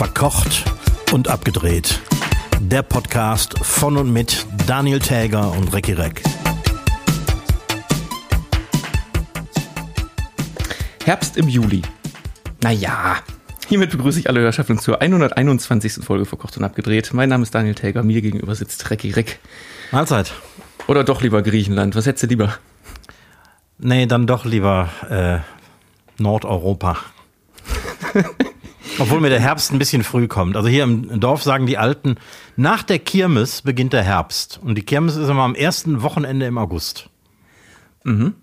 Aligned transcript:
Verkocht 0.00 0.64
und 1.12 1.28
abgedreht. 1.28 2.00
Der 2.58 2.80
Podcast 2.80 3.58
von 3.58 3.98
und 3.98 4.10
mit 4.10 4.46
Daniel 4.66 4.98
Täger 4.98 5.52
und 5.52 5.74
Recki 5.74 5.92
Reck. 5.92 6.22
Herbst 11.04 11.36
im 11.36 11.48
Juli. 11.48 11.82
Naja, 12.62 13.16
hiermit 13.68 13.90
begrüße 13.90 14.20
ich 14.20 14.30
alle 14.30 14.40
Hörschaften 14.40 14.78
zur 14.78 15.02
121. 15.02 16.02
Folge 16.02 16.24
Verkocht 16.24 16.56
und 16.56 16.64
abgedreht. 16.64 17.12
Mein 17.12 17.28
Name 17.28 17.42
ist 17.42 17.54
Daniel 17.54 17.74
Täger, 17.74 18.02
mir 18.02 18.22
gegenüber 18.22 18.54
sitzt 18.54 18.88
Recki 18.88 19.10
Reck. 19.10 19.38
Mahlzeit. 19.92 20.32
Oder 20.86 21.04
doch 21.04 21.20
lieber 21.20 21.42
Griechenland, 21.42 21.94
was 21.94 22.06
hättest 22.06 22.22
du 22.22 22.28
lieber? 22.28 22.56
Nee, 23.76 24.06
dann 24.06 24.26
doch 24.26 24.46
lieber 24.46 24.88
äh, 25.10 25.40
Nordeuropa. 26.16 26.96
Obwohl 29.00 29.20
mir 29.20 29.30
der 29.30 29.40
Herbst 29.40 29.72
ein 29.72 29.78
bisschen 29.78 30.04
früh 30.04 30.28
kommt. 30.28 30.56
Also 30.56 30.68
hier 30.68 30.84
im 30.84 31.20
Dorf 31.20 31.42
sagen 31.42 31.66
die 31.66 31.78
Alten, 31.78 32.16
nach 32.56 32.82
der 32.82 32.98
Kirmes 32.98 33.62
beginnt 33.62 33.92
der 33.92 34.02
Herbst. 34.02 34.60
Und 34.62 34.76
die 34.76 34.82
Kirmes 34.82 35.16
ist 35.16 35.28
immer 35.28 35.42
am 35.42 35.54
ersten 35.54 36.02
Wochenende 36.02 36.46
im 36.46 36.58
August. 36.58 37.08
Mhm. 38.04 38.34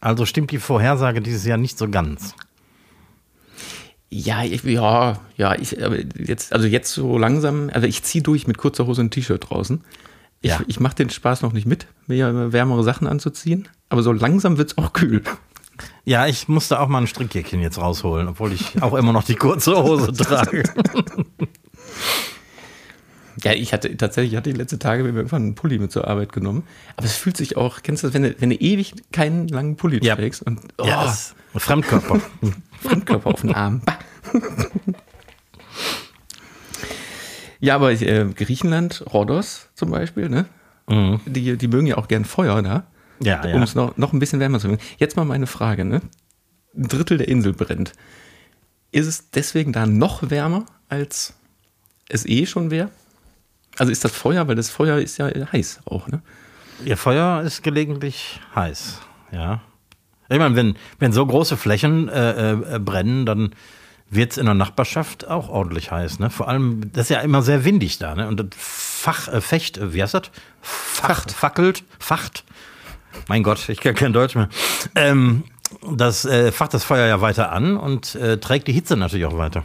Also 0.00 0.24
stimmt 0.24 0.50
die 0.50 0.58
Vorhersage 0.58 1.20
dieses 1.20 1.44
Jahr 1.44 1.58
nicht 1.58 1.76
so 1.76 1.88
ganz. 1.88 2.34
Ja, 4.08 4.42
ich, 4.42 4.64
ja, 4.64 5.20
ja, 5.36 5.54
ich, 5.54 5.76
jetzt, 6.18 6.52
also 6.52 6.66
jetzt 6.66 6.92
so 6.92 7.16
langsam, 7.16 7.70
also 7.72 7.86
ich 7.86 8.02
ziehe 8.02 8.22
durch 8.22 8.46
mit 8.48 8.58
kurzer 8.58 8.86
Hose 8.86 9.02
und 9.02 9.10
T-Shirt 9.12 9.48
draußen. 9.48 9.84
Ich, 10.40 10.50
Ja. 10.50 10.60
ich 10.66 10.80
mache 10.80 10.96
den 10.96 11.10
Spaß 11.10 11.42
noch 11.42 11.52
nicht 11.52 11.66
mit, 11.66 11.86
mir 12.06 12.52
wärmere 12.52 12.82
Sachen 12.82 13.06
anzuziehen, 13.06 13.68
aber 13.88 14.02
so 14.02 14.10
langsam 14.10 14.58
wird's 14.58 14.78
auch 14.78 14.92
kühl. 14.94 15.22
Ja, 16.10 16.26
ich 16.26 16.48
musste 16.48 16.80
auch 16.80 16.88
mal 16.88 16.98
ein 17.02 17.06
Strickjäckchen 17.06 17.60
jetzt 17.60 17.78
rausholen, 17.78 18.26
obwohl 18.26 18.52
ich 18.52 18.82
auch 18.82 18.94
immer 18.94 19.12
noch 19.12 19.22
die 19.22 19.36
kurze 19.36 19.80
Hose 19.80 20.12
trage. 20.16 20.64
Ja, 23.44 23.52
ich 23.52 23.72
hatte 23.72 23.96
tatsächlich, 23.96 24.32
ich 24.32 24.36
hatte 24.36 24.50
die 24.52 24.58
letzten 24.58 24.80
Tage 24.80 25.04
mir 25.04 25.10
irgendwann 25.10 25.42
einen 25.42 25.54
Pulli 25.54 25.78
mit 25.78 25.92
zur 25.92 26.08
Arbeit 26.08 26.32
genommen. 26.32 26.64
Aber 26.96 27.06
es 27.06 27.14
fühlt 27.14 27.36
sich 27.36 27.56
auch, 27.56 27.82
kennst 27.84 28.02
du 28.02 28.08
das, 28.08 28.14
wenn 28.14 28.24
du, 28.24 28.34
wenn 28.40 28.50
du 28.50 28.56
ewig 28.56 28.92
keinen 29.12 29.46
langen 29.46 29.76
Pulli 29.76 30.04
Ja. 30.04 30.16
trägst 30.16 30.42
und 30.42 30.58
oh, 30.78 30.84
Ja, 30.84 31.04
das 31.04 31.36
Fremdkörper. 31.54 32.20
Fremdkörper 32.82 33.30
auf 33.30 33.42
den 33.42 33.54
Arm. 33.54 33.80
Ja, 37.60 37.76
aber 37.76 37.92
äh, 37.92 38.26
Griechenland, 38.34 39.04
Rhodos 39.14 39.68
zum 39.76 39.92
Beispiel, 39.92 40.28
ne? 40.28 40.46
Mhm. 40.88 41.20
Die, 41.24 41.56
die 41.56 41.68
mögen 41.68 41.86
ja 41.86 41.98
auch 41.98 42.08
gern 42.08 42.24
Feuer 42.24 42.60
da, 42.62 42.82
Ja, 43.22 43.42
um 43.42 43.50
ja. 43.50 43.62
es 43.62 43.74
noch, 43.74 43.96
noch 43.96 44.12
ein 44.12 44.18
bisschen 44.18 44.40
wärmer 44.40 44.58
zu 44.58 44.68
machen. 44.68 44.80
Jetzt 44.98 45.16
mal 45.16 45.24
meine 45.24 45.46
Frage, 45.46 45.84
ne? 45.84 46.00
Ein 46.76 46.88
Drittel 46.88 47.18
der 47.18 47.28
Insel 47.28 47.52
brennt. 47.52 47.92
Ist 48.92 49.06
es 49.06 49.30
deswegen 49.30 49.72
da 49.72 49.86
noch 49.86 50.30
wärmer, 50.30 50.66
als 50.88 51.34
es 52.08 52.26
eh 52.26 52.46
schon 52.46 52.70
wäre? 52.70 52.90
Also 53.78 53.92
ist 53.92 54.04
das 54.04 54.12
Feuer, 54.12 54.48
weil 54.48 54.56
das 54.56 54.70
Feuer 54.70 54.98
ist 54.98 55.18
ja 55.18 55.28
heiß 55.52 55.80
auch, 55.84 56.08
ne? 56.08 56.22
Ihr 56.84 56.96
Feuer 56.96 57.42
ist 57.42 57.62
gelegentlich 57.62 58.40
heiß, 58.54 59.00
ja. 59.32 59.60
Ich 60.30 60.38
meine, 60.38 60.54
wenn, 60.54 60.76
wenn 60.98 61.12
so 61.12 61.26
große 61.26 61.56
Flächen 61.56 62.08
äh, 62.08 62.52
äh, 62.52 62.78
brennen, 62.78 63.26
dann 63.26 63.50
wird 64.10 64.32
es 64.32 64.38
in 64.38 64.46
der 64.46 64.54
Nachbarschaft 64.54 65.26
auch 65.26 65.48
ordentlich 65.48 65.90
heiß. 65.90 66.20
Ne? 66.20 66.30
Vor 66.30 66.48
allem, 66.48 66.92
das 66.92 67.04
ist 67.04 67.10
ja 67.10 67.20
immer 67.20 67.42
sehr 67.42 67.64
windig 67.64 67.98
da. 67.98 68.14
Ne? 68.14 68.28
Und 68.28 68.38
das 68.38 68.48
Fach, 68.56 69.28
äh, 69.28 69.40
Fecht, 69.40 69.78
äh, 69.78 69.92
wie 69.92 70.02
heißt 70.02 70.14
das? 70.14 70.30
Facht, 70.62 71.32
fackelt, 71.32 71.84
facht. 71.98 72.44
Mein 73.28 73.42
Gott, 73.42 73.68
ich 73.68 73.80
kann 73.80 73.94
kein 73.94 74.12
Deutsch 74.12 74.34
mehr. 74.34 74.48
Ähm, 74.94 75.44
das 75.96 76.24
äh, 76.24 76.52
facht 76.52 76.74
das 76.74 76.84
Feuer 76.84 77.06
ja 77.06 77.20
weiter 77.20 77.52
an 77.52 77.76
und 77.76 78.14
äh, 78.16 78.38
trägt 78.38 78.68
die 78.68 78.72
Hitze 78.72 78.96
natürlich 78.96 79.26
auch 79.26 79.38
weiter. 79.38 79.64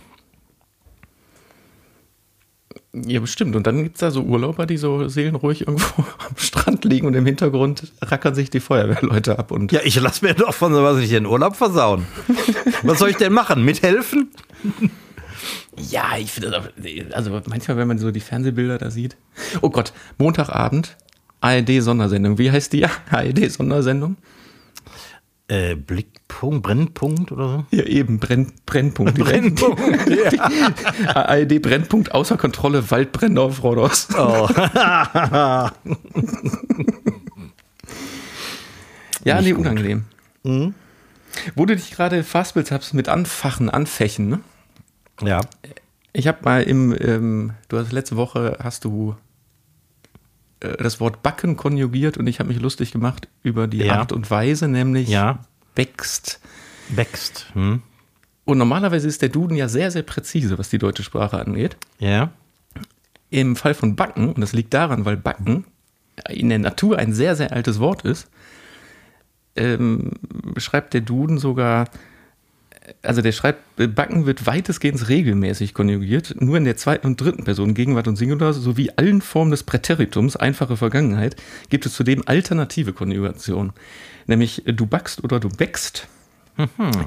Ja, 2.93 3.19
bestimmt. 3.19 3.55
Und 3.57 3.67
dann 3.67 3.83
gibt 3.83 3.95
es 3.95 3.99
da 3.99 4.09
so 4.11 4.21
Urlauber, 4.21 4.65
die 4.65 4.77
so 4.77 5.07
seelenruhig 5.09 5.67
irgendwo 5.67 6.03
am 6.29 6.37
Strand 6.37 6.85
liegen 6.85 7.07
und 7.07 7.13
im 7.13 7.25
Hintergrund 7.25 7.91
rackern 8.01 8.35
sich 8.35 8.49
die 8.49 8.61
Feuerwehrleute 8.61 9.37
ab. 9.37 9.51
Und 9.51 9.71
Ja, 9.71 9.81
ich 9.83 9.99
lasse 9.99 10.23
mir 10.23 10.33
doch 10.33 10.53
von 10.53 10.73
sowas 10.73 10.97
nicht 10.97 11.11
den 11.11 11.25
Urlaub 11.25 11.55
versauen. 11.57 12.05
Was 12.83 12.99
soll 12.99 13.09
ich 13.09 13.17
denn 13.17 13.33
machen? 13.33 13.65
Mithelfen? 13.65 14.31
Ja, 15.77 16.17
ich 16.17 16.31
finde 16.31 16.51
das 16.51 16.63
auch, 16.63 16.69
also 17.15 17.41
manchmal, 17.47 17.77
wenn 17.77 17.87
man 17.87 17.97
so 17.97 18.11
die 18.11 18.21
Fernsehbilder 18.21 18.77
da 18.77 18.89
sieht. 18.89 19.17
Oh 19.61 19.69
Gott, 19.69 19.91
Montagabend, 20.17 20.95
ARD-Sondersendung. 21.41 22.37
Wie 22.37 22.51
heißt 22.51 22.73
die 22.73 22.85
ARD-Sondersendung? 23.11 24.17
Äh, 25.47 25.75
Blickpunkt, 25.75 26.63
Brennpunkt 26.63 27.31
oder 27.31 27.65
so? 27.69 27.77
Ja, 27.77 27.83
eben, 27.83 28.17
Brenn, 28.19 28.51
Brennpunkt. 28.65 29.13
Brennpunkt, 29.19 29.79
ARD 31.15 31.61
Brennpunkt 31.61 32.13
außer 32.15 32.35
Kontrolle, 32.37 32.89
Waldbrände 32.89 33.41
auf 33.41 33.61
Rhodos. 33.63 34.07
Oh. 34.17 34.47
Ja, 39.23 39.37
Nicht 39.37 39.45
nee, 39.45 39.51
gut. 39.53 39.61
unangenehm. 39.65 40.05
Wo 41.55 41.65
du 41.65 41.75
dich 41.75 41.91
gerade 41.91 42.23
fastbildst 42.23 42.71
hast 42.71 42.93
mit 42.93 43.09
Anfachen, 43.09 43.69
Anfächen, 43.69 44.29
ne? 44.29 44.39
ja. 45.21 45.41
Ich 46.13 46.27
habe 46.27 46.37
mal 46.43 46.63
im, 46.63 46.95
ähm, 46.97 47.53
du 47.67 47.77
hast 47.77 47.91
letzte 47.91 48.15
Woche 48.15 48.57
hast 48.63 48.85
du 48.85 49.15
das 50.73 50.99
Wort 50.99 51.23
backen 51.23 51.55
konjugiert 51.57 52.17
und 52.17 52.27
ich 52.27 52.39
habe 52.39 52.49
mich 52.49 52.59
lustig 52.61 52.91
gemacht 52.91 53.27
über 53.43 53.67
die 53.67 53.79
Ja. 53.79 53.95
Art 53.99 54.11
und 54.11 54.29
Weise, 54.31 54.67
nämlich 54.67 55.09
Ja. 55.09 55.39
wächst. 55.75 56.39
Wächst. 56.89 57.47
Hm? 57.53 57.81
Und 58.45 58.57
normalerweise 58.57 59.07
ist 59.07 59.21
der 59.21 59.29
Duden 59.29 59.57
ja 59.57 59.67
sehr, 59.67 59.89
sehr 59.91 60.03
präzise, 60.03 60.57
was 60.57 60.69
die 60.69 60.77
deutsche 60.77 61.03
Sprache 61.03 61.39
angeht. 61.39 61.77
Ja. 61.99 62.31
Im 63.31 63.55
Fall 63.55 63.73
von 63.73 63.95
backen, 63.95 64.29
und 64.33 64.39
das 64.41 64.53
liegt 64.53 64.73
daran, 64.73 65.03
weil 65.05 65.17
backen 65.17 65.65
in 66.29 66.49
der 66.49 66.59
Natur 66.59 66.97
ein 66.99 67.13
sehr, 67.13 67.35
sehr 67.35 67.51
altes 67.51 67.79
Wort 67.79 68.03
ist, 68.03 68.29
ähm, 69.55 70.11
beschreibt 70.53 70.93
der 70.93 71.01
Duden 71.01 71.37
sogar, 71.37 71.89
also 73.01 73.21
der 73.21 73.31
schreibt, 73.31 73.61
backen 73.95 74.25
wird 74.25 74.45
weitestgehend 74.45 75.07
regelmäßig 75.07 75.73
konjugiert, 75.73 76.35
nur 76.39 76.57
in 76.57 76.65
der 76.65 76.77
zweiten 76.77 77.07
und 77.07 77.19
dritten 77.19 77.43
Person, 77.43 77.73
Gegenwart 77.73 78.07
und 78.07 78.15
Singular, 78.15 78.53
sowie 78.53 78.91
allen 78.95 79.21
Formen 79.21 79.51
des 79.51 79.63
Präteritums, 79.63 80.35
einfache 80.35 80.77
Vergangenheit, 80.77 81.35
gibt 81.69 81.85
es 81.85 81.93
zudem 81.93 82.23
alternative 82.25 82.93
Konjugationen. 82.93 83.73
Nämlich 84.27 84.63
du 84.65 84.85
backst 84.85 85.23
oder 85.23 85.39
du 85.39 85.49
bäckst. 85.49 86.07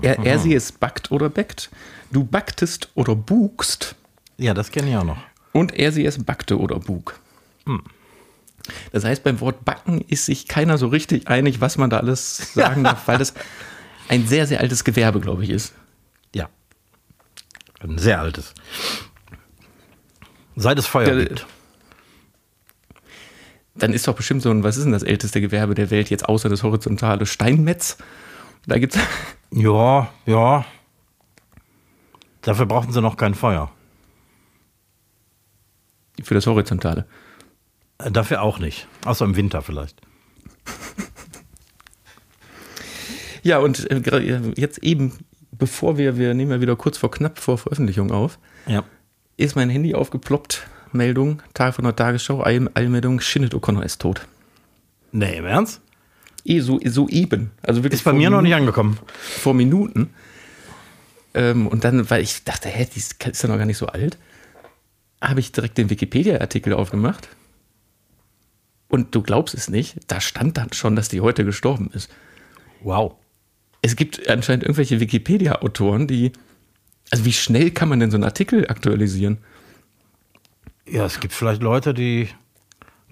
Er, 0.02 0.18
er 0.18 0.38
sie 0.38 0.54
es 0.54 0.72
backt 0.72 1.10
oder 1.10 1.30
bäckt. 1.30 1.70
Du 2.12 2.24
backtest 2.24 2.90
oder 2.94 3.14
bugst. 3.14 3.94
Ja, 4.36 4.54
das 4.54 4.70
kenne 4.70 4.90
ich 4.90 4.96
auch 4.96 5.04
noch. 5.04 5.18
Und 5.52 5.74
er 5.74 5.90
sie 5.90 6.04
es 6.04 6.22
backte 6.22 6.58
oder 6.58 6.78
bug. 6.78 7.18
Das 8.92 9.04
heißt, 9.04 9.24
beim 9.24 9.40
Wort 9.40 9.64
backen 9.64 10.02
ist 10.08 10.26
sich 10.26 10.48
keiner 10.48 10.78
so 10.78 10.88
richtig 10.88 11.28
einig, 11.28 11.60
was 11.60 11.78
man 11.78 11.90
da 11.90 11.98
alles 11.98 12.52
sagen 12.54 12.84
darf, 12.84 13.02
weil 13.08 13.18
das 13.18 13.34
ein 14.08 14.26
sehr, 14.26 14.46
sehr 14.46 14.60
altes 14.60 14.84
Gewerbe, 14.84 15.20
glaube 15.20 15.44
ich, 15.44 15.50
ist. 15.50 15.74
Ja. 16.34 16.48
Ein 17.80 17.98
sehr 17.98 18.20
altes. 18.20 18.54
Seit 20.56 20.78
es 20.78 20.86
Feuer 20.86 21.14
Ja, 21.14 21.24
gibt. 21.24 21.46
Dann 23.74 23.92
ist 23.92 24.08
doch 24.08 24.14
bestimmt 24.16 24.42
so 24.42 24.50
ein, 24.50 24.64
was 24.64 24.76
ist 24.76 24.84
denn 24.84 24.92
das 24.92 25.04
älteste 25.04 25.40
Gewerbe 25.40 25.74
der 25.74 25.90
Welt 25.90 26.10
jetzt 26.10 26.28
außer 26.28 26.48
das 26.48 26.64
horizontale 26.64 27.26
Steinmetz? 27.26 27.98
Da 28.66 28.78
gibt 28.78 28.96
es. 28.96 29.02
Ja, 29.50 30.10
ja. 30.26 30.66
Dafür 32.42 32.66
brauchten 32.66 32.92
sie 32.92 33.00
noch 33.00 33.16
kein 33.16 33.34
Feuer. 33.34 33.70
Für 36.22 36.34
das 36.34 36.46
horizontale. 36.46 37.06
Äh, 37.96 38.10
Dafür 38.10 38.42
auch 38.42 38.58
nicht. 38.58 38.86
Außer 39.06 39.24
im 39.24 39.36
Winter 39.36 39.62
vielleicht. 39.62 40.02
Ja, 43.48 43.58
und 43.58 43.90
äh, 43.90 43.96
äh, 43.96 44.52
jetzt 44.56 44.78
eben, 44.84 45.12
bevor 45.52 45.96
wir, 45.96 46.18
wir 46.18 46.34
nehmen 46.34 46.50
ja 46.52 46.60
wieder 46.60 46.76
kurz 46.76 46.98
vor 46.98 47.10
knapp 47.10 47.38
vor 47.38 47.56
Veröffentlichung 47.56 48.10
auf, 48.12 48.38
Ja. 48.66 48.84
ist 49.38 49.56
mein 49.56 49.70
Handy 49.70 49.94
aufgeploppt. 49.94 50.66
Meldung, 50.92 51.42
Tag 51.54 51.74
von 51.74 51.84
der 51.84 51.94
Tagesschau, 51.96 52.42
Eilmeldung, 52.44 53.20
Shinnet 53.20 53.54
O'Connor 53.54 53.82
ist 53.82 54.00
tot. 54.00 54.26
Nee, 55.12 55.36
im 55.38 55.44
Ernst? 55.46 55.80
Eh, 56.44 56.60
so, 56.60 56.78
so 56.84 57.08
eben. 57.08 57.50
Also 57.62 57.82
wirklich 57.84 58.00
Ist 58.00 58.04
bei 58.04 58.12
mir 58.14 58.30
noch 58.30 58.40
nicht 58.42 58.50
Minuten- 58.52 58.68
angekommen. 58.68 58.98
vor 59.18 59.52
Minuten. 59.54 60.10
Ähm, 61.34 61.66
und 61.66 61.84
dann, 61.84 62.08
weil 62.10 62.22
ich 62.22 62.44
dachte, 62.44 62.68
hä, 62.70 62.86
die 62.94 62.98
ist, 62.98 63.22
ist 63.26 63.42
ja 63.42 63.48
noch 63.50 63.58
gar 63.58 63.66
nicht 63.66 63.76
so 63.78 63.86
alt, 63.86 64.16
habe 65.22 65.40
ich 65.40 65.52
direkt 65.52 65.76
den 65.76 65.90
Wikipedia-Artikel 65.90 66.72
aufgemacht. 66.72 67.28
Und 68.88 69.14
du 69.14 69.22
glaubst 69.22 69.54
es 69.54 69.68
nicht, 69.68 69.96
da 70.06 70.20
stand 70.22 70.56
dann 70.56 70.72
schon, 70.72 70.96
dass 70.96 71.08
die 71.10 71.20
heute 71.20 71.44
gestorben 71.44 71.90
ist. 71.92 72.08
Wow. 72.82 73.16
Es 73.82 73.96
gibt 73.96 74.28
anscheinend 74.28 74.64
irgendwelche 74.64 75.00
Wikipedia-Autoren, 75.00 76.06
die. 76.06 76.32
Also, 77.10 77.24
wie 77.24 77.32
schnell 77.32 77.70
kann 77.70 77.88
man 77.88 78.00
denn 78.00 78.10
so 78.10 78.16
einen 78.16 78.24
Artikel 78.24 78.68
aktualisieren? 78.68 79.38
Ja, 80.86 81.06
es 81.06 81.20
gibt 81.20 81.32
vielleicht 81.32 81.62
Leute, 81.62 81.94
die 81.94 82.28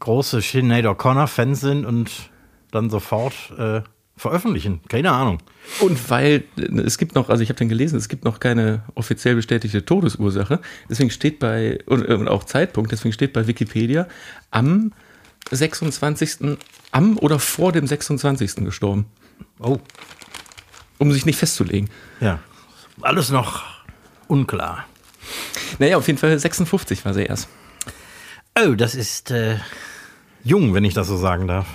große 0.01 0.41
Sinead 0.41 0.85
O'Connor-Fans 0.87 1.61
sind 1.61 1.87
und 1.87 2.31
dann 2.71 2.91
sofort 2.91 3.35
äh, 3.59 3.83
veröffentlichen. 4.17 4.81
Keine 4.89 5.13
Ahnung. 5.13 5.39
Und 5.81 6.11
weil 6.11 6.45
äh, 6.59 6.63
es 6.81 6.99
gibt 6.99 7.15
noch, 7.15 7.29
also 7.29 7.43
ich 7.43 7.49
habe 7.49 7.59
den 7.59 7.69
gelesen, 7.69 7.97
es 7.97 8.09
gibt 8.09 8.25
noch 8.25 8.41
keine 8.41 8.83
offiziell 8.95 9.35
bestätigte 9.35 9.85
Todesursache. 9.85 10.61
Deswegen 10.89 11.11
steht 11.11 11.39
bei, 11.39 11.79
und, 11.87 12.07
und 12.07 12.29
auch 12.29 12.45
Zeitpunkt, 12.45 12.93
deswegen 12.93 13.13
steht 13.13 13.33
bei 13.33 13.47
Wikipedia 13.47 14.09
am 14.51 14.93
26. 15.51 16.59
am 16.91 17.19
oder 17.19 17.39
vor 17.39 17.73
dem 17.73 17.87
26. 17.87 18.57
gestorben. 18.57 19.07
Oh, 19.61 19.79
Um 20.99 21.13
sich 21.13 21.27
nicht 21.27 21.39
festzulegen. 21.39 21.91
ja. 22.21 22.39
Alles 23.03 23.29
noch 23.31 23.63
unklar. 24.27 24.87
Naja, 25.79 25.99
auf 25.99 26.07
jeden 26.07 26.19
Fall 26.19 26.39
56 26.39 27.05
war 27.05 27.13
sie 27.13 27.25
erst. 27.25 27.47
Oh, 28.59 28.73
das 28.75 28.95
ist 28.95 29.31
äh, 29.31 29.59
jung, 30.43 30.73
wenn 30.73 30.83
ich 30.85 30.95
das 30.95 31.07
so 31.09 31.19
sagen 31.19 31.47
darf. 31.47 31.67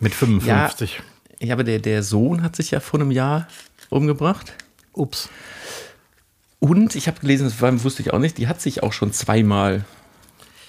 Mit 0.00 0.14
55. 0.14 1.00
Ja, 1.38 1.54
aber 1.54 1.62
der, 1.62 1.78
der 1.78 2.02
Sohn 2.02 2.42
hat 2.42 2.56
sich 2.56 2.72
ja 2.72 2.80
vor 2.80 2.98
einem 2.98 3.12
Jahr 3.12 3.46
umgebracht. 3.88 4.52
Ups. 4.94 5.28
Und 6.58 6.96
ich 6.96 7.06
habe 7.06 7.20
gelesen, 7.20 7.44
das 7.44 7.60
war, 7.60 7.84
wusste 7.84 8.02
ich 8.02 8.12
auch 8.12 8.18
nicht, 8.18 8.36
die 8.38 8.48
hat 8.48 8.60
sich 8.60 8.82
auch 8.82 8.92
schon 8.92 9.12
zweimal 9.12 9.84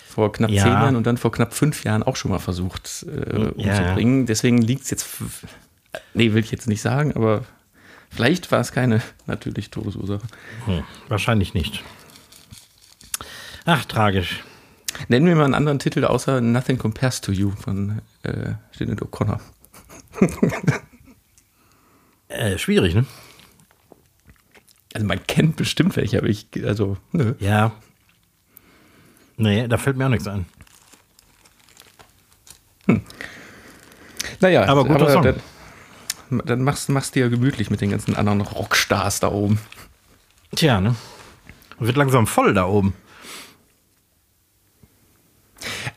vor 0.08 0.32
knapp 0.32 0.52
Ja. 0.52 0.64
zehn 0.64 0.72
Jahren 0.72 0.96
und 0.96 1.08
dann 1.08 1.18
vor 1.18 1.32
knapp 1.32 1.56
fünf 1.56 1.84
Jahren 1.84 2.04
auch 2.04 2.16
schon 2.16 2.30
mal 2.30 2.38
versucht 2.40 3.08
äh, 3.10 3.40
Ja, 3.42 3.50
umzubringen. 3.80 4.28
Deswegen 4.28 4.60
liegt 4.62 4.84
es 4.84 4.92
jetzt, 4.92 5.08
nee, 6.14 6.32
will 6.34 6.44
ich 6.44 6.52
jetzt 6.52 6.68
nicht 6.68 6.82
sagen, 6.82 7.14
aber 7.16 7.44
vielleicht 8.14 8.52
war 8.52 8.60
es 8.60 8.72
keine 8.72 9.02
natürliche 9.26 9.72
Todesursache. 9.72 10.26
Hm, 10.66 10.84
wahrscheinlich 11.08 11.54
nicht. 11.54 11.84
Ach, 13.66 13.86
tragisch. 13.86 14.44
Nennen 15.08 15.26
wir 15.26 15.36
mal 15.36 15.46
einen 15.46 15.56
anderen 15.56 15.80
Titel 15.80 16.06
außer 16.06 16.42
Nothing 16.42 16.78
Compares 16.78 17.22
to 17.22 17.32
You 17.32 17.52
von 17.52 18.02
äh, 18.24 18.54
Sinead 18.72 19.02
O'Connor. 19.02 19.40
Äh, 22.30 22.58
schwierig, 22.58 22.96
ne? 22.96 23.06
Also 24.96 25.06
man 25.06 25.22
kennt 25.28 25.56
bestimmt 25.56 25.96
welche, 25.96 26.18
aber 26.18 26.28
ich, 26.28 26.48
also, 26.66 26.98
nö. 27.12 27.36
Ja. 27.40 27.74
Nee, 29.38 29.68
da 29.68 29.78
fällt 29.78 29.98
mir 29.98 30.06
auch 30.06 30.10
nichts 30.10 30.28
ein. 30.28 30.48
Naja, 34.40 34.66
Aber 34.66 34.84
guter 34.84 35.10
Song. 35.10 35.24
Dann, 35.24 35.36
dann 36.46 36.64
machst 36.64 36.88
du 36.90 36.94
machst 36.94 37.16
du 37.16 37.20
ja 37.20 37.28
gemütlich 37.28 37.70
mit 37.70 37.82
den 37.82 37.92
ganzen 37.92 38.16
anderen 38.16 38.42
Rockstars 38.42 39.20
da 39.20 39.30
oben. 39.32 39.60
Tja, 40.56 40.80
ne? 40.82 40.96
Wird 41.80 41.98
langsam 41.98 42.28
voll 42.28 42.54
da 42.54 42.66
oben. 42.66 42.94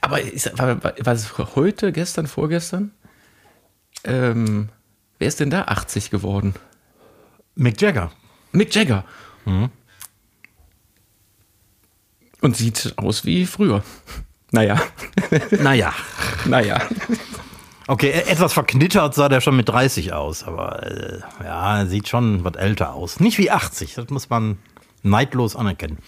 Aber 0.01 0.21
ist, 0.21 0.57
war, 0.59 0.83
war, 0.83 0.95
war 0.99 1.13
es 1.15 1.37
heute, 1.57 1.93
gestern, 1.93 2.27
vorgestern? 2.27 2.93
Ähm, 4.05 4.69
wer 5.19 5.29
ist 5.29 5.41
denn 5.41 5.51
da 5.51 5.63
80 5.63 6.11
geworden? 6.11 6.55
Mick 7.55 7.81
Jagger. 7.81 8.13
Mick 8.53 8.75
Jagger. 8.75 9.05
Und 12.41 12.57
sieht 12.57 12.95
aus 12.97 13.25
wie 13.25 13.47
früher. 13.47 13.83
Naja, 14.53 14.81
Naja. 15.61 15.93
naja. 16.45 16.81
Okay, 17.89 18.09
e- 18.09 18.31
etwas 18.31 18.53
verknittert 18.53 19.15
sah 19.15 19.29
der 19.29 19.41
schon 19.41 19.57
mit 19.57 19.69
30 19.69 20.13
aus, 20.13 20.43
aber 20.45 20.83
äh, 20.83 21.21
ja, 21.45 21.79
er 21.81 21.87
sieht 21.87 22.09
schon 22.09 22.43
was 22.45 22.55
älter 22.57 22.95
aus. 22.95 23.21
Nicht 23.21 23.39
wie 23.39 23.51
80, 23.51 23.95
das 23.95 24.09
muss 24.11 24.29
man 24.29 24.59
neidlos 25.03 25.55
anerkennen. 25.57 25.99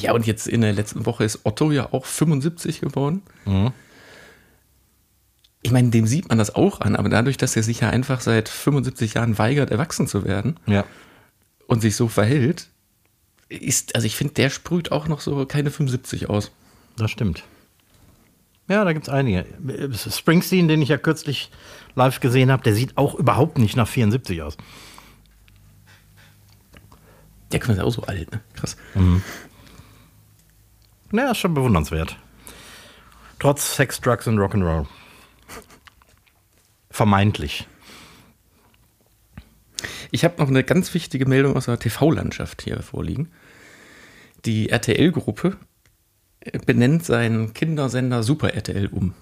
Ja, 0.00 0.12
und 0.12 0.24
jetzt 0.26 0.46
in 0.46 0.60
der 0.60 0.72
letzten 0.72 1.04
Woche 1.04 1.24
ist 1.24 1.40
Otto 1.44 1.72
ja 1.72 1.92
auch 1.92 2.06
75 2.06 2.80
geworden. 2.80 3.22
Ich 5.62 5.72
meine, 5.72 5.90
dem 5.90 6.06
sieht 6.06 6.28
man 6.28 6.38
das 6.38 6.54
auch 6.54 6.80
an, 6.80 6.94
aber 6.94 7.08
dadurch, 7.08 7.36
dass 7.36 7.56
er 7.56 7.64
sich 7.64 7.80
ja 7.80 7.90
einfach 7.90 8.20
seit 8.20 8.48
75 8.48 9.14
Jahren 9.14 9.36
weigert, 9.36 9.70
erwachsen 9.72 10.06
zu 10.06 10.24
werden 10.24 10.58
Ja. 10.66 10.84
und 11.66 11.80
sich 11.80 11.96
so 11.96 12.06
verhält, 12.06 12.68
ist, 13.48 13.96
also 13.96 14.06
ich 14.06 14.14
finde, 14.16 14.34
der 14.34 14.48
sprüht 14.48 14.92
auch 14.92 15.08
noch 15.08 15.20
so 15.20 15.44
keine 15.44 15.70
75 15.72 16.30
aus. 16.30 16.52
Das 16.96 17.10
stimmt. 17.10 17.42
Ja, 18.70 18.84
da 18.84 18.92
gibt 18.92 19.08
es 19.08 19.12
einige. 19.12 19.44
Springsteen, 19.92 20.68
den 20.68 20.80
ich 20.80 20.90
ja 20.90 20.96
kürzlich 20.96 21.50
live 21.96 22.20
gesehen 22.20 22.52
habe, 22.52 22.62
der 22.62 22.72
sieht 22.72 22.96
auch 22.96 23.16
überhaupt 23.16 23.58
nicht 23.58 23.76
nach 23.76 23.88
74 23.88 24.42
aus. 24.42 24.56
Der 27.50 27.58
kann 27.58 27.76
ja 27.76 27.82
auch 27.82 27.90
so 27.90 28.02
alt, 28.02 28.30
ne? 28.30 28.40
Krass. 28.54 28.76
Naja, 31.10 31.32
ist 31.32 31.38
schon 31.38 31.54
bewundernswert. 31.54 32.16
Trotz 33.40 33.74
Sex, 33.74 34.00
Drugs 34.00 34.28
und 34.28 34.38
Rock'n'Roll. 34.38 34.86
Vermeintlich. 36.90 37.66
Ich 40.12 40.24
habe 40.24 40.40
noch 40.40 40.46
eine 40.46 40.62
ganz 40.62 40.94
wichtige 40.94 41.26
Meldung 41.26 41.56
aus 41.56 41.64
der 41.64 41.80
TV-Landschaft 41.80 42.62
hier 42.62 42.80
vorliegen. 42.84 43.32
Die 44.44 44.68
RTL-Gruppe 44.68 45.56
benennt 46.66 47.04
seinen 47.04 47.52
Kindersender 47.54 48.22
Super 48.22 48.54
RTL 48.54 48.86
um. 48.88 49.14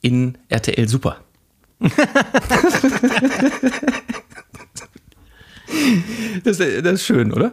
In 0.00 0.38
RTL 0.48 0.88
Super. 0.88 1.18
das, 6.44 6.60
ist- 6.60 6.84
das 6.84 6.92
ist 6.94 7.04
schön, 7.06 7.32
oder? 7.32 7.52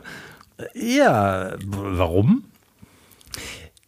Ja, 0.73 1.55
warum? 1.65 2.43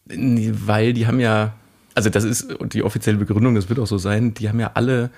Weil 0.07 0.93
die 0.93 1.07
haben 1.07 1.19
ja, 1.19 1.53
also 1.93 2.09
das 2.09 2.23
ist 2.23 2.47
die 2.73 2.83
offizielle 2.83 3.17
Begründung, 3.17 3.55
das 3.55 3.69
wird 3.69 3.79
auch 3.79 3.87
so 3.87 3.97
sein, 3.97 4.33
die 4.33 4.49
haben 4.49 4.59
ja 4.59 4.71
alle 4.73 5.09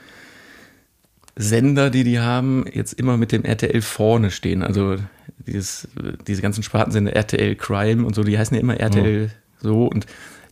Sender, 1.35 1.89
die 1.89 2.03
die 2.03 2.19
haben, 2.19 2.65
jetzt 2.71 2.93
immer 2.93 3.15
mit 3.17 3.31
dem 3.31 3.43
RTL 3.43 3.81
vorne 3.81 4.31
stehen. 4.31 4.63
Also 4.63 4.97
dieses, 5.45 5.87
diese 6.27 6.41
ganzen 6.41 6.63
Spartensender 6.63 7.13
RTL 7.13 7.55
Crime 7.55 8.05
und 8.05 8.15
so, 8.15 8.23
die 8.23 8.37
heißen 8.37 8.55
ja 8.55 8.61
immer 8.61 8.79
RTL 8.79 9.31
so 9.59 9.85
und 9.85 10.05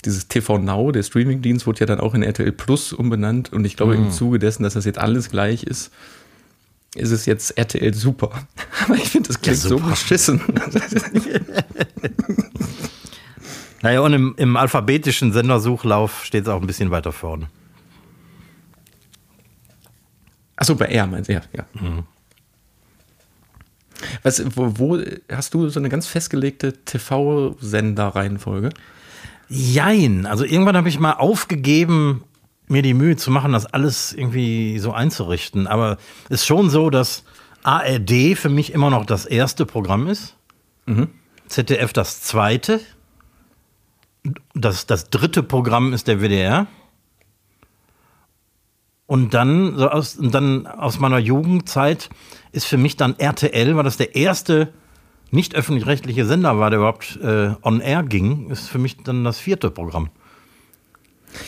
dieses 0.04 0.28
TV 0.28 0.60
Now, 0.60 0.92
der 0.92 1.04
Streamingdienst, 1.04 1.66
wurde 1.66 1.80
ja 1.80 1.86
dann 1.88 2.00
auch 2.00 2.14
in 2.14 2.22
RTL 2.22 2.52
Plus 2.52 2.94
umbenannt 2.94 3.52
und 3.52 3.66
ich 3.66 3.76
glaube 3.76 3.96
im 3.96 4.12
Zuge 4.12 4.38
dessen, 4.40 4.64
dass 4.64 4.76
das 4.76 4.86
jetzt 4.86 5.00
alles 5.00 5.32
gleich 5.32 5.64
ist, 5.64 5.92
ist 6.94 7.12
es 7.12 7.26
jetzt 7.26 7.58
RTL 7.58 7.94
Super. 7.94 8.32
Aber 8.86 8.96
ich 8.96 9.10
finde, 9.10 9.28
das 9.28 9.42
klingt 9.42 9.58
so 9.58 9.70
super. 9.70 9.90
beschissen. 9.90 10.42
Naja, 13.86 14.00
und 14.00 14.14
im, 14.14 14.34
im 14.38 14.58
alphabetischen 14.58 15.32
Sendersuchlauf 15.32 16.26
steht 16.26 16.46
es 16.46 16.50
auch 16.50 16.60
ein 16.60 16.66
bisschen 16.66 16.90
weiter 16.90 17.12
vorne. 17.12 17.52
Achso, 20.56 20.74
bei 20.74 20.88
R 20.88 21.06
meinst 21.06 21.30
du, 21.30 21.34
ja. 21.34 21.42
ja. 21.56 21.68
Was, 24.24 24.44
wo, 24.56 24.74
wo 24.78 25.00
hast 25.32 25.54
du 25.54 25.70
so 25.70 25.80
eine 25.80 25.90
ganz 25.90 26.08
festgelegte 26.08 26.74
TV-Sender-Reihenfolge? 26.86 28.70
Jein. 29.48 30.26
Also 30.26 30.44
irgendwann 30.44 30.78
habe 30.78 30.90
ich 30.90 31.00
mal 31.00 31.14
aufgegeben, 31.14 32.24
mir 32.68 32.82
die 32.82 32.94
Mühe 32.94 33.16
zu 33.16 33.32
machen, 33.32 33.54
das 33.54 33.66
alles 33.66 34.14
irgendwie 34.14 34.80
so 34.80 34.92
einzurichten. 34.92 35.68
Aber 35.68 35.98
es 36.30 36.42
ist 36.42 36.46
schon 36.46 36.70
so, 36.70 36.90
dass 36.90 37.24
ARD 37.64 38.36
für 38.36 38.50
mich 38.50 38.74
immer 38.74 38.90
noch 38.90 39.06
das 39.06 39.26
erste 39.26 39.66
Programm 39.66 40.08
ist. 40.08 40.36
ZDF 41.48 41.94
das 41.94 42.22
zweite. 42.22 42.80
Das, 44.54 44.88
das 44.88 45.10
dritte 45.10 45.44
Programm 45.44 45.94
ist 45.94 46.08
der 46.08 46.22
WDR. 46.22 46.68
Und 49.08 49.36
dann, 49.36 49.78
so 49.78 49.90
aus, 49.90 50.16
und 50.16 50.34
dann 50.34 50.66
aus 50.66 51.00
meiner 51.00 51.20
Jugendzeit 51.20 52.10
ist 52.56 52.66
für 52.66 52.78
mich 52.78 52.98
dann 52.98 53.20
RTL, 53.20 53.76
weil 53.76 53.84
das 53.84 53.98
der 53.98 54.16
erste 54.16 54.70
nicht 55.32 55.56
öffentlich-rechtliche 55.56 56.26
Sender 56.26 56.58
war, 56.60 56.70
der 56.70 56.80
überhaupt 56.80 57.20
äh, 57.22 57.52
on 57.62 57.82
air 57.82 58.04
ging, 58.04 58.50
ist 58.50 58.70
für 58.70 58.78
mich 58.78 58.98
dann 59.04 59.24
das 59.24 59.40
vierte 59.40 59.70
Programm. 59.70 60.10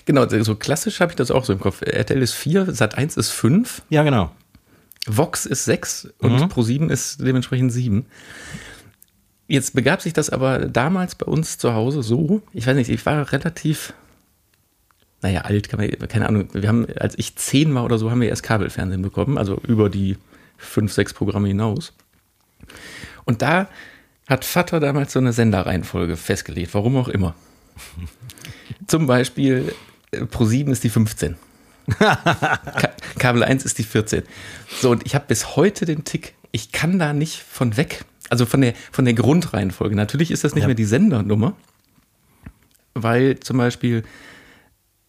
Genau, 0.05 0.27
so 0.27 0.55
klassisch 0.55 0.99
habe 0.99 1.13
ich 1.13 1.15
das 1.15 1.31
auch 1.31 1.45
so 1.45 1.53
im 1.53 1.59
Kopf. 1.59 1.81
RTL 1.81 2.21
ist 2.21 2.33
4, 2.33 2.73
Sat 2.73 2.97
1 2.97 3.15
ist 3.15 3.31
5, 3.31 3.83
Ja, 3.89 4.03
genau. 4.03 4.31
Vox 5.07 5.45
ist 5.45 5.63
6 5.63 6.09
und 6.17 6.51
Pro7 6.51 6.89
ist 6.89 7.21
dementsprechend 7.21 7.71
7. 7.71 8.05
Jetzt 9.47 9.73
begab 9.73 10.01
sich 10.01 10.11
das 10.11 10.29
aber 10.29 10.65
damals 10.65 11.15
bei 11.15 11.25
uns 11.25 11.57
zu 11.57 11.73
Hause 11.73 12.03
so, 12.03 12.41
ich 12.51 12.67
weiß 12.67 12.75
nicht, 12.75 12.89
ich 12.89 13.05
war 13.05 13.31
relativ, 13.31 13.93
naja, 15.21 15.41
alt, 15.41 15.71
man, 15.77 15.89
keine 16.09 16.27
Ahnung, 16.27 16.49
wir 16.51 16.67
haben, 16.67 16.85
als 16.99 17.17
ich 17.17 17.37
10 17.37 17.73
war 17.73 17.85
oder 17.85 17.97
so, 17.97 18.11
haben 18.11 18.19
wir 18.19 18.27
erst 18.27 18.43
Kabelfernsehen 18.43 19.01
bekommen, 19.01 19.37
also 19.37 19.61
über 19.65 19.89
die 19.89 20.17
5, 20.57 20.91
6 20.91 21.13
Programme 21.13 21.47
hinaus. 21.47 21.93
Und 23.25 23.41
da 23.41 23.69
hat 24.27 24.45
Vater 24.45 24.79
damals 24.79 25.13
so 25.13 25.19
eine 25.19 25.33
Senderreihenfolge 25.33 26.17
festgelegt, 26.17 26.73
warum 26.73 26.97
auch 26.97 27.07
immer. 27.07 27.35
Zum 28.87 29.07
Beispiel 29.07 29.73
äh, 30.11 30.21
Pro7 30.21 30.71
ist 30.71 30.83
die 30.83 30.89
15. 30.89 31.35
Ka 31.99 32.19
Kabel 33.17 33.43
1 33.43 33.63
ist 33.65 33.77
die 33.77 33.83
14. 33.83 34.23
So, 34.81 34.91
und 34.91 35.05
ich 35.05 35.15
habe 35.15 35.25
bis 35.27 35.55
heute 35.55 35.85
den 35.85 36.03
Tick, 36.03 36.33
ich 36.51 36.71
kann 36.71 36.99
da 36.99 37.13
nicht 37.13 37.39
von 37.41 37.77
weg. 37.77 38.03
Also 38.29 38.45
von 38.45 38.59
der, 38.59 38.73
von 38.91 39.05
der 39.05 39.13
Grundreihenfolge. 39.13 39.95
Natürlich 39.95 40.31
ist 40.31 40.43
das 40.43 40.53
nicht 40.53 40.63
Ja. 40.63 40.67
mehr 40.67 40.75
die 40.75 40.83
Sendernummer, 40.85 41.55
weil 42.93 43.39
zum 43.39 43.57
Beispiel 43.57 44.03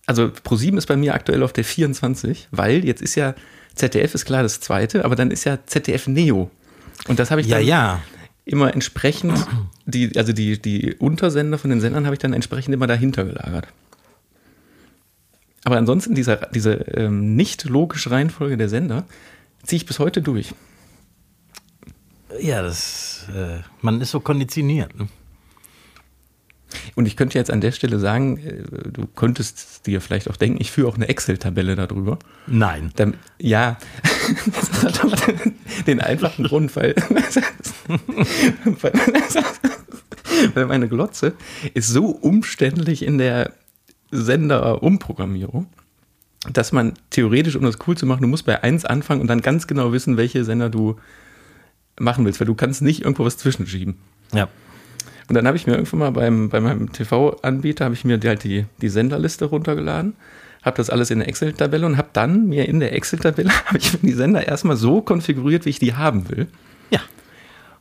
also 0.07 0.31
ProSieben 0.31 0.79
ist 0.79 0.87
bei 0.87 0.97
mir 0.97 1.15
aktuell 1.15 1.43
auf 1.43 1.53
der 1.53 1.65
24, 1.65 2.49
weil 2.51 2.85
jetzt 2.85 3.03
ist 3.03 3.15
ja 3.15 3.35
ZDF 3.79 4.15
ist 4.15 4.25
klar 4.25 4.43
das 4.43 4.61
zweite, 4.61 5.05
aber 5.05 5.17
dann 5.17 5.31
ist 5.31 5.45
ja 5.45 5.59
ZDF 5.65 6.07
Neo. 6.07 6.51
Und 7.07 7.19
das 7.19 7.31
habe 7.31 7.41
ich 7.41 7.47
Ja, 7.47 7.59
dann 7.59 7.67
ja. 7.67 8.03
immer 8.45 8.73
entsprechend, 8.75 9.47
die, 9.87 10.17
also 10.17 10.33
die, 10.33 10.61
die 10.61 10.95
Untersender 10.95 11.59
von 11.59 11.71
den 11.71 11.81
Sendern 11.81 12.05
habe 12.05 12.15
ich 12.15 12.21
dann 12.21 12.33
entsprechend 12.33 12.75
immer 12.75 12.87
dahinter 12.87 13.25
gelagert. 13.25 13.69
Aber 15.65 15.77
ansonsten 15.77 16.15
dieser, 16.15 16.37
diese 16.37 16.73
ähm, 16.73 17.37
nicht 17.37 17.65
logische 17.65 18.11
Reihenfolge 18.11 18.57
der 18.57 18.69
Sender 18.69 19.05
ziehe 19.65 19.79
ich 19.79 19.87
bis 19.87 19.99
heute 19.99 20.23
durch. 20.23 20.55
Ja, 22.41 22.63
das, 22.63 23.27
äh, 23.35 23.59
man 23.81 24.01
ist 24.01 24.11
so 24.11 24.21
konditioniert. 24.21 24.97
Ne? 24.99 25.09
Und 26.95 27.07
ich 27.07 27.17
könnte 27.17 27.39
jetzt 27.39 27.51
an 27.51 27.61
der 27.61 27.73
Stelle 27.73 27.99
sagen, 27.99 28.39
äh, 28.39 28.63
du 28.91 29.07
könntest 29.07 29.87
dir 29.87 30.01
vielleicht 30.01 30.29
auch 30.29 30.37
denken, 30.37 30.59
ich 30.61 30.71
führe 30.71 30.89
auch 30.89 30.97
eine 30.97 31.09
Excel-Tabelle 31.09 31.77
darüber. 31.77 32.19
Nein. 32.47 32.93
Dann, 32.97 33.15
ja, 33.39 33.79
das 34.47 34.83
hat 34.83 35.05
aber 35.05 35.17
den 35.87 36.01
einfachen 36.01 36.45
Grund, 36.45 36.75
weil, 36.77 36.95
weil, 38.65 38.93
weil 40.55 40.67
meine 40.67 40.89
Glotze 40.89 41.35
ist 41.75 41.89
so 41.89 42.07
umständlich 42.07 43.03
in 43.03 43.19
der 43.19 43.53
Sender-Umprogrammierung, 44.11 45.67
dass 46.53 46.73
man 46.73 46.95
theoretisch, 47.11 47.57
um 47.57 47.63
das 47.63 47.79
cool 47.87 47.97
zu 47.97 48.07
machen, 48.07 48.23
du 48.23 48.29
musst 48.29 48.47
bei 48.47 48.63
1 48.63 48.85
anfangen 48.85 49.21
und 49.21 49.27
dann 49.27 49.43
ganz 49.43 49.67
genau 49.67 49.93
wissen, 49.93 50.17
welche 50.17 50.45
Sender 50.45 50.71
du 50.71 50.97
machen 51.99 52.25
willst, 52.25 52.41
weil 52.41 52.47
du 52.47 52.55
kannst 52.55 52.81
nicht 52.83 53.03
irgendwo 53.03 53.25
was 53.25 53.37
zwischenschieben. 53.37 53.97
Ja. 54.33 54.49
Und 55.29 55.35
dann 55.35 55.47
habe 55.47 55.57
ich 55.57 55.67
mir 55.67 55.75
irgendwann 55.75 55.99
mal 55.99 56.11
beim, 56.11 56.49
bei 56.49 56.61
meinem 56.61 56.91
TV-Anbieter, 56.91 57.85
habe 57.85 57.95
ich 57.95 58.05
mir 58.05 58.17
die, 58.19 58.29
halt 58.29 58.45
die, 58.45 58.65
die 58.81 58.89
Senderliste 58.89 59.45
runtergeladen, 59.45 60.15
habe 60.63 60.77
das 60.77 60.89
alles 60.89 61.11
in 61.11 61.19
der 61.19 61.29
Excel-Tabelle 61.29 61.85
und 61.85 61.99
habe 61.99 62.09
dann 62.15 62.47
mir 62.49 62.67
in 62.67 62.81
der 62.81 62.95
Excel-Tabelle, 62.95 63.51
habe 63.67 63.79
ich 63.79 63.99
die 64.01 64.13
Sender 64.13 64.47
erstmal 64.49 64.77
so 64.77 65.03
konfiguriert, 65.03 65.67
wie 65.67 65.71
ich 65.71 65.79
die 65.79 65.95
haben 65.95 66.29
will. 66.31 66.49
Ja. 66.91 67.01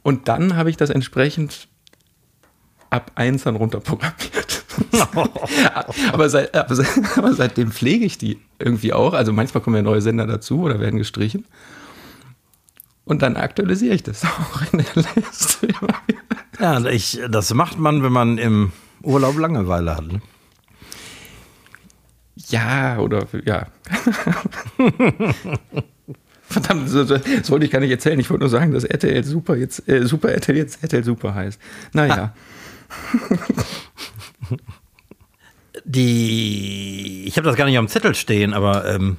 Und 0.03 0.27
dann 0.27 0.57
habe 0.57 0.69
ich 0.69 0.77
das 0.77 0.89
entsprechend 0.89 1.67
ab 2.89 3.11
1 3.15 3.43
dann 3.43 3.55
runterprogrammiert. 3.55 4.65
aber, 6.11 6.29
seit, 6.29 6.53
aber, 6.53 6.75
seit, 6.75 6.87
aber 7.17 7.33
seitdem 7.33 7.71
pflege 7.71 8.05
ich 8.05 8.17
die 8.17 8.39
irgendwie 8.59 8.93
auch. 8.93 9.13
Also 9.13 9.31
manchmal 9.33 9.63
kommen 9.63 9.77
ja 9.77 9.81
neue 9.81 10.01
Sender 10.01 10.27
dazu 10.27 10.61
oder 10.61 10.79
werden 10.79 10.97
gestrichen. 10.97 11.45
Und 13.05 13.21
dann 13.21 13.37
aktualisiere 13.37 13.95
ich 13.95 14.03
das 14.03 14.25
auch 14.25 14.61
in 14.73 14.79
der 14.79 15.03
Liste. 15.15 15.69
Ja, 16.59 16.83
ich, 16.85 17.19
das 17.29 17.53
macht 17.53 17.77
man, 17.77 18.03
wenn 18.03 18.11
man 18.11 18.37
im 18.37 18.71
Urlaub 19.03 19.37
Langeweile 19.37 19.95
hat. 19.95 20.07
Ne? 20.07 20.21
Ja, 22.49 22.97
oder 22.99 23.27
ja. 23.45 23.67
Verdammt, 26.49 26.93
das, 26.93 27.07
das 27.07 27.51
wollte 27.51 27.65
ich 27.65 27.71
gar 27.71 27.79
nicht 27.79 27.91
erzählen. 27.91 28.19
Ich 28.19 28.29
wollte 28.29 28.43
nur 28.43 28.49
sagen, 28.49 28.71
dass 28.71 28.85
RTL 28.85 29.23
Super 29.23 29.57
jetzt 29.57 29.87
äh, 29.87 30.05
Super 30.05 30.29
RTL 30.31 30.55
jetzt 30.55 30.81
RTL 30.81 31.03
Super 31.03 31.35
heißt. 31.35 31.59
Naja. 31.93 32.33
Die, 35.83 37.25
ich 37.27 37.37
habe 37.37 37.47
das 37.47 37.55
gar 37.55 37.65
nicht 37.65 37.77
am 37.77 37.87
Zettel 37.87 38.15
stehen, 38.15 38.53
aber 38.53 38.93
ähm, 38.93 39.17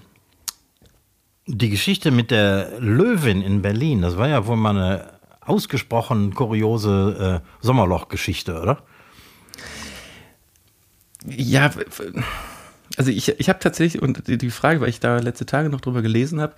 die 1.46 1.70
Geschichte 1.70 2.10
mit 2.10 2.30
der 2.30 2.78
Löwin 2.78 3.40
in 3.40 3.62
Berlin, 3.62 4.02
das 4.02 4.18
war 4.18 4.28
ja 4.28 4.46
wohl 4.46 4.56
mal 4.56 4.76
eine 4.76 5.17
ausgesprochen 5.48 6.34
kuriose 6.34 7.42
äh, 7.42 7.64
Sommerloch-Geschichte, 7.66 8.60
oder? 8.60 8.82
Ja, 11.26 11.70
also 12.96 13.10
ich, 13.10 13.28
ich 13.40 13.48
habe 13.48 13.58
tatsächlich, 13.58 14.00
und 14.02 14.26
die- 14.28 14.38
die 14.38 14.50
Frage, 14.50 14.80
weil 14.80 14.88
ich 14.88 15.00
da 15.00 15.18
letzte 15.18 15.46
Tage 15.46 15.68
noch 15.68 15.80
drüber 15.80 16.02
gelesen 16.02 16.40
habe, 16.40 16.54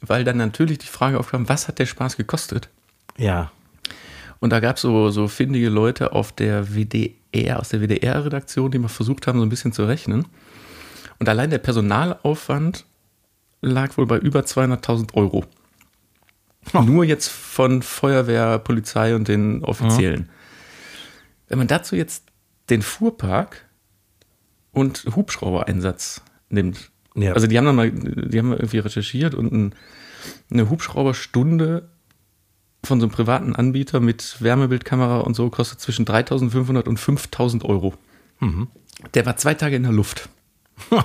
weil 0.00 0.24
dann 0.24 0.36
natürlich 0.36 0.78
die 0.78 0.86
Frage 0.86 1.18
aufkam, 1.18 1.48
was 1.48 1.68
hat 1.68 1.78
der 1.78 1.86
Spaß 1.86 2.16
gekostet? 2.16 2.68
Ja. 3.16 3.50
Und 4.40 4.50
da 4.50 4.60
gab 4.60 4.76
es 4.76 4.82
so, 4.82 5.10
so 5.10 5.28
findige 5.28 5.68
Leute 5.70 6.12
auf 6.12 6.32
der 6.32 6.74
WDR, 6.74 7.60
aus 7.60 7.70
der 7.70 7.80
WDR-Redaktion, 7.80 8.70
die 8.70 8.78
mal 8.78 8.88
versucht 8.88 9.26
haben, 9.26 9.38
so 9.38 9.46
ein 9.46 9.48
bisschen 9.48 9.72
zu 9.72 9.84
rechnen. 9.86 10.26
Und 11.18 11.28
allein 11.28 11.50
der 11.50 11.58
Personalaufwand 11.58 12.84
lag 13.62 13.96
wohl 13.96 14.06
bei 14.06 14.18
über 14.18 14.40
200.000 14.40 15.14
Euro. 15.14 15.44
Nur 16.72 17.04
jetzt 17.04 17.28
von 17.28 17.82
Feuerwehr, 17.82 18.58
Polizei 18.58 19.14
und 19.14 19.28
den 19.28 19.62
Offiziellen. 19.64 20.28
Wenn 21.48 21.58
man 21.58 21.66
dazu 21.66 21.94
jetzt 21.96 22.24
den 22.70 22.82
Fuhrpark 22.82 23.64
und 24.72 25.04
Hubschraubereinsatz 25.14 26.22
nimmt, 26.48 26.90
Ja. 27.14 27.32
also 27.34 27.46
die 27.46 27.58
haben 27.58 27.66
dann 27.66 27.76
mal, 27.76 27.90
die 27.90 28.38
haben 28.38 28.52
irgendwie 28.52 28.78
recherchiert 28.78 29.34
und 29.34 29.52
ein, 29.52 29.74
eine 30.50 30.70
Hubschrauberstunde 30.70 31.88
von 32.82 33.00
so 33.00 33.06
einem 33.06 33.12
privaten 33.14 33.54
Anbieter 33.54 34.00
mit 34.00 34.40
Wärmebildkamera 34.40 35.18
und 35.20 35.34
so 35.34 35.48
kostet 35.50 35.80
zwischen 35.80 36.04
3.500 36.06 36.88
und 36.88 36.98
5.000 36.98 37.64
Euro. 37.64 37.94
Der 39.14 39.24
war 39.26 39.36
zwei 39.36 39.54
Tage 39.54 39.76
in 39.76 39.84
der 39.84 39.92
Luft. 39.92 40.28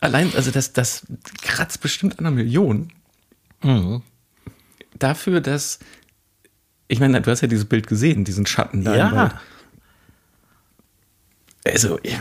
Allein, 0.00 0.32
also 0.34 0.50
das, 0.50 0.72
das 0.72 1.06
kratzt 1.42 1.80
bestimmt 1.82 2.18
an 2.18 2.26
einer 2.26 2.34
Million. 2.34 2.92
Dafür, 4.98 5.40
dass, 5.40 5.78
ich 6.88 7.00
meine, 7.00 7.20
du 7.20 7.30
hast 7.30 7.40
ja 7.40 7.48
dieses 7.48 7.64
Bild 7.66 7.86
gesehen, 7.86 8.24
diesen 8.24 8.46
Schatten 8.46 8.84
da. 8.84 8.96
Ja. 8.96 9.40
Also. 11.64 11.98
Äh, 11.98 12.16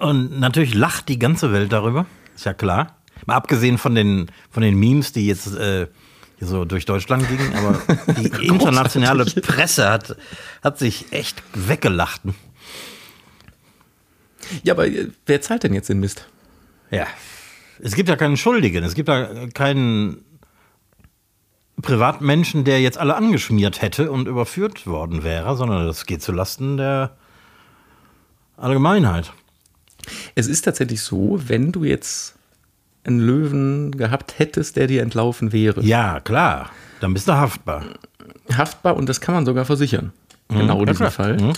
Und 0.00 0.38
natürlich 0.38 0.74
lacht 0.74 1.08
die 1.08 1.18
ganze 1.18 1.52
Welt 1.52 1.72
darüber, 1.72 2.06
ist 2.34 2.44
ja 2.44 2.54
klar. 2.54 2.96
Mal 3.24 3.36
abgesehen 3.36 3.78
von 3.78 3.94
den, 3.94 4.30
von 4.50 4.62
den 4.62 4.78
Memes, 4.78 5.12
die 5.12 5.26
jetzt 5.26 5.46
äh, 5.54 5.88
hier 6.38 6.46
so 6.46 6.64
durch 6.64 6.84
Deutschland 6.84 7.26
gingen, 7.28 7.54
aber 7.54 7.80
die 8.14 8.26
internationale 8.46 9.24
Presse 9.24 9.88
hat, 9.88 10.16
hat 10.62 10.78
sich 10.78 11.12
echt 11.12 11.42
weggelacht. 11.54 12.20
ja, 14.62 14.74
aber 14.74 14.86
äh, 14.86 15.08
wer 15.24 15.40
zahlt 15.40 15.62
denn 15.64 15.72
jetzt 15.74 15.88
den 15.88 16.00
Mist? 16.00 16.26
Ja. 16.90 17.06
Es 17.82 17.94
gibt 17.94 18.08
ja 18.08 18.16
keinen 18.16 18.36
Schuldigen, 18.36 18.84
es 18.84 18.94
gibt 18.94 19.08
ja 19.08 19.48
keinen 19.54 20.24
Privatmenschen, 21.82 22.64
der 22.64 22.80
jetzt 22.80 22.98
alle 22.98 23.16
angeschmiert 23.16 23.82
hätte 23.82 24.10
und 24.10 24.28
überführt 24.28 24.86
worden 24.86 25.22
wäre, 25.24 25.56
sondern 25.56 25.86
das 25.86 26.06
geht 26.06 26.22
zulasten 26.22 26.76
der 26.78 27.16
Allgemeinheit. 28.56 29.32
Es 30.34 30.46
ist 30.46 30.62
tatsächlich 30.62 31.02
so, 31.02 31.40
wenn 31.46 31.72
du 31.72 31.84
jetzt 31.84 32.34
einen 33.04 33.20
Löwen 33.20 33.92
gehabt 33.92 34.38
hättest, 34.38 34.76
der 34.76 34.86
dir 34.86 35.02
entlaufen 35.02 35.52
wäre, 35.52 35.82
Ja, 35.82 36.20
klar, 36.20 36.70
dann 37.00 37.12
bist 37.12 37.28
du 37.28 37.34
haftbar. 37.34 37.84
haftbar 38.56 38.96
und 38.96 39.08
das 39.08 39.20
kann 39.20 39.34
man 39.34 39.44
sogar 39.46 39.64
versichern. 39.64 40.12
Genau 40.48 40.80
ja, 40.80 40.86
diesen 40.86 40.96
klar. 40.96 41.10
Fall. 41.10 41.36
Mhm. 41.36 41.52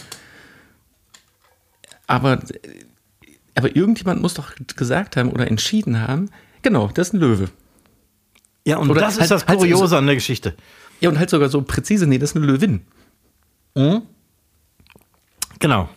Aber, 2.07 2.39
aber 3.59 3.77
irgendjemand 3.77 4.23
muss 4.23 4.35
doch 4.35 4.53
gesagt 4.77 5.17
haben 5.17 5.31
oder 5.31 5.47
entschieden 5.49 6.01
haben, 6.01 6.31
genau, 6.63 6.89
das 6.89 7.09
ist 7.09 7.15
ein 7.15 7.21
Löwe. 7.21 7.49
Ja, 8.67 8.79
und 8.79 8.91
Oder 8.91 9.01
das 9.03 9.15
ist 9.15 9.21
halt- 9.21 9.31
das 9.31 9.47
halt 9.47 9.59
Kuriose 9.59 9.97
an 9.97 10.07
der 10.07 10.15
Geschichte. 10.15 10.55
Ja, 11.01 11.09
und 11.11 11.19
halt 11.19 11.31
sogar 11.31 11.49
so 11.49 11.63
präzise, 11.63 12.07
nee, 12.07 12.19
das 12.19 12.31
ist 12.31 12.37
eine 12.37 12.47
Löwin. 12.47 12.83
Genau. 15.61 15.89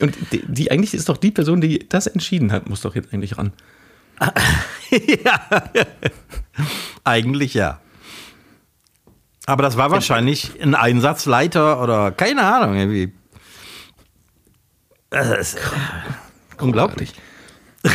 Und 0.00 0.16
die, 0.32 0.42
die 0.46 0.70
eigentlich 0.70 0.94
ist 0.94 1.08
doch 1.08 1.16
die 1.16 1.30
Person, 1.32 1.60
die 1.60 1.88
das 1.88 2.06
entschieden 2.06 2.52
hat, 2.52 2.68
muss 2.68 2.80
doch 2.80 2.94
jetzt 2.94 3.12
eigentlich 3.12 3.36
ran. 3.38 3.52
Eigentlich 7.04 7.54
ja. 7.54 7.80
Aber 9.46 9.62
das 9.64 9.76
war 9.76 9.90
wahrscheinlich 9.90 10.60
ein 10.62 10.74
Einsatzleiter 10.76 11.82
oder 11.82 12.12
keine 12.12 12.42
Ahnung, 12.42 12.76
irgendwie. 12.76 13.12
Das 15.10 15.28
ist, 15.38 15.54
äh, 15.56 15.60
unglaublich. 16.62 17.14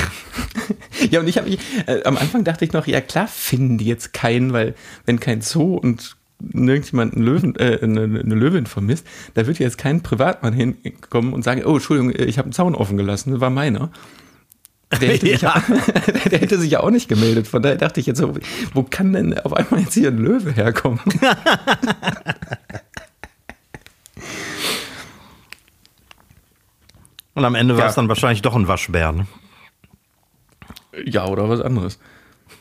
Ja, 1.12 1.20
und 1.22 1.28
ich 1.28 1.38
habe 1.38 1.50
äh, 1.50 2.04
am 2.04 2.18
Anfang 2.18 2.44
dachte 2.44 2.66
ich 2.66 2.74
noch, 2.74 2.88
ja 2.88 3.02
klar 3.02 3.28
finden 3.28 3.78
die 3.78 3.86
jetzt 3.86 4.14
keinen, 4.14 4.52
weil 4.52 4.76
wenn 5.06 5.20
kein 5.20 5.42
Zoo 5.42 5.76
und 5.76 6.18
irgendjemand 6.54 7.16
einen 7.16 7.24
Löwen, 7.24 7.56
äh, 7.56 7.80
eine, 7.82 8.02
eine 8.02 8.36
Löwin 8.36 8.66
vermisst, 8.66 9.06
da 9.34 9.48
wird 9.48 9.60
jetzt 9.60 9.78
kein 9.78 10.02
Privatmann 10.02 10.54
hinkommen 10.54 11.34
und 11.34 11.44
sagen, 11.44 11.64
oh, 11.66 11.76
Entschuldigung, 11.76 12.14
ich 12.16 12.38
habe 12.38 12.48
einen 12.48 12.54
Zaun 12.54 12.76
offen 12.76 12.98
gelassen, 12.98 13.32
das 13.32 13.42
war 13.42 13.50
meiner. 13.50 13.92
Der 15.02 15.10
hätte, 15.10 15.28
sich 15.28 15.42
ja. 15.42 15.62
der 16.32 16.40
hätte 16.40 16.58
sich 16.58 16.72
ja 16.72 16.80
auch 16.82 16.92
nicht 16.92 17.10
gemeldet. 17.10 17.48
Von 17.48 17.62
daher 17.62 17.78
dachte 17.78 18.00
ich 18.00 18.06
jetzt, 18.06 18.20
so, 18.20 18.34
wo 18.74 18.84
kann 18.84 19.14
denn 19.14 19.38
auf 19.40 19.54
einmal 19.54 19.82
jetzt 19.82 19.94
hier 19.94 20.10
ein 20.10 20.18
Löwe 20.18 20.52
herkommen? 20.52 21.00
Und 27.38 27.46
am 27.46 27.54
Ende 27.54 27.76
war 27.76 27.84
Ja. 27.84 27.90
es 27.90 27.96
dann 27.96 28.10
wahrscheinlich 28.10 28.42
doch 28.42 28.56
ein 28.56 28.68
Waschbär. 28.68 29.12
Ne? 29.12 29.28
ja, 31.06 31.28
oder 31.28 31.48
was 31.48 31.62
anderes. 31.62 32.00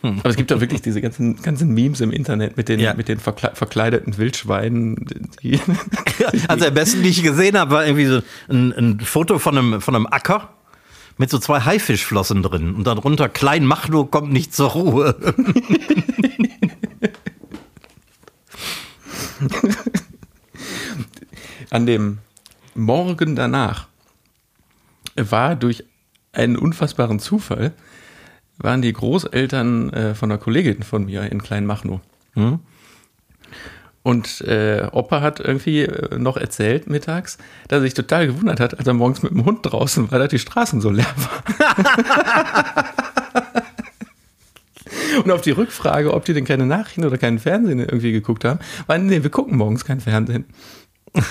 Aber 0.02 0.26
es 0.28 0.37
gibt 0.37 0.50
doch 0.50 0.61
wirklich 0.61 0.83
diese 0.83 1.00
ganzen, 1.00 1.40
ganzen 1.40 1.73
Memes 1.73 2.02
im 2.02 2.11
Internet 2.11 2.59
mit 2.59 2.68
den, 2.68 2.78
Ja. 2.78 2.92
mit 2.92 3.09
den 3.09 3.18
verkle 3.18 3.52
verkleideten 3.54 4.18
Wildschweinen. 4.18 5.06
Also 6.49 6.66
am 6.66 6.75
besten, 6.75 7.02
die 7.02 7.09
ich 7.09 7.23
gesehen 7.23 7.59
habe, 7.59 7.71
war 7.71 7.87
irgendwie 7.87 8.04
so 8.04 8.21
ein, 8.50 8.73
ein 8.73 9.00
Foto 9.00 9.38
von 9.38 9.56
einem, 9.56 9.80
von 9.80 9.97
einem 9.97 10.06
Acker 10.06 10.50
mit 11.16 11.30
so 11.30 11.38
zwei 11.38 11.61
Haifischflossen 11.61 12.42
drin. 12.42 12.75
Und 12.75 12.87
darunter 12.87 13.30
Klein 13.30 13.64
Machno 13.64 14.04
kommt 14.04 14.30
nicht 14.30 14.52
zur 14.54 14.73
Ruhe. 14.73 15.16
an 21.71 21.87
dem 21.87 22.18
Morgen 22.75 23.37
danach 23.37 23.87
war 25.16 25.56
durch 25.56 25.85
einen 26.32 26.56
unfassbaren 26.56 27.18
Zufall, 27.18 27.73
waren 28.58 28.82
die 28.82 28.92
Großeltern 28.92 29.92
äh, 29.92 30.14
von 30.14 30.30
einer 30.30 30.38
Kollegin 30.38 30.82
von 30.82 31.06
mir 31.06 31.30
in 31.30 31.42
Kleinmachnow. 31.42 32.00
Und 34.02 34.40
äh, 34.42 34.87
Opa 34.92 35.20
hat 35.20 35.40
irgendwie 35.40 35.82
äh, 35.82 36.18
noch 36.18 36.37
erzählt 36.37 36.88
mittags, 36.88 37.38
dass 37.68 37.78
er 37.78 37.82
sich 37.82 37.94
total 37.94 38.28
gewundert 38.28 38.61
hat, 38.61 38.78
als 38.78 38.87
er 38.87 38.94
morgens 38.94 39.23
mit 39.23 39.32
dem 39.32 39.44
Hund 39.44 39.61
draußen 39.62 40.11
war, 40.12 40.20
dass 40.20 40.28
die 40.28 40.38
Straßen 40.38 40.80
so 40.80 40.90
leer 40.90 41.06
waren. 41.16 42.85
Und 45.25 45.30
auf 45.30 45.40
die 45.40 45.50
Rückfrage, 45.50 46.14
ob 46.14 46.25
die 46.25 46.35
denn 46.35 46.44
keine 46.44 46.66
Nachrichten 46.66 47.04
oder 47.04 47.18
keinen 47.18 47.38
Fernsehen 47.38 47.80
irgendwie 47.80 48.12
geguckt 48.12 48.44
haben, 48.44 48.61
war, 48.87 48.99
nee, 48.99 49.23
wir 49.23 49.30
gucken 49.30 49.56
morgens 49.56 49.85
kein 49.85 50.00
Fernsehen. 50.00 50.44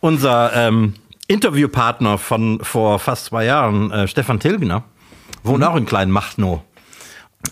Unser 0.00 0.52
ähm, 0.54 0.94
Interviewpartner 1.30 2.18
von 2.18 2.58
vor 2.62 2.98
fast 2.98 3.26
zwei 3.26 3.44
Jahren, 3.44 3.92
äh, 3.92 4.08
Stefan 4.08 4.40
Tilgner, 4.40 4.82
wohnt 5.44 5.62
auch 5.62 5.76
in 5.76 5.86
Klein 5.86 6.10
Machno. 6.10 6.64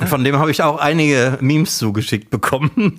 Und 0.01 0.09
von 0.09 0.25
dem 0.25 0.37
habe 0.37 0.51
ich 0.51 0.63
auch 0.63 0.79
einige 0.79 1.39
Memes 1.41 1.79
zugeschickt 1.79 2.29
bekommen. 2.29 2.99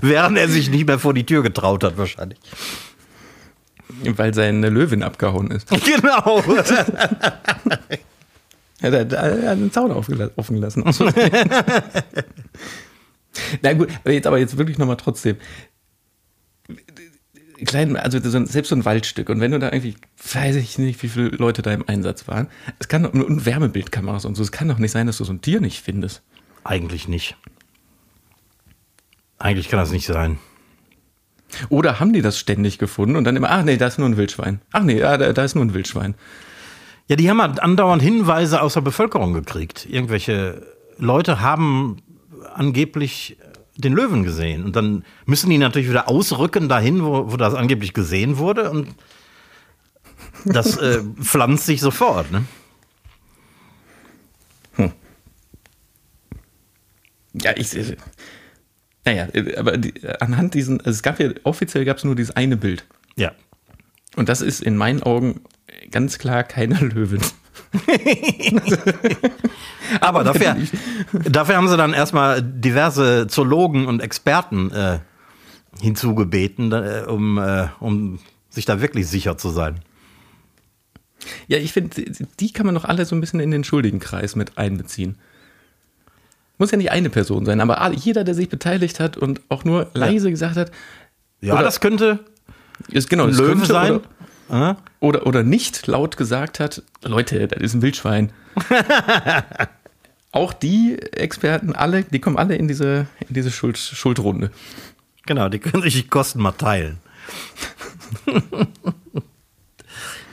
Während 0.00 0.38
er 0.38 0.48
sich 0.48 0.70
nicht 0.70 0.86
mehr 0.86 0.98
vor 0.98 1.12
die 1.12 1.26
Tür 1.26 1.42
getraut 1.42 1.84
hat, 1.84 1.98
wahrscheinlich. 1.98 2.38
Weil 4.02 4.32
seine 4.32 4.70
Löwin 4.70 5.02
abgehauen 5.02 5.50
ist. 5.50 5.68
Genau. 5.84 6.42
Er 8.80 9.00
hat, 9.00 9.12
er 9.12 9.50
hat 9.50 9.58
den 9.58 9.70
Zaun 9.70 9.92
offen 9.92 10.54
gelassen. 10.54 10.82
Na 13.62 13.72
gut, 13.74 13.88
aber 14.02 14.12
jetzt, 14.12 14.26
aber 14.26 14.38
jetzt 14.38 14.56
wirklich 14.56 14.78
nochmal 14.78 14.96
trotzdem. 14.96 15.36
Klein, 17.64 17.96
also 17.96 18.18
selbst 18.20 18.68
so 18.68 18.76
ein 18.76 18.84
Waldstück 18.84 19.28
und 19.28 19.40
wenn 19.40 19.52
du 19.52 19.58
da 19.58 19.72
irgendwie, 19.72 19.96
weiß 20.32 20.56
ich 20.56 20.78
nicht, 20.78 21.02
wie 21.02 21.08
viele 21.08 21.28
Leute 21.28 21.62
da 21.62 21.72
im 21.72 21.88
Einsatz 21.88 22.26
waren, 22.28 22.48
es 22.78 22.88
kann 22.88 23.04
doch, 23.04 23.12
und 23.12 23.46
Wärmebildkameras 23.46 24.24
und 24.24 24.34
so, 24.34 24.42
es 24.42 24.52
kann 24.52 24.68
doch 24.68 24.78
nicht 24.78 24.90
sein, 24.90 25.06
dass 25.06 25.18
du 25.18 25.24
so 25.24 25.32
ein 25.32 25.40
Tier 25.40 25.60
nicht 25.60 25.82
findest. 25.82 26.22
Eigentlich 26.64 27.08
nicht. 27.08 27.36
Eigentlich 29.38 29.68
kann 29.68 29.78
das 29.78 29.92
nicht 29.92 30.06
sein. 30.06 30.38
Oder 31.68 32.00
haben 32.00 32.12
die 32.12 32.22
das 32.22 32.38
ständig 32.38 32.78
gefunden 32.78 33.16
und 33.16 33.24
dann 33.24 33.36
immer, 33.36 33.50
ach 33.50 33.62
nee, 33.62 33.76
da 33.76 33.86
ist 33.86 33.98
nur 33.98 34.08
ein 34.08 34.16
Wildschwein. 34.16 34.60
Ach 34.72 34.82
nee, 34.82 34.98
da, 34.98 35.16
da 35.16 35.44
ist 35.44 35.54
nur 35.54 35.64
ein 35.64 35.74
Wildschwein. 35.74 36.14
Ja, 37.06 37.16
die 37.16 37.28
haben 37.28 37.40
halt 37.40 37.60
andauernd 37.60 38.02
Hinweise 38.02 38.62
aus 38.62 38.74
der 38.74 38.80
Bevölkerung 38.80 39.34
gekriegt. 39.34 39.86
Irgendwelche 39.88 40.66
Leute 40.98 41.40
haben 41.40 41.98
angeblich 42.54 43.36
den 43.76 43.92
Löwen 43.92 44.24
gesehen. 44.24 44.64
Und 44.64 44.76
dann 44.76 45.04
müssen 45.26 45.50
die 45.50 45.58
natürlich 45.58 45.88
wieder 45.88 46.08
ausrücken 46.08 46.68
dahin, 46.68 47.04
wo, 47.04 47.32
wo 47.32 47.36
das 47.36 47.54
angeblich 47.54 47.92
gesehen 47.92 48.38
wurde. 48.38 48.70
Und 48.70 48.88
das 50.44 50.76
äh, 50.76 51.02
pflanzt 51.20 51.66
sich 51.66 51.80
sofort. 51.80 52.30
Ne? 52.30 52.44
Ja, 57.34 57.52
ich. 57.56 57.76
äh, 57.76 57.96
Naja, 59.04 59.28
äh, 59.32 59.56
aber 59.56 59.76
die, 59.76 59.92
anhand 60.20 60.54
diesen, 60.54 60.78
also 60.80 60.90
es 60.90 61.02
gab 61.02 61.20
ja, 61.20 61.30
offiziell 61.42 61.84
gab 61.84 61.98
es 61.98 62.04
nur 62.04 62.14
dieses 62.14 62.34
eine 62.36 62.56
Bild. 62.56 62.86
Ja. 63.16 63.32
Und 64.16 64.28
das 64.28 64.40
ist 64.40 64.62
in 64.62 64.76
meinen 64.76 65.02
Augen 65.02 65.40
ganz 65.90 66.18
klar 66.18 66.44
keine 66.44 66.78
Löwin. 66.80 67.20
Aber 70.00 70.24
dafür, 70.24 70.56
dafür 71.12 71.56
haben 71.56 71.68
sie 71.68 71.76
dann 71.76 71.92
erstmal 71.92 72.42
diverse 72.42 73.26
Zoologen 73.26 73.86
und 73.86 74.00
Experten 74.00 74.70
äh, 74.70 75.00
hinzugebeten, 75.80 76.72
äh, 76.72 77.04
um, 77.06 77.38
äh, 77.38 77.68
um 77.80 78.18
sich 78.48 78.64
da 78.64 78.80
wirklich 78.80 79.08
sicher 79.08 79.36
zu 79.36 79.50
sein. 79.50 79.80
Ja, 81.48 81.58
ich 81.58 81.72
finde, 81.72 82.04
die 82.40 82.52
kann 82.52 82.66
man 82.66 82.74
doch 82.74 82.84
alle 82.84 83.04
so 83.04 83.16
ein 83.16 83.20
bisschen 83.20 83.40
in 83.40 83.50
den 83.50 83.64
Schuldigenkreis 83.64 84.36
mit 84.36 84.58
einbeziehen. 84.58 85.16
Muss 86.58 86.70
ja 86.70 86.76
nicht 86.76 86.92
eine 86.92 87.10
Person 87.10 87.46
sein, 87.46 87.60
aber 87.60 87.90
jeder, 87.92 88.24
der 88.24 88.34
sich 88.34 88.48
beteiligt 88.48 89.00
hat 89.00 89.16
und 89.16 89.40
auch 89.48 89.64
nur 89.64 89.90
leise 89.94 90.30
gesagt 90.30 90.56
hat, 90.56 90.70
Ja, 91.40 91.60
das 91.62 91.80
könnte 91.80 92.20
ist 92.88 93.08
genau 93.08 93.24
ein 93.24 93.30
das 93.30 93.38
Löwe 93.38 93.52
könnte 93.52 93.66
sein. 93.66 93.92
Oder, 93.92 94.02
Äh? 94.50 94.74
oder, 95.00 95.26
oder 95.26 95.42
nicht 95.42 95.86
laut 95.86 96.16
gesagt 96.16 96.60
hat, 96.60 96.82
Leute, 97.02 97.48
das 97.48 97.62
ist 97.62 97.74
ein 97.74 97.82
Wildschwein. 97.82 98.32
auch 100.32 100.52
die 100.52 100.98
Experten, 101.12 101.74
alle, 101.74 102.04
die 102.04 102.20
kommen 102.20 102.36
alle 102.36 102.56
in 102.56 102.68
diese, 102.68 103.06
in 103.28 103.34
diese 103.34 103.50
Schuld, 103.50 103.78
Schuldrunde. 103.78 104.50
Genau, 105.26 105.48
die 105.48 105.58
können 105.58 105.82
sich 105.82 105.94
die 105.94 106.06
Kosten 106.06 106.40
mal 106.42 106.52
teilen. 106.52 106.98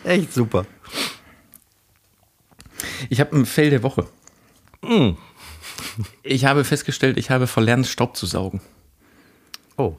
Echt 0.04 0.34
super. 0.34 0.65
Ich 3.10 3.19
habe 3.19 3.36
ein 3.36 3.45
Fell 3.45 3.69
der 3.69 3.84
Woche. 3.84 4.08
Ich 6.24 6.45
habe 6.45 6.63
festgestellt, 6.63 7.17
ich 7.17 7.30
habe 7.30 7.47
verlernt, 7.47 7.88
Staub 7.88 8.17
zu 8.17 8.26
saugen. 8.26 8.62
Oh. 9.78 9.95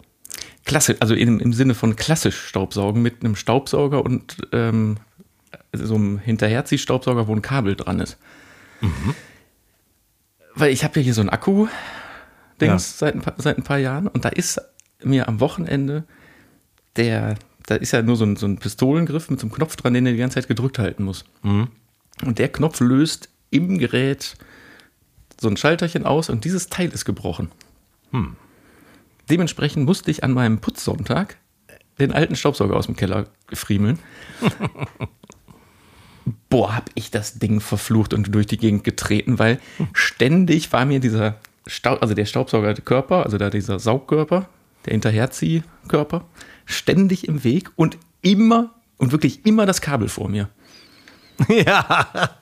Klasse, 0.65 0.97
also 1.01 1.15
im, 1.15 1.41
im 1.41 1.53
Sinne 1.53 1.75
von 1.75 1.97
klassisch 1.97 2.47
Staubsaugen 2.47 3.03
mit 3.03 3.25
einem 3.25 3.35
Staubsauger 3.37 4.05
und 4.05 4.37
ähm, 4.53 4.99
so 5.73 5.95
einem 5.97 6.19
Hinterherziehstaubsauger, 6.19 7.27
wo 7.27 7.35
ein 7.35 7.43
Kabel 7.43 7.75
dran 7.77 7.99
ist. 8.01 8.17
Weil 10.55 10.71
ich 10.73 10.85
habe 10.85 11.01
ja 11.01 11.05
hier 11.05 11.15
so 11.15 11.21
ein 11.21 11.31
Akku-Dings 11.31 11.71
Ja. 12.61 12.79
seit, 12.79 13.15
ein 13.15 13.23
paar, 13.23 13.35
seit 13.39 13.59
ein 13.59 13.65
paar 13.65 13.79
Jahren 13.79 14.07
und 14.07 14.25
da 14.25 14.29
ist 14.29 14.61
mir 15.03 15.29
am 15.29 15.41
Wochenende 15.41 16.05
der, 16.97 17.37
da 17.67 17.77
ist 17.77 17.93
ja 17.93 18.03
nur 18.03 18.17
so 18.17 18.25
ein, 18.25 18.37
so 18.37 18.47
ein 18.47 18.59
Pistolengriff 18.59 19.31
mit 19.31 19.41
so 19.41 19.47
einem 19.47 19.55
Knopf 19.55 19.77
dran, 19.77 19.95
den 19.95 20.05
er 20.07 20.13
die 20.13 20.19
ganze 20.19 20.35
Zeit 20.35 20.49
gedrückt 20.49 20.79
halten 20.79 21.05
muss. 21.05 21.25
Und 22.25 22.39
der 22.39 22.49
Knopf 22.51 22.81
löst 22.81 23.31
im 23.51 23.79
Gerät 23.79 24.37
so 25.41 25.49
ein 25.49 25.57
Schalterchen 25.57 26.05
aus 26.07 26.29
und 26.29 26.45
dieses 26.45 26.69
Teil 26.69 26.91
ist 26.91 27.05
gebrochen. 27.05 27.51
Dementsprechend 29.31 29.85
musste 29.85 30.11
ich 30.11 30.25
an 30.25 30.33
meinem 30.33 30.59
Putzsonntag 30.59 31.37
den 31.99 32.13
alten 32.13 32.37
Staubsauger 32.37 32.77
aus 32.77 32.87
dem 32.87 32.97
Keller 32.97 33.27
friemeln. 33.53 33.99
Boah, 36.49 36.77
hab 36.77 36.91
ich 36.95 37.11
das 37.11 37.39
Ding 37.39 37.61
verflucht 37.61 38.15
und 38.15 38.35
durch 38.35 38.47
die 38.47 38.59
Gegend 38.59 38.85
getreten, 38.85 39.39
weil 39.39 39.61
ständig 39.93 40.73
war 40.73 40.85
mir 40.85 41.01
dieser 41.01 41.37
Staub, 41.67 42.03
also 42.03 42.15
der 42.15 42.27
Staubsaugerkörper, 42.27 43.25
also 43.25 43.39
da 43.39 43.51
dieser 43.51 43.79
Saugkörper, 43.79 44.49
der 44.85 44.93
Hinterherziehkörper, 44.93 46.25
ständig 46.65 47.29
im 47.29 47.45
Weg 47.45 47.71
und 47.77 47.99
immer 48.21 48.75
und 48.99 49.13
wirklich 49.13 49.47
immer 49.47 49.67
das 49.67 49.81
Kabel 49.81 50.09
vor 50.09 50.29
mir. 50.29 50.49
Ja. 51.49 52.37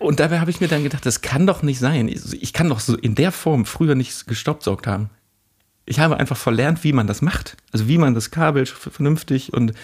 Und 0.00 0.18
dabei 0.18 0.40
habe 0.40 0.50
ich 0.50 0.60
mir 0.60 0.66
dann 0.66 0.82
gedacht, 0.82 1.06
das 1.06 1.20
kann 1.20 1.46
doch 1.46 1.62
nicht 1.62 1.78
sein. 1.78 2.08
Ich, 2.08 2.42
ich 2.42 2.52
kann 2.52 2.68
doch 2.68 2.80
so 2.80 2.96
in 2.96 3.14
der 3.14 3.30
Form 3.30 3.64
früher 3.64 3.94
nicht 3.94 4.26
gestaubsaugt 4.26 4.86
haben. 4.88 5.10
Ich 5.86 5.98
habe 6.00 6.18
einfach 6.18 6.36
verlernt, 6.36 6.82
wie 6.82 6.92
man 6.92 7.06
das 7.06 7.20
macht. 7.20 7.56
Also 7.72 7.88
wie 7.88 7.98
man 7.98 8.14
das 8.14 8.30
Kabel 8.30 8.64
vernünftig 8.66 9.52
und 9.52 9.74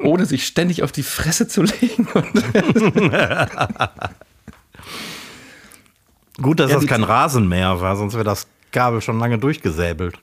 ohne 0.00 0.26
sich 0.26 0.46
ständig 0.46 0.82
auf 0.82 0.90
die 0.92 1.04
Fresse 1.04 1.46
zu 1.46 1.62
legen. 1.62 2.08
Gut, 6.42 6.58
dass 6.58 6.70
Ja, 6.70 6.78
das 6.78 6.86
kein 6.86 7.04
Rasenmäher 7.04 7.80
war, 7.80 7.96
sonst 7.96 8.14
wäre 8.14 8.24
das 8.24 8.48
Kabel 8.72 9.00
schon 9.00 9.18
lange 9.20 9.38
durchgesäbelt. 9.38 10.18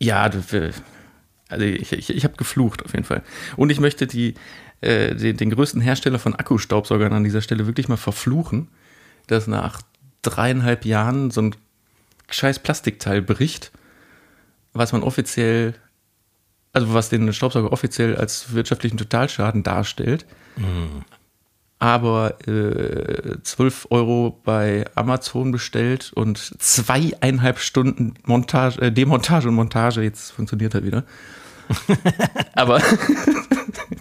ja, 0.00 0.22
also 1.48 1.64
ich, 1.64 1.92
ich, 1.92 2.10
ich 2.10 2.24
habe 2.24 2.36
geflucht 2.36 2.84
auf 2.84 2.92
jeden 2.92 3.04
Fall. 3.04 3.22
Und 3.56 3.70
ich 3.70 3.80
möchte 3.80 4.06
die, 4.06 4.34
äh, 4.80 5.14
den, 5.14 5.36
den 5.36 5.50
größten 5.50 5.80
Hersteller 5.80 6.18
von 6.18 6.34
Akkustaubsaugern 6.34 7.12
an 7.12 7.24
dieser 7.24 7.40
Stelle 7.42 7.66
wirklich 7.66 7.88
mal 7.88 7.96
verfluchen, 7.96 8.68
dass 9.28 9.46
nach 9.46 9.80
dreieinhalb 10.22 10.84
Jahren 10.84 11.30
so 11.30 11.42
ein 11.42 11.54
scheiß 12.28 12.60
Plastikteil 12.60 13.22
bricht, 13.22 13.72
was 14.72 14.92
man 14.92 15.02
offiziell, 15.02 15.74
also 16.72 16.94
was 16.94 17.08
den 17.08 17.32
Staubsauger 17.32 17.72
offiziell 17.72 18.16
als 18.16 18.52
wirtschaftlichen 18.52 18.96
Totalschaden 18.96 19.62
darstellt. 19.62 20.26
Aber 21.78 22.46
äh, 22.48 23.40
12 23.42 23.86
Euro 23.90 24.40
bei 24.44 24.84
Amazon 24.96 25.52
bestellt 25.52 26.12
und 26.12 26.38
zweieinhalb 26.58 27.60
Stunden 27.60 28.14
Montage, 28.24 28.80
äh, 28.80 28.92
Demontage 28.92 29.48
und 29.48 29.54
Montage, 29.54 30.02
jetzt 30.02 30.32
funktioniert 30.32 30.74
er 30.74 30.84
wieder. 30.84 31.04
aber, 32.54 32.82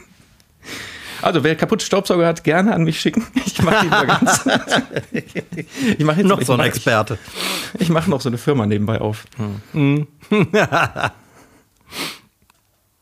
Also 1.22 1.44
wer 1.44 1.56
kaputt 1.56 1.82
Staubsauger 1.82 2.28
hat, 2.28 2.44
gerne 2.44 2.74
an 2.74 2.84
mich 2.84 3.00
schicken. 3.00 3.26
Ich 3.46 3.62
mache 3.62 3.86
ihn 3.86 3.90
mal 3.90 4.06
ganz. 4.06 4.48
ich 5.98 6.04
mache 6.04 6.24
noch 6.24 6.42
so 6.44 6.54
ein 6.54 6.60
Experte. 6.60 7.18
Ich, 7.74 7.82
ich 7.82 7.90
mache 7.90 8.10
noch 8.10 8.22
so 8.22 8.30
eine 8.30 8.38
Firma 8.38 8.66
nebenbei 8.66 9.02
auf. 9.02 9.26
Hm. 9.74 10.08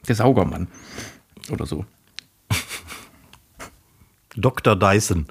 Der 0.07 0.15
Saugermann 0.15 0.67
oder 1.49 1.65
so. 1.65 1.85
Dr. 4.35 4.75
Dyson. 4.75 5.27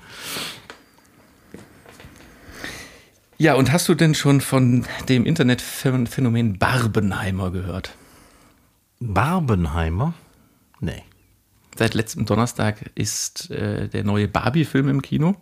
Ja, 3.37 3.55
und 3.55 3.73
hast 3.73 3.89
du 3.89 3.95
denn 3.95 4.15
schon 4.15 4.41
von 4.41 4.87
dem 5.09 5.27
Internetphänomen 5.27 6.59
Barbenheimer 6.59 7.51
gehört? 7.51 7.95
Barbenheimer? 9.01 10.15
Nee. 10.81 11.03
Seit 11.77 11.95
letztem 11.95 12.25
Donnerstag 12.25 12.91
ist 12.95 13.51
äh, 13.51 13.89
der 13.89 14.05
neue 14.05 14.29
Barbie-Film 14.29 14.89
im 14.89 15.03
Kino. 15.03 15.37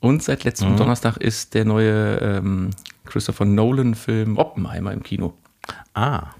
Und 0.00 0.22
seit 0.22 0.42
letztem 0.42 0.72
mhm. 0.72 0.76
Donnerstag 0.78 1.16
ist 1.16 1.54
der 1.54 1.64
neue 1.64 2.16
ähm, 2.16 2.70
Christopher 3.04 3.44
Nolan-Film 3.44 4.36
Oppenheimer 4.36 4.92
im 4.92 5.02
Kino. 5.02 5.34
Ah. 5.94 6.30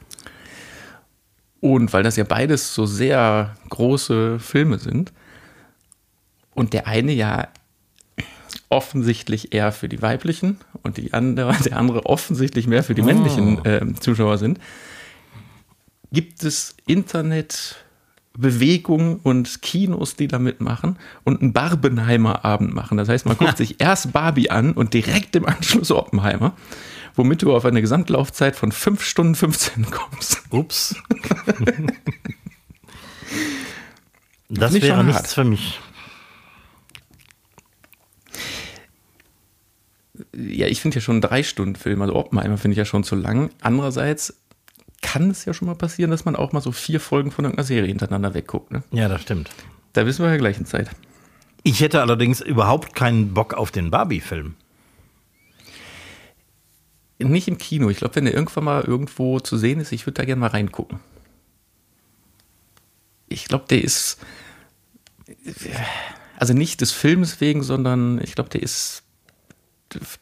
Und 1.60 1.92
weil 1.92 2.02
das 2.02 2.16
ja 2.16 2.24
beides 2.24 2.74
so 2.74 2.86
sehr 2.86 3.54
große 3.68 4.40
Filme 4.40 4.78
sind 4.78 5.12
und 6.54 6.72
der 6.72 6.88
eine 6.88 7.12
ja 7.12 7.48
offensichtlich 8.68 9.54
eher 9.54 9.70
für 9.70 9.88
die 9.88 10.02
weiblichen 10.02 10.58
und 10.82 10.96
die 10.96 11.12
andere, 11.12 11.54
der 11.64 11.76
andere 11.76 12.06
offensichtlich 12.06 12.66
mehr 12.66 12.82
für 12.82 12.96
die 12.96 13.02
männlichen 13.02 13.64
äh, 13.64 13.94
Zuschauer 14.00 14.38
sind, 14.38 14.58
gibt 16.10 16.42
es 16.42 16.74
Internet 16.86 17.76
Bewegungen 18.34 19.20
und 19.22 19.62
Kinos, 19.62 20.16
die 20.16 20.26
da 20.28 20.38
mitmachen 20.38 20.96
und 21.24 21.42
einen 21.42 21.52
Barbenheimer 21.52 22.44
Abend 22.44 22.74
machen. 22.74 22.96
Das 22.96 23.08
heißt, 23.08 23.26
man 23.26 23.36
guckt 23.36 23.56
sich 23.58 23.80
erst 23.80 24.12
Barbie 24.12 24.50
an 24.50 24.72
und 24.72 24.94
direkt 24.94 25.36
im 25.36 25.46
Anschluss 25.46 25.90
Oppenheimer, 25.90 26.54
womit 27.14 27.42
du 27.42 27.54
auf 27.54 27.64
eine 27.64 27.80
Gesamtlaufzeit 27.80 28.56
von 28.56 28.72
5 28.72 29.04
Stunden 29.04 29.34
15 29.34 29.90
kommst. 29.90 30.42
Ups. 30.50 30.96
das 34.48 34.80
wäre 34.80 35.04
nichts 35.04 35.34
für 35.34 35.44
mich. 35.44 35.78
Ja, 40.34 40.66
ich 40.66 40.80
finde 40.80 40.94
ja 40.96 41.00
schon 41.02 41.20
drei 41.20 41.42
Stunden 41.42 41.76
Film, 41.76 42.00
also 42.00 42.14
Oppenheimer 42.14 42.56
finde 42.56 42.72
ich 42.72 42.78
ja 42.78 42.86
schon 42.86 43.04
zu 43.04 43.14
lang. 43.16 43.50
Andererseits 43.60 44.41
kann 45.12 45.30
es 45.30 45.44
ja 45.44 45.52
schon 45.52 45.68
mal 45.68 45.74
passieren, 45.74 46.10
dass 46.10 46.24
man 46.24 46.36
auch 46.36 46.52
mal 46.52 46.62
so 46.62 46.72
vier 46.72 46.98
Folgen 46.98 47.30
von 47.30 47.44
irgendeiner 47.44 47.66
Serie 47.66 47.88
hintereinander 47.88 48.32
wegguckt. 48.32 48.72
Ne? 48.72 48.82
Ja, 48.92 49.08
das 49.08 49.20
stimmt. 49.20 49.50
Da 49.92 50.06
wissen 50.06 50.24
wir 50.24 50.30
ja 50.30 50.38
gleichen 50.38 50.64
Zeit. 50.64 50.88
Ich 51.62 51.82
hätte 51.82 52.00
allerdings 52.00 52.40
überhaupt 52.40 52.94
keinen 52.94 53.34
Bock 53.34 53.52
auf 53.52 53.70
den 53.70 53.90
Barbie-Film. 53.90 54.54
Nicht 57.18 57.46
im 57.46 57.58
Kino. 57.58 57.90
Ich 57.90 57.98
glaube, 57.98 58.16
wenn 58.16 58.24
der 58.24 58.32
irgendwann 58.32 58.64
mal 58.64 58.84
irgendwo 58.84 59.38
zu 59.38 59.58
sehen 59.58 59.80
ist, 59.80 59.92
ich 59.92 60.06
würde 60.06 60.14
da 60.14 60.24
gerne 60.24 60.40
mal 60.40 60.48
reingucken. 60.48 61.00
Ich 63.28 63.44
glaube, 63.44 63.66
der 63.68 63.84
ist. 63.84 64.18
Also 66.38 66.54
nicht 66.54 66.80
des 66.80 66.90
Films 66.90 67.38
wegen, 67.42 67.62
sondern 67.62 68.18
ich 68.22 68.34
glaube, 68.34 68.48
der 68.48 68.62
ist 68.62 69.02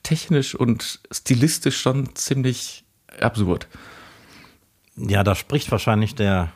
technisch 0.02 0.56
und 0.56 0.98
stilistisch 1.12 1.80
schon 1.80 2.16
ziemlich 2.16 2.84
absurd. 3.20 3.68
Ja, 5.08 5.24
da 5.24 5.34
spricht 5.34 5.70
wahrscheinlich 5.70 6.14
der 6.14 6.52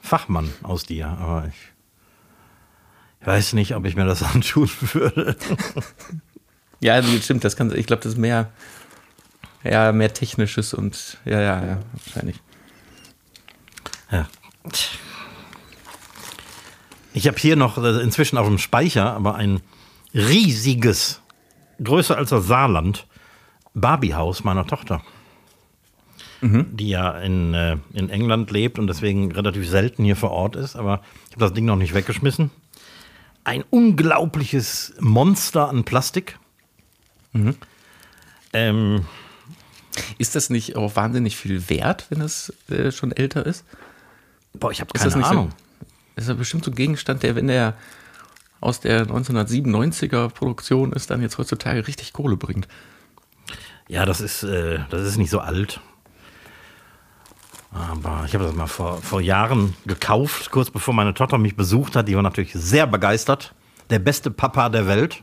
Fachmann 0.00 0.52
aus 0.62 0.84
dir, 0.84 1.08
aber 1.08 1.46
ich, 1.48 3.26
weiß 3.26 3.52
nicht, 3.52 3.74
ob 3.74 3.84
ich 3.84 3.96
mir 3.96 4.06
das 4.06 4.22
antun 4.34 4.70
würde. 4.92 5.36
ja, 6.80 6.94
also 6.94 7.10
stimmt, 7.18 7.44
das 7.44 7.56
kann, 7.56 7.74
ich 7.74 7.86
glaube, 7.86 8.02
das 8.02 8.12
ist 8.12 8.18
mehr, 8.18 8.50
ja, 9.62 9.92
mehr 9.92 10.12
technisches 10.14 10.72
und 10.72 11.18
ja, 11.24 11.40
ja, 11.40 11.64
ja, 11.64 11.78
wahrscheinlich. 11.92 12.40
Ja. 14.10 14.26
Ich 17.12 17.26
habe 17.26 17.38
hier 17.38 17.56
noch 17.56 17.78
äh, 17.78 18.00
inzwischen 18.00 18.38
auf 18.38 18.46
dem 18.46 18.58
Speicher 18.58 19.12
aber 19.12 19.34
ein 19.34 19.60
riesiges, 20.14 21.20
größer 21.82 22.16
als 22.16 22.30
das 22.30 22.46
Saarland, 22.46 23.06
Barbiehaus 23.74 24.44
meiner 24.44 24.66
Tochter 24.66 25.02
mhm. 26.40 26.76
die 26.76 26.88
ja 26.88 27.18
in, 27.18 27.54
äh, 27.54 27.76
in 27.92 28.10
England 28.10 28.50
lebt 28.50 28.78
und 28.78 28.86
deswegen 28.86 29.32
relativ 29.32 29.68
selten 29.68 30.04
hier 30.04 30.16
vor 30.16 30.30
Ort 30.30 30.56
ist. 30.56 30.76
Aber 30.76 31.02
ich 31.26 31.32
habe 31.32 31.44
das 31.44 31.52
Ding 31.52 31.64
noch 31.64 31.76
nicht 31.76 31.94
weggeschmissen. 31.94 32.50
Ein 33.44 33.64
unglaubliches 33.70 34.94
Monster 35.00 35.68
an 35.68 35.84
Plastik. 35.84 36.38
Mhm. 37.32 37.54
Ähm, 38.52 39.06
ist 40.18 40.34
das 40.34 40.50
nicht 40.50 40.76
auch 40.76 40.96
wahnsinnig 40.96 41.36
viel 41.36 41.68
wert, 41.68 42.06
wenn 42.10 42.20
es 42.20 42.52
äh, 42.68 42.90
schon 42.92 43.12
älter 43.12 43.46
ist? 43.46 43.64
Boah, 44.52 44.70
ich 44.70 44.80
habe 44.80 44.92
keine 44.92 45.24
Ahnung. 45.24 45.50
So, 45.50 45.86
ist 46.16 46.28
ja 46.28 46.34
bestimmt 46.34 46.64
so 46.64 46.70
ein 46.70 46.74
Gegenstand, 46.74 47.22
der, 47.22 47.36
wenn 47.36 47.46
der 47.46 47.74
aus 48.60 48.80
der 48.80 49.06
1997er 49.06 50.30
Produktion 50.30 50.92
ist, 50.92 51.10
dann 51.10 51.20
jetzt 51.22 51.38
heutzutage 51.38 51.86
richtig 51.86 52.12
Kohle 52.12 52.36
bringt. 52.36 52.66
Ja, 53.88 54.04
das 54.06 54.20
ist, 54.20 54.42
äh, 54.42 54.80
das 54.90 55.02
ist 55.02 55.18
nicht 55.18 55.30
so 55.30 55.40
alt. 55.40 55.80
Aber 57.76 58.24
ich 58.26 58.34
habe 58.34 58.44
das 58.44 58.54
mal 58.54 58.66
vor, 58.66 59.02
vor 59.02 59.20
Jahren 59.20 59.74
gekauft, 59.84 60.50
kurz 60.50 60.70
bevor 60.70 60.94
meine 60.94 61.14
Tochter 61.14 61.38
mich 61.38 61.56
besucht 61.56 61.94
hat. 61.94 62.08
Die 62.08 62.16
war 62.16 62.22
natürlich 62.22 62.52
sehr 62.54 62.86
begeistert. 62.86 63.54
Der 63.90 63.98
beste 63.98 64.30
Papa 64.30 64.68
der 64.68 64.86
Welt. 64.86 65.22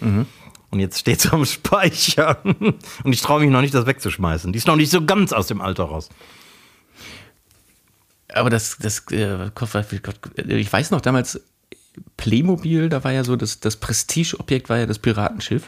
Mhm. 0.00 0.26
Und 0.70 0.80
jetzt 0.80 0.98
steht 0.98 1.20
sie 1.20 1.32
am 1.32 1.44
Speicher. 1.44 2.38
Und 2.44 3.12
ich 3.12 3.20
traue 3.20 3.40
mich 3.40 3.50
noch 3.50 3.62
nicht, 3.62 3.74
das 3.74 3.86
wegzuschmeißen. 3.86 4.52
Die 4.52 4.58
ist 4.58 4.66
noch 4.66 4.76
nicht 4.76 4.90
so 4.90 5.04
ganz 5.04 5.32
aus 5.32 5.48
dem 5.48 5.60
Alter 5.60 5.84
raus. 5.84 6.08
Aber 8.32 8.50
das, 8.50 8.76
das, 8.78 9.04
äh, 9.10 9.50
ich 10.46 10.72
weiß 10.72 10.90
noch 10.90 11.00
damals, 11.00 11.40
Playmobil, 12.16 12.88
da 12.88 13.02
war 13.02 13.12
ja 13.12 13.24
so, 13.24 13.34
das, 13.34 13.60
das 13.60 13.76
Prestigeobjekt 13.76 14.68
war 14.68 14.78
ja 14.78 14.86
das 14.86 14.98
Piratenschiff. 14.98 15.64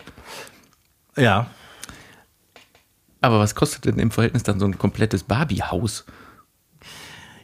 Ja. 1.16 1.50
Aber 3.20 3.38
was 3.38 3.54
kostet 3.54 3.84
denn 3.84 3.98
im 3.98 4.10
Verhältnis 4.10 4.42
dann 4.42 4.60
so 4.60 4.66
ein 4.66 4.78
komplettes 4.78 5.24
Barbie-Haus? 5.24 6.04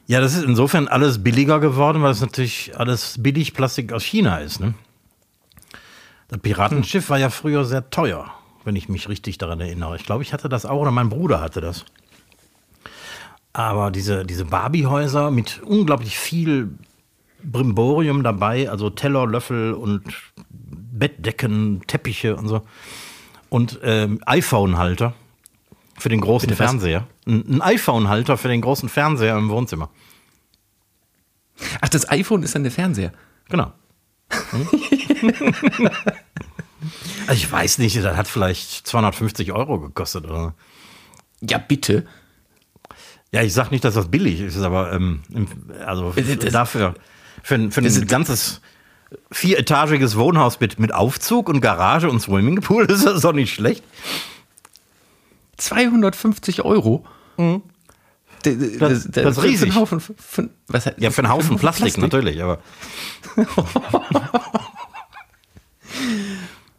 Ja, 0.07 0.21
das 0.21 0.35
ist 0.35 0.45
insofern 0.45 0.89
alles 0.89 1.23
billiger 1.23 1.59
geworden, 1.61 2.03
weil 2.03 2.12
es 2.12 2.21
natürlich 2.21 2.79
alles 2.79 3.17
billig 3.21 3.55
Plastik 3.55 3.93
aus 3.93 4.05
China 4.05 4.39
ist. 4.39 4.61
Ne? 4.61 4.75
Das 6.29 6.39
Piratenschiff 6.41 7.11
war 7.11 7.19
ja 7.19 7.29
früher 7.29 7.65
sehr 7.65 7.91
teuer, 7.91 8.33
wenn 8.65 8.77
ich 8.77 8.89
mich 8.89 9.09
richtig 9.09 9.39
daran 9.39 9.61
erinnere. 9.61 9.97
Ich 9.97 10.05
glaube, 10.05 10.23
ich 10.23 10.33
hatte 10.33 10.49
das 10.49 10.65
auch 10.65 10.81
oder 10.81 10.93
mein 10.93 11.09
Bruder 11.09 11.41
hatte 11.41 11.61
das. 11.61 11.85
Aber 13.53 13.91
diese, 13.91 14.25
diese 14.25 14.45
Barbie-Häuser 14.45 15.31
mit 15.31 15.62
unglaublich 15.62 16.19
viel 16.19 16.71
Brimborium 17.43 18.23
dabei, 18.23 18.71
also 18.71 18.91
Teller, 18.91 19.27
Löffel 19.27 19.73
und 19.73 20.03
Bettdecken, 20.49 21.83
Teppiche 21.87 22.37
und 22.37 22.49
so. 22.49 22.62
Und 23.49 23.81
ähm, 23.83 24.21
iPhone-Halter 24.27 25.15
für 25.99 26.09
den 26.09 26.21
großen 26.21 26.49
Bitte, 26.49 26.57
Fernseher. 26.57 27.07
Ein, 27.27 27.45
ein 27.57 27.63
iPhone-Halter 27.63 28.37
für 28.37 28.49
den 28.49 28.61
großen 28.61 28.89
Fernseher 28.89 29.37
im 29.37 29.49
Wohnzimmer. 29.49 29.91
Ach, 31.81 31.89
das 31.89 32.09
iPhone 32.11 32.43
ist 32.43 32.55
dann 32.55 32.63
der 32.63 32.73
Fernseher. 32.73 33.13
Genau. 33.49 33.73
Hm? 34.51 34.69
also 37.27 37.33
ich 37.33 37.51
weiß 37.51 37.79
nicht, 37.79 37.97
das 37.97 38.17
hat 38.17 38.29
vielleicht 38.29 38.87
250 38.87 39.53
Euro 39.53 39.81
gekostet, 39.81 40.25
oder? 40.27 40.55
Ja, 41.41 41.59
bitte. 41.59 42.07
Ja, 43.33 43.43
ich 43.43 43.53
sag 43.53 43.71
nicht, 43.71 43.85
dass 43.85 43.95
das 43.95 44.11
billig 44.11 44.41
ist, 44.41 44.59
aber 44.59 44.93
ähm, 44.93 45.21
also 45.85 46.13
das, 46.13 46.53
dafür 46.53 46.95
für, 47.43 47.71
für 47.71 47.81
ein 47.81 48.07
ganzes 48.07 48.61
vieretagiges 49.31 50.17
Wohnhaus 50.17 50.61
mit, 50.61 50.79
mit 50.79 50.93
Aufzug 50.93 51.49
und 51.49 51.61
Garage 51.61 52.09
und 52.09 52.21
Swimmingpool 52.21 52.87
ist 52.91 53.07
das 53.07 53.23
doch 53.23 53.33
nicht 53.33 53.53
schlecht. 53.53 53.85
250 55.57 56.64
Euro. 56.64 57.05
Mhm. 57.37 57.62
Das, 58.42 58.59
das, 58.59 58.79
das, 58.79 59.09
das 59.11 59.38
ist 59.38 59.45
riesig. 59.45 59.73
Für 59.73 59.81
Haufen, 59.81 60.01
für, 60.01 60.51
was, 60.69 60.85
ja, 60.99 61.11
für 61.11 61.23
einen 61.23 61.31
Haufen, 61.31 61.47
für 61.47 61.53
einen 61.53 61.59
Plastik, 61.59 61.95
Plastik, 61.95 62.03
natürlich, 62.03 62.42
aber. 62.42 62.59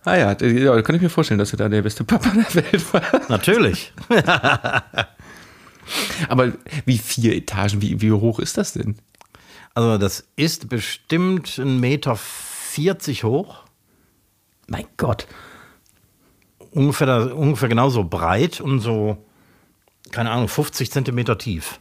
ah 0.05 0.15
ja, 0.15 0.35
da 0.35 0.81
kann 0.81 0.95
ich 0.95 1.01
mir 1.01 1.09
vorstellen, 1.09 1.39
dass 1.39 1.51
du 1.51 1.57
da 1.57 1.67
der 1.67 1.81
beste 1.81 2.03
Papa 2.03 2.29
der 2.29 2.55
Welt 2.55 2.93
war. 2.93 3.01
Natürlich. 3.27 3.91
aber 6.29 6.53
wie 6.85 6.97
vier 6.97 7.35
Etagen, 7.35 7.81
wie, 7.81 8.01
wie 8.01 8.11
hoch 8.11 8.39
ist 8.39 8.57
das 8.57 8.73
denn? 8.73 8.97
Also, 9.73 9.97
das 9.97 10.25
ist 10.35 10.69
bestimmt 10.69 11.47
1,40 11.47 11.65
Meter 11.65 12.15
40 12.15 13.23
hoch. 13.25 13.63
Mein 14.67 14.85
Gott 14.97 15.27
ungefähr, 16.77 17.35
ungefähr 17.35 17.69
genauso 17.69 18.03
breit 18.03 18.61
und 18.61 18.79
so, 18.79 19.17
keine 20.11 20.31
Ahnung, 20.31 20.47
50 20.47 20.91
Zentimeter 20.91 21.37
tief. 21.37 21.79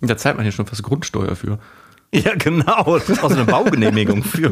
Da 0.00 0.16
zahlt 0.16 0.36
man 0.36 0.46
ja 0.46 0.52
schon 0.52 0.66
fast 0.66 0.82
Grundsteuer 0.82 1.34
für. 1.34 1.58
Ja, 2.10 2.34
genau. 2.36 2.98
Das 2.98 3.18
brauchst 3.18 3.36
du 3.36 3.42
eine 3.42 3.44
Baugenehmigung 3.44 4.22
für. 4.22 4.50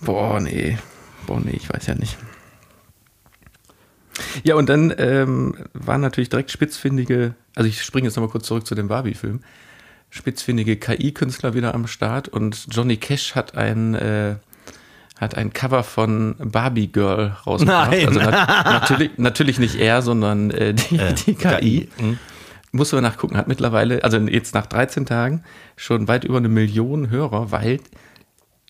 Boah, 0.00 0.38
nee. 0.38 0.78
Boah, 1.26 1.40
nee, 1.40 1.56
ich 1.56 1.68
weiß 1.68 1.88
ja 1.88 1.96
nicht. 1.96 2.16
Ja, 4.44 4.54
und 4.54 4.68
dann 4.68 4.94
ähm, 4.98 5.56
waren 5.72 6.00
natürlich 6.00 6.28
direkt 6.28 6.52
spitzfindige, 6.52 7.34
also 7.56 7.68
ich 7.68 7.82
springe 7.82 8.06
jetzt 8.06 8.14
nochmal 8.14 8.30
kurz 8.30 8.46
zurück 8.46 8.68
zu 8.68 8.76
dem 8.76 8.86
Barbie-Film, 8.86 9.40
spitzfindige 10.10 10.76
KI-Künstler 10.76 11.54
wieder 11.54 11.74
am 11.74 11.88
Start 11.88 12.28
und 12.28 12.68
Johnny 12.70 12.98
Cash 12.98 13.34
hat 13.34 13.56
ein, 13.56 13.96
äh, 13.96 14.36
hat 15.20 15.34
ein 15.36 15.52
Cover 15.52 15.82
von 15.82 16.34
Barbie 16.38 16.88
Girl 16.90 17.36
rausgebracht. 17.46 17.90
Nein. 17.90 18.08
Also 18.08 18.20
nat 18.20 18.64
natürlich, 18.64 19.10
natürlich 19.18 19.58
nicht 19.58 19.74
er, 19.76 20.00
sondern 20.02 20.50
äh, 20.50 20.72
die, 20.74 20.96
Äh, 20.96 21.14
die 21.26 21.34
KI. 21.34 21.88
Mhm. 22.00 22.18
Muss 22.72 22.92
man 22.92 23.02
nachgucken, 23.02 23.36
hat 23.36 23.48
mittlerweile, 23.48 24.02
also 24.04 24.16
jetzt 24.16 24.54
nach 24.54 24.66
13 24.66 25.04
Tagen, 25.04 25.42
schon 25.76 26.08
weit 26.08 26.24
über 26.24 26.38
eine 26.38 26.48
Million 26.48 27.10
Hörer, 27.10 27.50
weil 27.50 27.80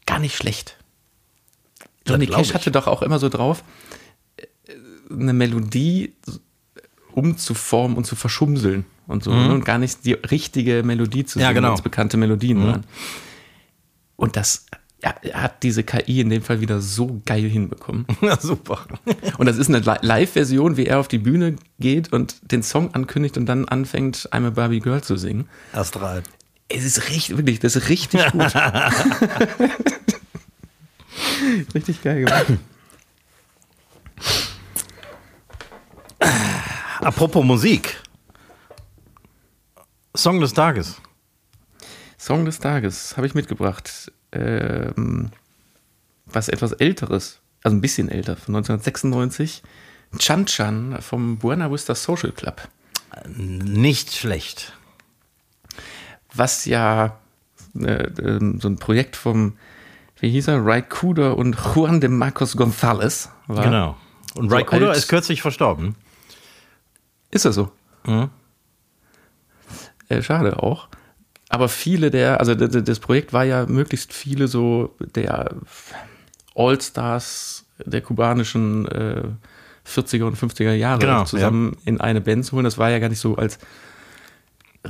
gar 0.06 0.18
nicht 0.18 0.36
schlecht. 0.36 0.76
Johnny 2.06 2.26
Cash 2.26 2.48
ich. 2.48 2.54
hatte 2.54 2.70
doch 2.70 2.86
auch 2.86 3.02
immer 3.02 3.18
so 3.18 3.28
drauf, 3.28 3.62
äh, 4.36 4.46
eine 5.12 5.32
Melodie 5.34 6.14
umzuformen 7.12 7.96
und 7.96 8.04
zu 8.04 8.16
verschumseln 8.16 8.86
und 9.06 9.22
so. 9.22 9.32
ne? 9.32 9.52
Und 9.52 9.64
gar 9.64 9.78
nicht 9.78 10.04
die 10.04 10.14
richtige 10.14 10.82
Melodie 10.82 11.24
zu 11.26 11.38
Mhm. 11.38 11.42
Ja, 11.42 11.48
singen, 11.48 11.62
genau. 11.62 11.74
es 11.74 11.82
bekannte 11.82 12.16
Melodien 12.16 12.64
waren. 12.66 12.84
Und 14.16 14.36
das 14.36 14.66
ja, 15.02 15.14
hat 15.42 15.62
diese 15.62 15.82
KI 15.82 16.20
in 16.20 16.28
dem 16.30 16.42
Fall 16.42 16.60
wieder 16.60 16.80
so 16.80 17.20
geil 17.24 17.48
hinbekommen. 17.48 18.06
Ja, 18.20 18.38
super. 18.38 18.84
Und 19.38 19.46
das 19.46 19.56
ist 19.56 19.68
eine 19.68 19.78
Li- 19.78 19.98
Live-Version, 20.02 20.76
wie 20.76 20.86
er 20.86 20.98
auf 21.00 21.08
die 21.08 21.18
Bühne 21.18 21.56
geht 21.78 22.12
und 22.12 22.36
den 22.52 22.62
Song 22.62 22.94
ankündigt 22.94 23.36
und 23.38 23.46
dann 23.46 23.66
anfängt, 23.66 24.28
I'm 24.32 24.46
a 24.46 24.50
Barbie 24.50 24.80
Girl 24.80 25.02
zu 25.02 25.16
singen. 25.16 25.48
Astral. 25.72 26.22
Es 26.68 26.84
ist 26.84 27.08
richtig, 27.08 27.36
wirklich, 27.36 27.58
das 27.60 27.76
ist 27.76 27.88
richtig 27.88 28.24
gut. 28.32 28.54
richtig 31.74 32.02
geil 32.02 32.24
gemacht. 32.24 32.46
Apropos 37.00 37.44
Musik. 37.44 37.96
Song 40.14 40.40
des 40.40 40.52
Tages. 40.52 40.96
Song 42.18 42.44
des 42.44 42.58
Tages 42.58 43.16
habe 43.16 43.26
ich 43.26 43.34
mitgebracht. 43.34 44.12
Ähm, 44.32 45.30
was 46.26 46.48
etwas 46.48 46.72
älteres, 46.72 47.40
also 47.62 47.76
ein 47.76 47.80
bisschen 47.80 48.08
älter, 48.08 48.36
von 48.36 48.54
1996. 48.56 49.62
Chan 50.18 50.46
Chan 50.46 50.98
vom 51.00 51.38
Buena 51.38 51.70
Vista 51.70 51.94
Social 51.94 52.32
Club. 52.32 52.66
Nicht 53.26 54.12
schlecht. 54.14 54.72
Was 56.34 56.64
ja 56.64 57.18
äh, 57.74 58.04
ähm, 58.04 58.60
so 58.60 58.68
ein 58.68 58.76
Projekt 58.76 59.16
vom, 59.16 59.56
wie 60.20 60.30
hieß 60.30 60.48
er, 60.48 60.64
Ray 60.64 60.82
Cooder 60.82 61.36
und 61.36 61.56
Juan 61.74 62.00
de 62.00 62.08
Marcos 62.10 62.56
González 62.56 63.28
war. 63.46 63.64
Genau. 63.64 63.96
Und 64.34 64.48
So 64.50 64.54
Ray 64.56 64.64
alt- 64.64 64.96
ist 64.96 65.08
kürzlich 65.08 65.42
verstorben. 65.42 65.96
Ist 67.32 67.44
das 67.44 67.54
so? 67.56 67.70
Mhm. 68.06 68.30
Äh, 70.08 70.22
schade 70.22 70.60
auch. 70.62 70.88
Aber 71.50 71.68
viele 71.68 72.10
der, 72.10 72.38
also 72.40 72.54
das 72.54 73.00
Projekt 73.00 73.32
war 73.32 73.44
ja 73.44 73.66
möglichst 73.66 74.12
viele 74.14 74.46
so 74.48 74.94
der 75.16 75.50
All-Stars 76.54 77.64
der 77.84 78.00
kubanischen 78.02 78.86
äh, 78.88 79.22
40er 79.86 80.24
und 80.24 80.36
50er 80.36 80.72
Jahre 80.72 81.00
Genau, 81.00 81.24
zusammen 81.24 81.76
in 81.84 82.00
eine 82.00 82.20
Band 82.20 82.44
zu 82.46 82.52
holen. 82.52 82.64
Das 82.64 82.78
war 82.78 82.90
ja 82.90 82.98
gar 82.98 83.08
nicht 83.08 83.18
so 83.18 83.36
als 83.36 83.58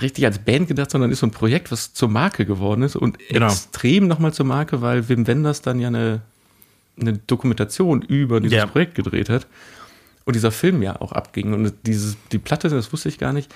richtig 0.00 0.24
als 0.24 0.38
Band 0.38 0.68
gedacht, 0.68 0.90
sondern 0.90 1.10
ist 1.10 1.20
so 1.20 1.26
ein 1.26 1.30
Projekt, 1.32 1.72
was 1.72 1.92
zur 1.94 2.08
Marke 2.08 2.44
geworden 2.46 2.82
ist 2.82 2.96
und 2.96 3.18
Genau. 3.28 3.46
extrem 3.46 4.06
nochmal 4.06 4.32
zur 4.32 4.46
Marke, 4.46 4.82
weil 4.82 5.08
Wim 5.08 5.26
Wenders 5.26 5.62
dann 5.62 5.80
ja 5.80 5.88
eine, 5.88 6.20
eine 7.00 7.14
Dokumentation 7.26 8.02
über 8.02 8.40
dieses 8.40 8.56
Ja. 8.58 8.66
Projekt 8.66 8.94
gedreht 8.94 9.28
hat 9.28 9.46
und 10.24 10.36
dieser 10.36 10.52
Film 10.52 10.82
ja 10.82 11.00
auch 11.00 11.12
abging. 11.12 11.54
Und 11.54 11.72
dieses, 11.86 12.16
die 12.32 12.38
Platte, 12.38 12.68
das 12.68 12.92
wusste 12.92 13.08
ich 13.08 13.18
gar 13.18 13.32
nicht, 13.32 13.52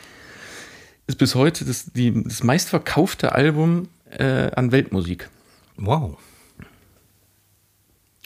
ist 1.06 1.16
bis 1.16 1.34
heute 1.34 1.64
das, 1.64 1.86
die, 1.92 2.22
das 2.24 2.42
meistverkaufte 2.42 3.32
Album 3.32 3.88
äh, 4.10 4.50
an 4.52 4.72
Weltmusik. 4.72 5.28
Wow. 5.76 6.18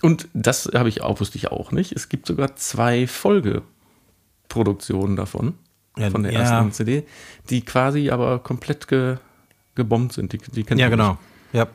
Und 0.02 0.28
das 0.32 0.70
habe 0.74 0.88
ich 0.88 1.02
auch, 1.02 1.20
wusste 1.20 1.38
ich 1.38 1.50
auch 1.50 1.72
nicht. 1.72 1.92
Es 1.92 2.08
gibt 2.08 2.26
sogar 2.26 2.56
zwei 2.56 3.06
Folgeproduktionen 3.06 5.16
davon, 5.16 5.54
Ja, 5.96 6.10
von 6.10 6.22
der 6.22 6.32
ja. 6.32 6.40
ersten 6.40 6.72
CD, 6.72 7.04
die 7.50 7.62
quasi 7.62 8.10
aber 8.10 8.38
komplett 8.38 8.86
ge, 8.86 9.16
gebombt 9.74 10.12
sind. 10.12 10.32
Die, 10.32 10.38
die 10.38 10.62
kennt 10.62 10.80
Ja, 10.80 10.88
genau. 10.88 11.18
Ja. 11.52 11.66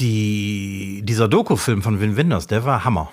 Die, 0.00 1.02
dieser 1.04 1.28
Doku-Film 1.28 1.82
von 1.82 2.00
Win 2.00 2.16
Wenders, 2.16 2.46
der 2.46 2.64
war 2.64 2.84
Hammer. 2.84 3.12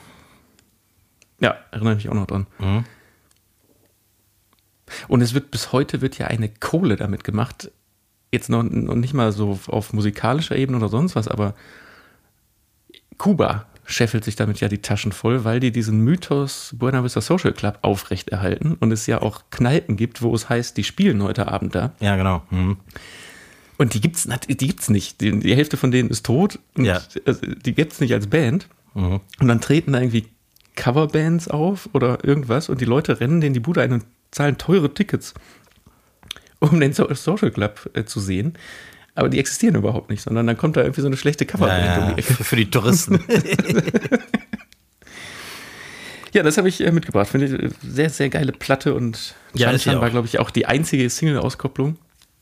Ja, 1.40 1.56
erinnere 1.72 1.96
mich 1.96 2.10
auch 2.10 2.14
noch 2.14 2.28
dran. 2.28 2.48
Mhm. 2.58 2.86
Und 5.08 5.22
es 5.22 5.34
wird 5.34 5.52
bis 5.52 5.72
heute 5.72 6.02
wird 6.02 6.18
ja 6.18 6.28
eine 6.28 6.50
Kohle 6.50 6.96
damit 6.96 7.24
gemacht. 7.24 7.72
Jetzt 8.32 8.50
noch, 8.50 8.64
noch 8.64 8.96
nicht 8.96 9.14
mal 9.14 9.32
so 9.32 9.60
auf 9.68 9.94
musikalischer 9.94 10.56
Ebene 10.56 10.78
oder 10.78 10.90
sonst 10.90 11.16
was, 11.16 11.28
aber 11.28 11.56
Kuba 13.18 13.66
scheffelt 13.86 14.26
sich 14.26 14.36
damit 14.36 14.60
ja 14.60 14.68
die 14.68 14.80
Taschen 14.80 15.14
voll, 15.14 15.46
weil 15.46 15.60
die 15.60 15.72
diesen 15.72 16.02
Mythos 16.02 16.76
Buena 16.78 17.04
Vista 17.04 17.22
Social 17.22 17.54
Club 17.54 17.80
aufrechterhalten 17.82 18.76
und 18.80 18.92
es 18.92 19.08
ja 19.08 19.22
auch 19.22 19.44
Kneipen 19.50 19.96
gibt, 19.96 20.22
wo 20.22 20.36
es 20.36 20.50
heißt, 20.50 20.76
die 20.76 20.84
spielen 20.84 21.24
heute 21.24 21.48
Abend 21.48 21.74
da. 21.74 21.94
Ja, 22.02 22.18
genau. 22.18 22.44
Mhm. 22.50 22.78
Und 23.78 23.94
die 23.94 24.02
gibt's, 24.02 24.28
die 24.48 24.58
gibt's 24.58 24.90
nicht. 24.90 25.22
Die, 25.22 25.40
die 25.40 25.56
Hälfte 25.56 25.78
von 25.78 25.92
denen 25.92 26.10
ist 26.10 26.26
tot. 26.26 26.60
Ja. 26.78 27.02
also, 27.26 27.42
die 27.46 27.74
gibt's 27.74 28.00
nicht 28.02 28.14
als 28.14 28.28
Band. 28.28 28.68
Mhm. 28.94 29.22
Und 29.40 29.48
dann 29.48 29.62
treten 29.62 29.94
da 29.94 30.00
irgendwie 30.00 30.26
Coverbands 30.76 31.48
auf 31.48 31.90
oder 31.94 32.24
irgendwas 32.24 32.70
und 32.70 32.82
die 32.82 32.86
Leute 32.86 33.20
rennen 33.20 33.42
denen 33.42 33.54
die 33.54 33.60
Bude 33.60 33.82
ein 33.82 33.94
und 33.94 34.06
zahlen 34.32 34.58
teure 34.58 34.94
Tickets, 34.94 35.34
um 36.60 36.80
den 36.80 36.94
so 36.94 37.12
Social 37.14 37.52
Club 37.52 37.90
äh, 37.94 38.04
zu 38.06 38.20
sehen. 38.20 38.58
Aber 39.16 39.30
die 39.30 39.40
existieren 39.40 39.76
überhaupt 39.76 40.10
nicht, 40.12 40.22
sondern 40.22 40.46
dann 40.46 40.58
kommt 40.58 40.78
da 40.78 40.82
irgendwie 40.82 41.02
so 41.02 41.08
eine 41.08 41.18
schlechte 41.18 41.44
Ja, 41.46 41.52
Coverband 41.52 41.98
um 42.10 42.16
die 42.16 42.22
Ecke. 42.22 42.44
für, 42.44 42.56
die 42.56 42.70
Touristen. 42.70 43.20
Ja, 46.34 46.44
das 46.44 46.58
habe 46.58 46.68
ich 46.70 46.82
äh, 46.86 46.92
mitgebracht. 46.92 47.28
Finde 47.30 47.48
ich 47.48 47.54
äh, 47.54 47.70
sehr, 47.82 48.10
sehr 48.10 48.30
geile 48.30 48.52
Platte 48.52 48.94
und 48.94 49.34
Ja, 49.54 49.76
Chan 49.78 50.00
war, 50.02 50.10
glaube 50.10 50.28
ich, 50.28 50.40
auch 50.40 50.52
die 50.52 50.66
einzige 50.66 51.10
Single-Auskopplung 51.10 51.98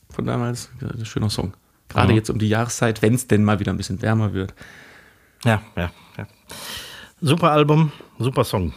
von 0.10 0.26
damals. 0.26 0.70
Ja, 0.82 0.90
Ein 0.90 1.06
schöner 1.06 1.30
Song. 1.30 1.54
Gerade 1.90 2.12
Mhm. 2.12 2.18
jetzt 2.18 2.30
um 2.30 2.40
die 2.40 2.50
Jahreszeit, 2.50 3.02
wenn 3.02 3.14
es 3.14 3.28
denn 3.28 3.44
mal 3.44 3.60
wieder 3.60 3.72
ein 3.72 3.78
bisschen 3.78 4.02
wärmer 4.02 4.34
wird. 4.34 4.54
Ja, 5.46 5.62
ja, 5.78 5.92
ja. 6.18 6.28
Super 7.22 7.52
Album, 7.52 7.92
super 8.20 8.44
Song. 8.44 8.74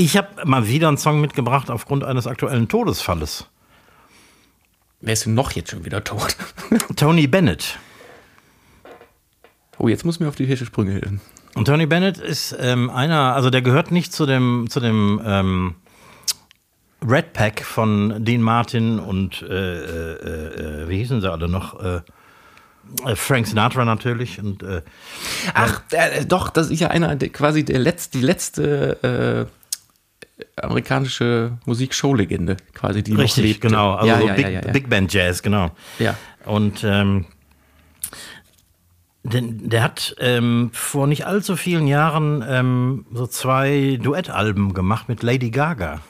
Ich 0.00 0.16
habe 0.16 0.46
mal 0.46 0.66
wieder 0.66 0.88
einen 0.88 0.96
Song 0.96 1.20
mitgebracht 1.20 1.68
aufgrund 1.68 2.04
eines 2.04 2.26
aktuellen 2.26 2.68
Todesfalles. 2.68 3.44
Wer 5.02 5.12
ist 5.12 5.26
denn 5.26 5.34
noch 5.34 5.52
jetzt 5.52 5.72
schon 5.72 5.84
wieder 5.84 6.02
tot? 6.02 6.38
Tony 6.96 7.26
Bennett. 7.26 7.78
Oh, 9.76 9.88
jetzt 9.88 10.06
muss 10.06 10.18
mir 10.18 10.28
auf 10.28 10.36
die 10.36 10.46
Hirsche 10.46 10.64
Sprünge 10.64 10.92
helfen. 10.92 11.20
Und 11.54 11.66
Tony 11.66 11.84
Bennett 11.84 12.16
ist 12.16 12.56
ähm, 12.58 12.88
einer, 12.88 13.34
also 13.34 13.50
der 13.50 13.60
gehört 13.60 13.90
nicht 13.90 14.14
zu 14.14 14.24
dem, 14.24 14.68
zu 14.70 14.80
dem 14.80 15.20
ähm, 15.22 15.74
Red 17.06 17.34
Pack 17.34 17.62
von 17.62 18.24
Dean 18.24 18.40
Martin 18.40 19.00
und 19.00 19.42
äh, 19.42 19.48
äh, 19.48 20.84
äh, 20.84 20.88
wie 20.88 20.96
hießen 20.96 21.20
sie 21.20 21.30
alle 21.30 21.46
noch? 21.46 21.78
Äh, 21.78 22.00
äh, 23.04 23.16
Frank 23.16 23.46
Sinatra 23.46 23.84
natürlich 23.84 24.38
und 24.38 24.62
äh, 24.62 24.80
Ach, 25.52 25.82
doch, 26.26 26.48
das 26.48 26.70
ist 26.70 26.80
ja 26.80 26.88
einer, 26.88 27.16
der, 27.16 27.28
quasi 27.28 27.66
der 27.66 27.80
letzte, 27.80 28.16
die 28.16 28.24
letzte 28.24 29.46
amerikanische 30.60 31.58
Musikshowlegende, 31.66 32.56
quasi, 32.74 33.02
die 33.02 33.12
noch 33.12 33.20
richtig, 33.20 33.44
lebt. 33.44 33.60
genau, 33.60 33.94
also 33.94 34.08
ja, 34.08 34.20
so 34.20 34.26
ja, 34.26 34.34
Big, 34.34 34.48
ja. 34.48 34.60
Big 34.72 34.90
Band 34.90 35.12
Jazz, 35.12 35.42
genau. 35.42 35.70
ja. 35.98 36.16
Und 36.44 36.84
ähm, 36.84 37.26
denn, 39.22 39.68
der 39.68 39.82
hat 39.82 40.14
ähm, 40.18 40.70
vor 40.72 41.06
nicht 41.06 41.26
allzu 41.26 41.56
vielen 41.56 41.86
Jahren 41.86 42.42
ähm, 42.46 43.06
so 43.12 43.26
zwei 43.26 43.98
Duettalben 44.02 44.72
gemacht 44.72 45.08
mit 45.08 45.22
Lady 45.22 45.50
Gaga. 45.50 46.00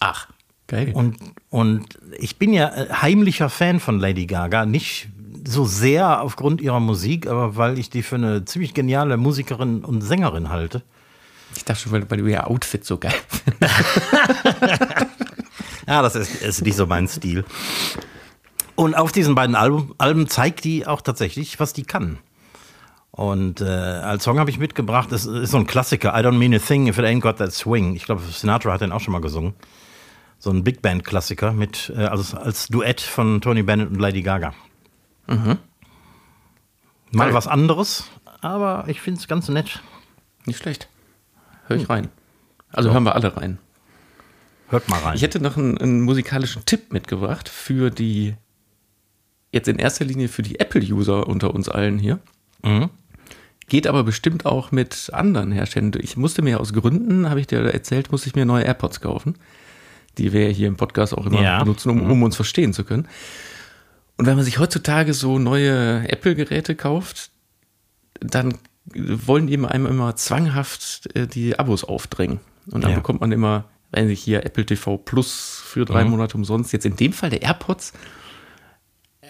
Ach, 0.00 0.28
geil. 0.66 0.90
Und, 0.94 1.16
und 1.48 1.86
ich 2.18 2.38
bin 2.38 2.52
ja 2.52 2.68
äh, 2.74 2.88
heimlicher 2.92 3.48
Fan 3.48 3.78
von 3.78 4.00
Lady 4.00 4.26
Gaga. 4.26 4.66
Nicht 4.66 5.10
so 5.46 5.64
sehr 5.64 6.22
aufgrund 6.22 6.60
ihrer 6.60 6.80
Musik, 6.80 7.28
aber 7.28 7.56
weil 7.56 7.78
ich 7.78 7.88
die 7.88 8.02
für 8.02 8.16
eine 8.16 8.44
ziemlich 8.44 8.74
geniale 8.74 9.16
Musikerin 9.16 9.84
und 9.84 10.00
Sängerin 10.00 10.50
halte. 10.50 10.82
Ich 11.56 11.64
dachte 11.64 11.82
schon, 11.82 11.92
weil, 11.92 12.10
weil 12.10 12.18
du 12.18 12.26
ihr 12.26 12.46
Outfit 12.46 12.84
so 12.84 12.98
geil. 12.98 13.14
Ja, 15.86 16.02
das 16.02 16.14
ist, 16.14 16.40
ist 16.40 16.62
nicht 16.62 16.76
so 16.76 16.86
mein 16.86 17.08
Stil. 17.08 17.44
Und 18.76 18.94
auf 18.94 19.10
diesen 19.10 19.34
beiden 19.34 19.56
Alben, 19.56 19.92
Alben 19.98 20.28
zeigt 20.28 20.62
die 20.62 20.86
auch 20.86 21.00
tatsächlich, 21.00 21.58
was 21.58 21.72
die 21.72 21.82
kann. 21.82 22.18
Und 23.10 23.60
äh, 23.60 23.64
als 23.64 24.22
Song 24.22 24.38
habe 24.38 24.50
ich 24.50 24.58
mitgebracht, 24.60 25.10
das 25.10 25.26
ist 25.26 25.50
so 25.50 25.56
ein 25.56 25.66
Klassiker, 25.66 26.10
I 26.10 26.22
don't 26.24 26.38
mean 26.38 26.54
a 26.54 26.60
thing 26.60 26.86
if 26.86 26.98
it 26.98 27.04
ain't 27.04 27.20
got 27.20 27.38
that 27.38 27.52
swing. 27.52 27.96
Ich 27.96 28.04
glaube, 28.04 28.22
Sinatra 28.22 28.72
hat 28.74 28.82
den 28.82 28.92
auch 28.92 29.00
schon 29.00 29.12
mal 29.12 29.20
gesungen. 29.20 29.54
so 30.38 30.50
ein 30.50 30.62
Big 30.62 30.80
Band-Klassiker 30.80 31.52
mit, 31.52 31.92
äh, 31.96 32.04
also 32.04 32.36
als 32.36 32.68
Duett 32.68 33.00
von 33.00 33.40
Tony 33.40 33.62
Bennett 33.62 33.90
und 33.90 33.98
Lady 33.98 34.22
Gaga. 34.22 34.54
Mal 35.26 35.58
Geil. 37.12 37.34
was 37.34 37.46
anderes, 37.48 38.04
aber 38.40 38.84
ich 38.86 39.00
finde 39.00 39.20
es 39.20 39.28
ganz 39.28 39.48
nett. 39.48 39.80
Nicht 40.46 40.58
schlecht. 40.58 40.88
Hör 41.70 41.76
ich 41.76 41.88
rein. 41.88 42.08
Also 42.72 42.92
hören 42.92 43.04
wir 43.04 43.14
alle 43.14 43.36
rein. 43.36 43.58
Hört 44.68 44.88
mal 44.88 44.98
rein. 45.00 45.16
Ich 45.16 45.22
hätte 45.22 45.40
noch 45.40 45.56
einen, 45.56 45.78
einen 45.78 46.00
musikalischen 46.02 46.64
Tipp 46.64 46.92
mitgebracht 46.92 47.48
für 47.48 47.90
die, 47.90 48.34
jetzt 49.52 49.68
in 49.68 49.78
erster 49.78 50.04
Linie 50.04 50.28
für 50.28 50.42
die 50.42 50.60
Apple-User 50.60 51.26
unter 51.26 51.54
uns 51.54 51.68
allen 51.68 51.98
hier. 51.98 52.18
Mhm. 52.62 52.90
Geht 53.68 53.86
aber 53.86 54.02
bestimmt 54.02 54.46
auch 54.46 54.72
mit 54.72 55.10
anderen 55.12 55.52
Herstellern. 55.52 55.92
Ich 56.00 56.16
musste 56.16 56.42
mir 56.42 56.60
aus 56.60 56.72
Gründen, 56.72 57.30
habe 57.30 57.40
ich 57.40 57.46
dir 57.46 57.60
erzählt, 57.72 58.10
musste 58.10 58.28
ich 58.28 58.34
mir 58.34 58.44
neue 58.44 58.64
AirPods 58.64 59.00
kaufen, 59.00 59.36
die 60.18 60.32
wir 60.32 60.48
hier 60.48 60.66
im 60.68 60.76
Podcast 60.76 61.14
auch 61.16 61.26
immer 61.26 61.40
Ja. 61.42 61.60
benutzen, 61.60 61.90
um, 61.90 62.10
um 62.10 62.22
uns 62.24 62.34
verstehen 62.36 62.72
zu 62.72 62.82
können. 62.84 63.06
Und 64.18 64.26
wenn 64.26 64.34
man 64.36 64.44
sich 64.44 64.58
heutzutage 64.58 65.14
so 65.14 65.38
neue 65.38 66.08
Apple-Geräte 66.08 66.74
kauft, 66.74 67.30
dann 68.20 68.54
wollen 68.94 69.46
die 69.46 69.58
einem 69.58 69.86
immer 69.86 70.16
zwanghaft 70.16 71.14
äh, 71.16 71.26
die 71.26 71.58
Abos 71.58 71.84
aufdrängen. 71.84 72.40
Und 72.70 72.82
dann 72.84 72.90
Ja. 72.92 72.96
bekommt 72.96 73.20
man 73.20 73.32
immer, 73.32 73.64
wenn 73.90 74.08
sich 74.08 74.20
hier 74.22 74.44
Apple 74.44 74.64
TV 74.66 74.96
Plus 74.98 75.62
für 75.64 75.84
drei 75.84 76.04
Mhm. 76.04 76.10
Monate 76.10 76.36
umsonst. 76.36 76.72
Jetzt 76.72 76.86
in 76.86 76.96
dem 76.96 77.12
Fall 77.12 77.30
der 77.30 77.42
AirPods, 77.42 77.92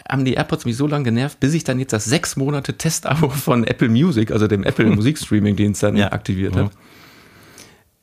haben 0.09 0.25
die 0.25 0.35
AirPods 0.35 0.65
mich 0.65 0.77
so 0.77 0.87
lange 0.87 1.05
genervt, 1.05 1.41
bis 1.41 1.53
ich 1.55 1.65
dann 1.65 1.79
jetzt 1.79 1.93
das 1.93 2.05
sechs 2.07 2.37
Monate 2.37 2.77
Testabo 2.77 3.29
von 3.31 3.65
Apple 3.65 3.89
Music, 3.89 4.31
also 4.31 4.47
dem 4.47 4.65
Apple 4.65 4.87
Musikstreaming-Dienst, 4.87 5.83
dann 5.83 5.97
Ja. 5.97 6.13
aktiviert 6.13 6.55
Mhm. 6.55 6.59
habe. 6.59 6.71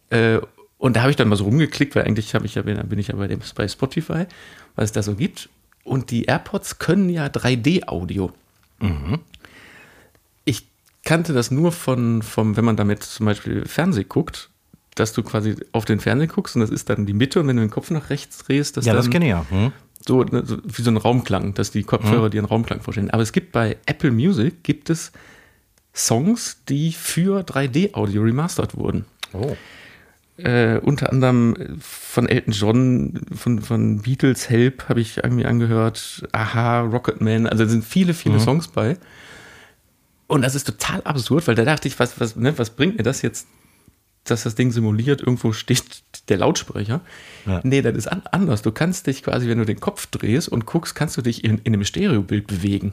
Äh, 0.09 0.39
und 0.77 0.95
da 0.95 1.01
habe 1.01 1.09
ich 1.11 1.15
dann 1.17 1.27
mal 1.27 1.35
so 1.35 1.45
rumgeklickt, 1.45 1.95
weil 1.95 2.03
eigentlich 2.05 2.35
habe 2.35 2.45
ich 2.45 2.55
ja, 2.55 2.61
bin 2.61 2.99
ich 2.99 3.07
ja 3.07 3.15
bei, 3.15 3.27
dem, 3.27 3.39
bei 3.55 3.67
Spotify, 3.67 4.25
was 4.75 4.85
es 4.85 4.91
da 4.91 5.01
so 5.03 5.15
gibt. 5.15 5.49
Und 5.83 6.11
die 6.11 6.25
AirPods 6.25 6.77
können 6.79 7.09
ja 7.09 7.27
3D-Audio. 7.27 8.31
Ich 8.79 9.36
kannte 11.07 11.33
das 11.33 11.51
nur 11.51 11.71
von, 11.71 12.21
vom, 12.21 12.57
wenn 12.57 12.65
man 12.65 12.75
damit 12.75 13.01
zum 13.01 13.25
Beispiel 13.25 13.65
Fernsehen 13.65 14.09
guckt, 14.09 14.49
dass 14.95 15.13
du 15.13 15.23
quasi 15.23 15.55
auf 15.71 15.85
den 15.85 15.99
Fernseher 15.99 16.27
guckst 16.27 16.55
und 16.55 16.61
das 16.61 16.69
ist 16.69 16.89
dann 16.89 17.05
die 17.05 17.13
Mitte 17.13 17.39
und 17.39 17.47
wenn 17.47 17.55
du 17.55 17.61
den 17.61 17.71
Kopf 17.71 17.91
nach 17.91 18.09
rechts 18.09 18.39
drehst, 18.39 18.75
dass 18.75 18.85
ja, 18.85 18.93
dann 18.93 19.03
das 19.03 19.09
kenne 19.09 19.25
ich 19.25 19.31
ja. 19.31 19.45
Hm? 19.49 19.71
so, 20.05 20.23
ne, 20.23 20.43
so 20.45 20.57
wie 20.63 20.81
so 20.81 20.91
ein 20.91 20.97
Raumklang, 20.97 21.53
dass 21.53 21.71
die 21.71 21.83
Kopfhörer 21.83 22.29
dir 22.29 22.39
einen 22.39 22.47
Raumklang 22.47 22.81
vorstellen. 22.81 23.09
Aber 23.09 23.23
es 23.23 23.31
gibt 23.31 23.51
bei 23.51 23.77
Apple 23.85 24.11
Music 24.11 24.63
gibt 24.63 24.89
es 24.89 25.11
Songs, 25.95 26.57
die 26.67 26.91
für 26.91 27.41
3D-Audio 27.41 28.21
remastert 28.21 28.77
wurden. 28.77 29.05
Oh. 29.33 29.55
Äh, 30.37 30.79
unter 30.83 31.11
anderem 31.11 31.79
von 31.79 32.27
Elton 32.27 32.53
John, 32.53 33.21
von, 33.33 33.61
von 33.61 34.01
Beatles 34.01 34.49
Help 34.49 34.87
habe 34.89 35.01
ich 35.01 35.17
irgendwie 35.17 35.45
angehört, 35.45 36.27
Aha, 36.31 36.81
Rocketman, 36.81 37.47
also 37.47 37.63
da 37.63 37.69
sind 37.69 37.83
viele, 37.83 38.13
viele 38.13 38.39
Songs 38.39 38.67
bei. 38.67 38.97
Und 40.27 40.41
das 40.41 40.55
ist 40.55 40.65
total 40.65 41.01
absurd, 41.03 41.47
weil 41.47 41.55
da 41.55 41.63
dachte 41.63 41.87
ich, 41.87 41.99
was, 41.99 42.19
was, 42.19 42.35
ne, 42.35 42.57
was 42.57 42.69
bringt 42.71 42.97
mir 42.97 43.03
das 43.03 43.21
jetzt, 43.21 43.47
dass 44.25 44.43
das 44.43 44.55
Ding 44.55 44.71
simuliert, 44.71 45.21
irgendwo 45.21 45.53
steht 45.53 45.83
der 46.27 46.37
Lautsprecher. 46.37 47.01
Ja. 47.45 47.61
Nee, 47.63 47.81
das 47.81 47.95
ist 47.95 48.07
an, 48.07 48.23
anders. 48.31 48.61
Du 48.61 48.71
kannst 48.71 49.07
dich 49.07 49.23
quasi, 49.23 49.47
wenn 49.47 49.57
du 49.57 49.65
den 49.65 49.79
Kopf 49.79 50.07
drehst 50.07 50.49
und 50.49 50.65
guckst, 50.65 50.95
kannst 50.95 51.15
du 51.15 51.21
dich 51.21 51.43
in, 51.43 51.59
in 51.59 51.73
einem 51.73 51.85
Stereobild 51.85 52.47
bewegen. 52.47 52.91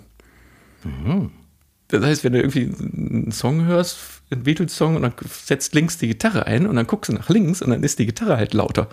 Das 1.89 2.05
heißt, 2.05 2.25
wenn 2.25 2.35
du 2.35 2.39
irgendwie 2.39 2.73
einen 2.73 3.33
Song 3.33 3.65
hörst, 3.65 3.99
einen 4.31 4.45
Beatles-Song, 4.45 4.97
und 4.97 5.03
dann 5.03 5.15
setzt 5.29 5.75
links 5.75 5.99
die 5.99 6.09
Gitarre 6.09 6.47
ein 6.47 6.67
und 6.67 6.77
dann 6.77 6.87
guckst 6.87 7.09
du 7.09 7.15
nach 7.15 7.29
links 7.29 7.63
und 7.63 7.71
dann 7.71 7.83
ist 7.83 7.99
die 7.99 8.07
Gitarre 8.07 8.37
halt 8.37 8.55
lauter. 8.55 8.89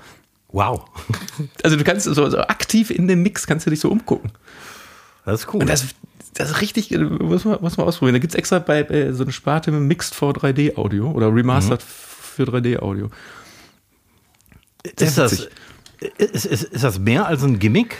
Wow. 0.50 0.86
Also 1.64 1.78
du 1.78 1.84
kannst 1.84 2.06
so, 2.06 2.30
so 2.30 2.38
aktiv 2.40 2.90
in 2.90 3.08
dem 3.08 3.24
Mix 3.24 3.48
kannst 3.48 3.66
du 3.66 3.70
dich 3.70 3.80
so 3.80 3.90
umgucken. 3.90 4.32
Das 5.26 5.42
ist 5.42 5.54
cool. 5.54 5.62
Und 5.62 5.70
das, 5.70 5.86
das 6.34 6.52
ist 6.52 6.62
richtig, 6.62 6.92
äh, 6.92 6.98
muss 6.98 7.46
man, 7.46 7.62
muss 7.62 7.78
man 7.78 7.88
ausprobieren. 7.88 8.16
Da 8.16 8.20
gibt 8.20 8.34
es 8.34 8.38
extra 8.38 8.60
bei, 8.60 8.84
bei 8.84 9.12
so 9.12 9.24
eine 9.24 9.32
Sparte 9.32 9.72
mit 9.72 9.82
Mixed 9.82 10.16
for 10.16 10.34
3D-Audio 10.34 11.12
oder 11.12 11.34
Remastered 11.34 11.82
für 11.82 12.44
3D-Audio. 12.44 13.10
ist, 14.84 15.18
das, 15.18 15.50
ist, 16.18 16.46
ist, 16.46 16.64
ist 16.64 16.84
das 16.84 17.00
mehr 17.00 17.28
als 17.28 17.44
ein 17.44 17.60
Gimmick? 17.60 17.98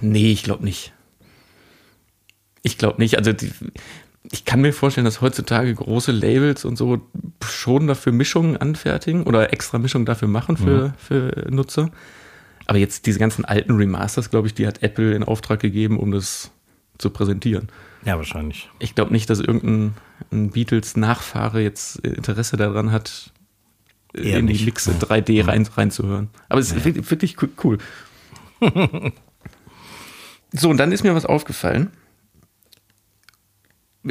Nee, 0.00 0.32
ich 0.32 0.42
glaube 0.42 0.64
nicht. 0.64 0.92
Ich 2.62 2.78
glaube 2.78 3.00
nicht. 3.00 3.16
Also 3.16 3.32
die, 3.32 3.52
ich 4.30 4.44
kann 4.44 4.60
mir 4.60 4.72
vorstellen, 4.72 5.04
dass 5.04 5.20
heutzutage 5.20 5.74
große 5.74 6.12
Labels 6.12 6.64
und 6.64 6.76
so 6.76 7.00
schon 7.44 7.86
dafür 7.86 8.12
Mischungen 8.12 8.56
anfertigen 8.56 9.24
oder 9.24 9.52
extra 9.52 9.78
Mischungen 9.78 10.06
dafür 10.06 10.28
machen 10.28 10.56
für, 10.56 10.94
für 10.98 11.46
Nutzer. 11.50 11.90
Aber 12.66 12.78
jetzt 12.78 13.06
diese 13.06 13.18
ganzen 13.18 13.44
alten 13.44 13.72
Remasters, 13.76 14.30
glaube 14.30 14.46
ich, 14.46 14.54
die 14.54 14.66
hat 14.66 14.82
Apple 14.82 15.14
in 15.14 15.22
Auftrag 15.22 15.60
gegeben, 15.60 15.98
um 15.98 16.10
das 16.12 16.50
zu 16.98 17.10
präsentieren. 17.10 17.68
Ja, 18.04 18.16
wahrscheinlich. 18.16 18.70
Ich 18.78 18.94
glaube 18.94 19.12
nicht, 19.12 19.28
dass 19.30 19.40
irgendein 19.40 19.94
ein 20.30 20.50
Beatles-Nachfahre 20.50 21.60
jetzt 21.62 21.96
Interesse 21.98 22.56
daran 22.56 22.92
hat, 22.92 23.32
Eher 24.14 24.38
in 24.38 24.46
die 24.46 24.52
nicht. 24.52 24.64
Mixe 24.64 24.92
3D 24.92 25.46
rein, 25.46 25.66
reinzuhören. 25.66 26.30
Aber 26.48 26.60
es 26.60 26.70
ist 26.70 26.84
wirklich, 26.84 27.10
wirklich 27.10 27.36
co- 27.36 27.48
cool. 27.64 27.78
so, 30.52 30.70
und 30.70 30.76
dann 30.76 30.92
ist 30.92 31.02
mir 31.02 31.14
was 31.14 31.26
aufgefallen. 31.26 31.90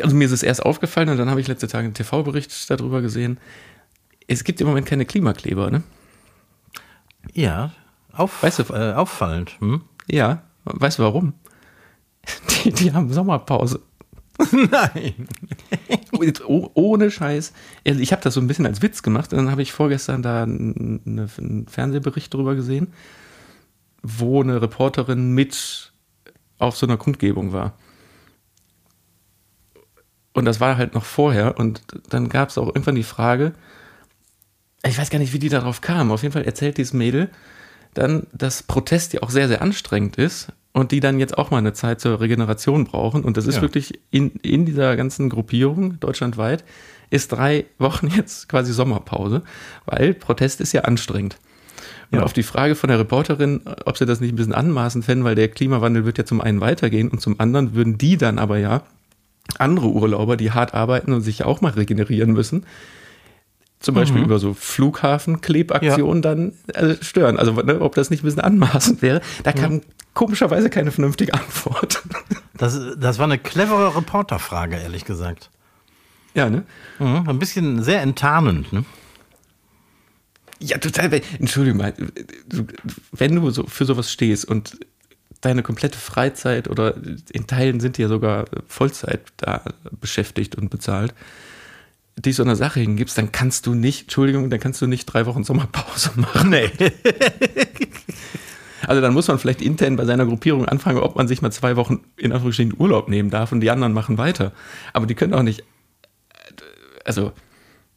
Also 0.01 0.15
mir 0.15 0.25
ist 0.25 0.31
es 0.31 0.43
erst 0.43 0.65
aufgefallen 0.65 1.09
und 1.09 1.17
dann 1.17 1.29
habe 1.29 1.39
ich 1.39 1.47
letzte 1.47 1.67
Tage 1.67 1.85
einen 1.85 1.93
TV-Bericht 1.93 2.69
darüber 2.69 3.01
gesehen. 3.01 3.39
Es 4.27 4.43
gibt 4.43 4.59
im 4.59 4.67
Moment 4.67 4.87
keine 4.87 5.05
Klimakleber, 5.05 5.69
ne? 5.69 5.83
Ja, 7.33 7.71
auf, 8.13 8.43
Weißt 8.43 8.59
du- 8.59 8.73
äh, 8.73 8.93
auffallend. 8.93 9.59
Hm? 9.59 9.81
Ja, 10.09 10.43
weißt 10.65 10.99
du 10.99 11.03
warum? 11.03 11.33
Die, 12.63 12.71
die 12.71 12.93
haben 12.93 13.11
Sommerpause. 13.11 13.81
Nein. 14.51 15.27
Oh- 16.47 16.69
ohne 16.73 17.11
Scheiß. 17.11 17.53
Also 17.85 17.99
Ich 17.99 18.11
habe 18.11 18.21
das 18.21 18.33
so 18.33 18.39
ein 18.41 18.47
bisschen 18.47 18.65
als 18.65 18.81
Witz 18.81 19.03
gemacht 19.03 19.31
und 19.33 19.37
dann 19.39 19.51
habe 19.51 19.61
ich 19.61 19.73
vorgestern 19.73 20.21
da 20.23 20.43
eine, 20.43 21.29
einen 21.37 21.67
Fernsehbericht 21.67 22.33
drüber 22.33 22.55
gesehen, 22.55 22.93
wo 24.01 24.41
eine 24.41 24.61
Reporterin 24.61 25.31
mit 25.33 25.91
auf 26.59 26.77
so 26.77 26.85
einer 26.85 26.97
Kundgebung 26.97 27.51
war. 27.51 27.73
Und 30.33 30.45
das 30.45 30.59
war 30.59 30.77
halt 30.77 30.93
noch 30.95 31.05
vorher 31.05 31.59
und 31.59 31.81
dann 32.09 32.27
gab 32.29 32.49
es 32.49 32.57
auch 32.57 32.67
irgendwann 32.67 32.95
die 32.95 33.03
Frage, 33.03 33.53
ich 34.85 34.97
weiß 34.97 35.09
gar 35.09 35.19
nicht, 35.19 35.33
wie 35.33 35.39
die 35.39 35.49
darauf 35.49 35.81
kam. 35.81 36.11
Auf 36.11 36.23
jeden 36.23 36.33
Fall 36.33 36.43
erzählt 36.45 36.77
dieses 36.77 36.93
Mädel 36.93 37.29
dann, 37.93 38.27
dass 38.33 38.63
Protest 38.63 39.13
ja 39.13 39.21
auch 39.23 39.29
sehr, 39.29 39.47
sehr 39.47 39.61
anstrengend 39.61 40.17
ist 40.17 40.47
und 40.71 40.91
die 40.91 40.99
dann 40.99 41.19
jetzt 41.19 41.37
auch 41.37 41.51
mal 41.51 41.57
eine 41.59 41.73
Zeit 41.73 42.01
zur 42.01 42.19
Regeneration 42.19 42.85
brauchen. 42.85 43.23
Und 43.23 43.37
das 43.37 43.45
ist 43.47 43.55
Ja. 43.57 43.61
wirklich 43.61 43.99
in, 44.11 44.31
in 44.41 44.65
dieser 44.65 44.95
ganzen 44.95 45.29
Gruppierung 45.29 45.99
deutschlandweit 45.99 46.63
ist 47.09 47.31
drei 47.31 47.65
Wochen 47.77 48.07
jetzt 48.15 48.49
quasi 48.49 48.73
Sommerpause, 48.73 49.43
weil 49.85 50.13
Protest 50.13 50.61
ist 50.61 50.73
ja 50.73 50.81
anstrengend. 50.81 51.37
Und 52.11 52.19
Ja. 52.19 52.25
auf 52.25 52.33
die 52.33 52.43
Frage 52.43 52.75
von 52.75 52.89
der 52.89 52.99
Reporterin, 52.99 53.61
ob 53.85 53.97
sie 53.97 54.05
das 54.05 54.19
nicht 54.19 54.33
ein 54.33 54.35
bisschen 54.35 54.53
anmaßend 54.53 55.05
fänden, 55.05 55.23
weil 55.25 55.35
der 55.35 55.47
Klimawandel 55.47 56.05
wird 56.05 56.17
ja 56.17 56.25
zum 56.25 56.41
einen 56.41 56.61
weitergehen 56.61 57.09
und 57.09 57.21
zum 57.21 57.39
anderen 57.39 57.73
würden 57.75 57.97
die 57.97 58.17
dann 58.17 58.39
aber 58.39 58.57
ja 58.57 58.83
andere 59.59 59.87
Urlauber, 59.87 60.37
die 60.37 60.51
hart 60.51 60.73
arbeiten 60.73 61.11
und 61.13 61.21
sich 61.21 61.39
ja 61.39 61.45
auch 61.45 61.61
mal 61.61 61.71
regenerieren 61.73 62.31
müssen, 62.31 62.65
zum 63.83 63.95
Beispiel 63.95 64.21
über 64.23 64.39
so 64.39 64.53
Flughafenklebaktionen 64.53 66.21
dann 66.21 66.53
äh, 66.73 66.95
stören. 67.01 67.37
Also 67.37 67.51
ne, 67.51 67.81
ob 67.81 67.95
das 67.95 68.09
nicht 68.09 68.23
ein 68.23 68.25
bisschen 68.25 68.41
anmaßend 68.41 69.01
wäre. 69.01 69.21
Da 69.43 69.51
kam 69.51 69.81
komischerweise 70.13 70.69
keine 70.69 70.91
vernünftige 70.91 71.33
Antwort. 71.33 72.01
Das, 72.55 72.79
das 72.97 73.17
war 73.17 73.25
eine 73.25 73.39
clevere 73.39 73.95
Reporterfrage, 73.97 74.77
ehrlich 74.77 75.05
gesagt. 75.05 75.49
ja, 76.35 76.51
ne? 76.51 76.63
Mhm, 76.99 77.27
ein 77.27 77.39
bisschen 77.39 77.81
sehr 77.83 78.01
enttarnend. 78.03 78.71
Ne? 78.71 78.85
Ja, 80.59 80.77
total. 80.77 81.19
Entschuldigung 81.39 81.79
mal, 81.79 81.93
wenn 83.11 83.35
du 83.35 83.49
so 83.49 83.65
für 83.65 83.85
sowas 83.85 84.11
stehst 84.11 84.45
und 84.45 84.77
deine 85.41 85.63
komplette 85.63 85.97
Freizeit 85.97 86.69
oder 86.69 86.95
in 87.31 87.47
Teilen 87.47 87.79
sind 87.79 87.97
die 87.97 88.03
ja 88.03 88.07
sogar 88.07 88.45
Vollzeit 88.67 89.21
da 89.37 89.63
beschäftigt 89.99 90.55
und 90.55 90.69
bezahlt, 90.69 91.13
dich 92.17 92.35
so 92.35 92.43
einer 92.43 92.55
Sache 92.55 92.79
hingibst, 92.79 93.17
dann 93.17 93.31
kannst 93.31 93.65
du 93.65 93.73
nicht, 93.73 94.03
Entschuldigung, 94.03 94.49
dann 94.49 94.59
kannst 94.59 94.81
du 94.81 94.87
nicht 94.87 95.05
drei 95.05 95.25
Wochen 95.25 95.43
Sommerpause 95.43 96.11
machen. 96.15 96.49
Nee. 96.49 96.69
Also 98.85 99.01
dann 99.01 99.13
muss 99.13 99.29
man 99.29 99.39
vielleicht 99.39 99.61
intern 99.61 99.95
bei 99.95 100.03
seiner 100.03 100.25
Gruppierung 100.25 100.65
anfangen, 100.67 100.97
ob 100.97 101.15
man 101.15 101.25
sich 101.25 101.41
mal 101.41 101.51
zwei 101.51 101.77
Wochen 101.77 102.01
in 102.17 102.33
Anführungsstrichen 102.33 102.75
Urlaub 102.77 103.07
nehmen 103.07 103.29
darf 103.29 103.53
und 103.53 103.61
die 103.61 103.71
anderen 103.71 103.93
machen 103.93 104.17
weiter. 104.17 104.51
Aber 104.91 105.05
die 105.05 105.15
können 105.15 105.33
auch 105.33 105.41
nicht, 105.41 105.63
also 107.05 107.31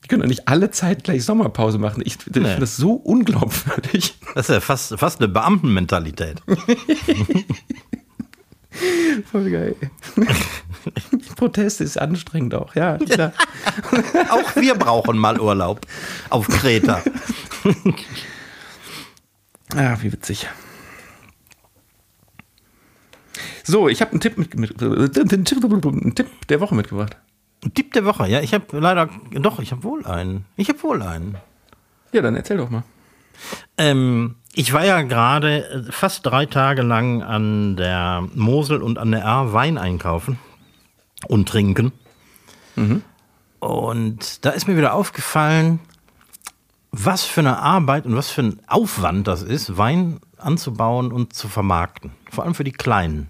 die 0.05 0.09
können 0.09 0.23
doch 0.23 0.29
nicht 0.29 0.47
alle 0.47 0.71
Zeit 0.71 1.03
gleich 1.03 1.25
Sommerpause 1.25 1.79
machen. 1.79 2.03
Ich, 2.07 2.15
ich 2.15 2.33
finde 2.33 2.57
das 2.61 2.77
so 2.77 2.93
unglaubwürdig. 2.93 4.15
Das 4.37 4.51
ist 4.51 4.55
ja 4.55 4.61
fast, 4.61 4.99
fast 4.99 5.21
eine 5.21 5.29
Beamtenmentalität. 5.29 6.43
Voll 9.33 9.51
geil. 9.51 9.75
Protest 11.37 11.81
ist 11.81 11.99
anstrengend 11.99 12.55
auch, 12.55 12.75
ja. 12.75 12.99
Klar. 12.99 13.33
Auch 14.31 14.57
wir 14.57 14.75
brauchen 14.75 15.19
mal 15.19 15.41
Urlaub 15.41 15.81
auf 16.31 16.49
Kreta. 16.49 17.03
ah, 19.75 19.97
wie 20.01 20.13
witzig. 20.13 20.49
So, 23.65 23.89
ich 23.89 24.01
habe 24.01 24.13
einen 24.13 24.21
Tipp, 24.21 24.39
mit, 24.39 24.57
mit, 24.57 24.81
einen 24.83 25.45
Tipp 25.45 26.47
der 26.49 26.61
Woche 26.61 26.75
mitgebracht. 26.75 27.17
Ein 27.65 27.75
Tipp 27.75 27.93
der 27.93 28.05
Woche, 28.05 28.29
ja, 28.29 28.41
ich 28.41 28.55
habe 28.55 28.79
leider, 28.79 29.09
doch, 29.33 29.59
ich 29.59 29.73
habe 29.73 29.83
wohl 29.83 30.07
einen. 30.07 30.45
Ich 30.57 30.69
habe 30.69 30.83
wohl 30.83 31.03
einen. 31.03 31.37
Ja, 32.13 32.23
dann 32.23 32.37
erzähl 32.37 32.59
doch 32.59 32.71
mal. 32.71 32.85
Ähm, 33.77 34.37
ich 34.55 34.73
war 34.73 34.85
ja 34.85 35.03
gerade 35.03 35.87
fast 35.91 36.25
drei 36.25 36.47
Tage 36.47 36.83
lang 36.83 37.23
an 37.23 37.77
der 37.77 38.27
Mosel 38.35 38.83
und 38.83 38.99
an 38.99 39.11
der 39.11 39.27
A 39.27 39.53
Wein 39.53 39.79
einkaufen 39.79 40.39
und 41.29 41.49
trinken. 41.49 41.93
Mhm. 42.77 43.03
Und 43.59 44.45
da 44.45 44.51
ist 44.51 44.69
mir 44.69 44.77
wieder 44.77 44.95
aufgefallen, 44.95 45.81
was 46.93 47.25
für 47.25 47.41
eine 47.41 47.59
Arbeit 47.59 48.07
und 48.07 48.17
was 48.17 48.31
für 48.31 48.43
ein 48.43 48.61
Aufwand 48.69 49.27
das 49.27 49.43
ist, 49.43 49.77
Wein 49.77 50.21
anzubauen 50.39 51.13
und 51.13 51.33
zu 51.33 51.49
vermarkten. 51.49 52.13
Vor 52.31 52.45
allem 52.45 52.55
für 52.55 52.65
die 52.65 52.73
kleinen 52.73 53.29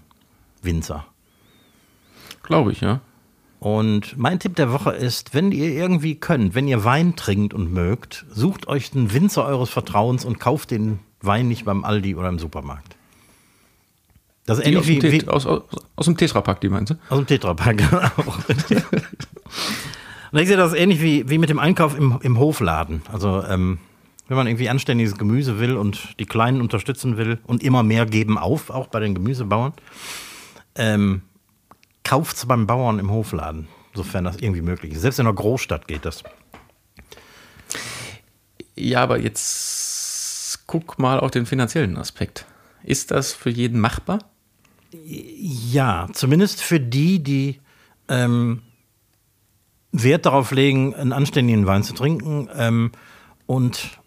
Winzer. 0.61 1.05
Glaube 2.43 2.71
ich, 2.71 2.81
ja. 2.81 3.01
Und 3.59 4.17
mein 4.17 4.39
Tipp 4.39 4.55
der 4.55 4.71
Woche 4.71 4.91
ist, 4.91 5.33
wenn 5.33 5.51
ihr 5.51 5.71
irgendwie 5.71 6.15
könnt, 6.15 6.53
wenn 6.53 6.67
ihr 6.67 6.83
Wein 6.83 7.15
trinkt 7.15 7.53
und 7.53 7.73
mögt, 7.73 8.25
sucht 8.29 8.67
euch 8.67 8.93
einen 8.93 9.11
Winzer 9.13 9.45
eures 9.45 9.69
Vertrauens 9.69 10.25
und 10.25 10.39
kauft 10.39 10.71
den 10.71 10.99
Wein 11.21 11.47
nicht 11.47 11.65
beim 11.65 11.83
Aldi 11.83 12.15
oder 12.15 12.29
im 12.29 12.37
Supermarkt. 12.39 12.96
Das 14.47 14.59
ist 14.59 14.65
ähnlich 14.65 14.79
aus, 14.79 14.87
wie, 14.87 14.99
dem 14.99 15.11
wie, 15.11 15.27
aus, 15.27 15.45
aus, 15.45 15.63
aus 15.97 16.05
dem 16.05 16.15
Tetrapack, 16.15 16.61
die 16.61 16.69
meinst 16.69 16.93
du? 16.93 16.95
Aus 17.09 17.17
dem 17.17 17.27
Tetrapack, 17.27 17.77
genau. 17.89 17.99
und 20.31 20.39
ich 20.39 20.47
sehe 20.47 20.55
das 20.55 20.73
ähnlich 20.73 21.01
wie, 21.01 21.29
wie 21.29 21.37
mit 21.37 21.49
dem 21.49 21.59
Einkauf 21.59 21.97
im, 21.97 22.17
im 22.21 22.39
Hofladen. 22.39 23.01
Also, 23.11 23.43
ähm, 23.43 23.79
wenn 24.29 24.37
man 24.37 24.47
irgendwie 24.47 24.69
anständiges 24.69 25.17
Gemüse 25.17 25.59
will 25.59 25.75
und 25.75 26.17
die 26.19 26.25
Kleinen 26.25 26.61
unterstützen 26.61 27.17
will 27.17 27.39
und 27.45 27.61
immer 27.61 27.83
mehr 27.83 28.05
geben 28.05 28.37
auf, 28.37 28.69
auch 28.69 28.87
bei 28.87 29.01
den 29.01 29.15
Gemüsebauern, 29.15 29.73
ähm, 30.75 31.23
kauft 32.05 32.37
es 32.37 32.45
beim 32.45 32.67
Bauern 32.67 32.99
im 32.99 33.11
Hofladen, 33.11 33.67
sofern 33.93 34.23
das 34.23 34.37
irgendwie 34.37 34.61
möglich 34.61 34.93
ist. 34.93 35.01
Selbst 35.01 35.19
in 35.19 35.27
einer 35.27 35.35
Großstadt 35.35 35.89
geht 35.89 36.05
das. 36.05 36.23
Ja, 38.77 39.03
aber 39.03 39.19
jetzt 39.19 40.63
guck 40.67 40.99
mal 40.99 41.19
auf 41.19 41.31
den 41.31 41.45
finanziellen 41.45 41.97
Aspekt. 41.97 42.45
Ist 42.83 43.11
das 43.11 43.33
für 43.33 43.49
jeden 43.49 43.81
machbar? 43.81 44.19
Ja, 44.91 46.07
zumindest 46.13 46.61
für 46.61 46.79
die, 46.79 47.21
die 47.21 47.59
ähm, 48.07 48.61
Wert 49.91 50.25
darauf 50.25 50.51
legen, 50.51 50.95
einen 50.95 51.13
anständigen 51.13 51.65
Wein 51.65 51.83
zu 51.83 51.93
trinken 51.93 52.49
ähm, 52.55 52.91
und 53.45 53.99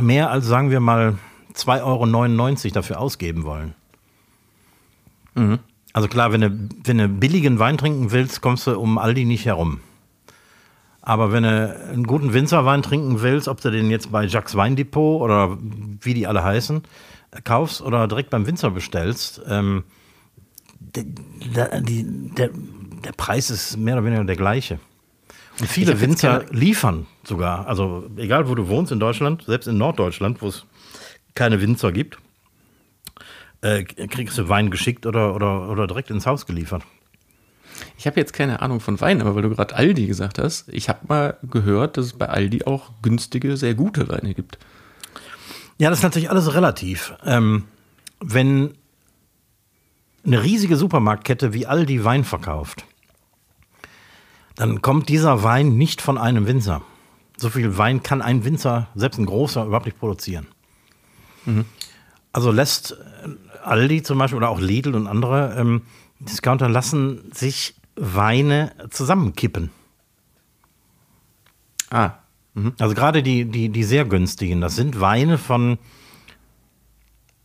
mehr 0.00 0.30
als, 0.30 0.46
sagen 0.46 0.70
wir 0.70 0.80
mal, 0.80 1.18
2,99 1.54 2.64
Euro 2.64 2.74
dafür 2.74 3.00
ausgeben 3.00 3.44
wollen. 3.44 3.74
Mhm. 5.34 5.58
Also 5.92 6.08
klar, 6.08 6.32
wenn 6.32 6.40
du, 6.40 6.68
wenn 6.84 6.98
du 6.98 7.08
billigen 7.08 7.58
Wein 7.58 7.78
trinken 7.78 8.10
willst, 8.12 8.42
kommst 8.42 8.66
du 8.66 8.78
um 8.78 8.98
Aldi 8.98 9.24
nicht 9.24 9.46
herum. 9.46 9.80
Aber 11.00 11.32
wenn 11.32 11.44
du 11.44 11.88
einen 11.92 12.04
guten 12.04 12.34
Winzerwein 12.34 12.82
trinken 12.82 13.22
willst, 13.22 13.48
ob 13.48 13.60
du 13.60 13.70
den 13.70 13.90
jetzt 13.90 14.10
bei 14.10 14.24
Jacques 14.24 14.56
Weindepot 14.56 15.22
oder 15.22 15.56
wie 16.00 16.14
die 16.14 16.26
alle 16.26 16.42
heißen, 16.42 16.82
kaufst 17.44 17.80
oder 17.80 18.08
direkt 18.08 18.30
beim 18.30 18.46
Winzer 18.46 18.70
bestellst, 18.70 19.40
ähm, 19.48 19.84
der, 21.04 21.80
die, 21.80 22.04
der, 22.36 22.50
der 23.04 23.12
Preis 23.12 23.50
ist 23.50 23.76
mehr 23.76 23.94
oder 23.94 24.04
weniger 24.04 24.24
der 24.24 24.36
gleiche. 24.36 24.78
Und 25.60 25.68
viele 25.68 26.00
Winzer 26.00 26.44
liefern 26.50 27.06
sogar. 27.24 27.66
Also 27.66 28.10
egal, 28.16 28.48
wo 28.48 28.54
du 28.54 28.68
wohnst 28.68 28.92
in 28.92 29.00
Deutschland, 29.00 29.44
selbst 29.46 29.66
in 29.66 29.78
Norddeutschland, 29.78 30.42
wo 30.42 30.48
es 30.48 30.66
keine 31.34 31.60
Winzer 31.60 31.92
gibt, 31.92 32.18
äh, 33.62 33.84
kriegst 33.84 34.36
du 34.36 34.48
Wein 34.48 34.70
geschickt 34.70 35.06
oder, 35.06 35.34
oder, 35.34 35.70
oder 35.70 35.86
direkt 35.86 36.10
ins 36.10 36.26
Haus 36.26 36.46
geliefert. 36.46 36.82
Ich 37.98 38.06
habe 38.06 38.18
jetzt 38.18 38.32
keine 38.32 38.60
Ahnung 38.60 38.80
von 38.80 39.00
Wein, 39.00 39.20
aber 39.20 39.34
weil 39.34 39.42
du 39.42 39.50
gerade 39.50 39.74
Aldi 39.74 40.06
gesagt 40.06 40.38
hast, 40.38 40.68
ich 40.68 40.88
habe 40.88 41.00
mal 41.08 41.38
gehört, 41.42 41.96
dass 41.96 42.06
es 42.06 42.12
bei 42.12 42.28
Aldi 42.28 42.64
auch 42.64 42.90
günstige, 43.02 43.56
sehr 43.56 43.74
gute 43.74 44.08
Weine 44.08 44.34
gibt. 44.34 44.58
Ja, 45.78 45.90
das 45.90 46.00
ist 46.00 46.02
natürlich 46.02 46.30
alles 46.30 46.54
relativ. 46.54 47.14
Ähm, 47.24 47.64
wenn 48.20 48.74
eine 50.26 50.42
riesige 50.42 50.76
Supermarktkette 50.76 51.52
wie 51.52 51.66
Aldi 51.66 52.04
Wein 52.04 52.24
verkauft, 52.24 52.84
dann 54.56 54.82
kommt 54.82 55.08
dieser 55.08 55.42
Wein 55.42 55.76
nicht 55.76 56.02
von 56.02 56.18
einem 56.18 56.46
Winzer. 56.46 56.82
So 57.36 57.50
viel 57.50 57.76
Wein 57.78 58.02
kann 58.02 58.22
ein 58.22 58.44
Winzer, 58.44 58.88
selbst 58.94 59.18
ein 59.18 59.26
großer, 59.26 59.66
überhaupt 59.66 59.86
nicht 59.86 59.98
produzieren. 59.98 60.46
Mhm. 61.44 61.66
Also 62.32 62.50
lässt 62.50 62.96
Aldi 63.64 64.02
zum 64.02 64.18
Beispiel 64.18 64.38
oder 64.38 64.48
auch 64.48 64.60
Lidl 64.60 64.94
und 64.94 65.06
andere 65.06 65.54
ähm, 65.58 65.82
Discounter 66.18 66.68
lassen 66.68 67.30
sich 67.32 67.74
Weine 67.94 68.72
zusammenkippen. 68.90 69.70
Ah. 71.90 72.12
Mhm. 72.54 72.72
Also 72.78 72.94
gerade 72.94 73.22
die, 73.22 73.44
die, 73.44 73.68
die 73.68 73.84
sehr 73.84 74.04
günstigen, 74.04 74.60
das 74.60 74.76
sind 74.76 75.00
Weine 75.00 75.38
von 75.38 75.78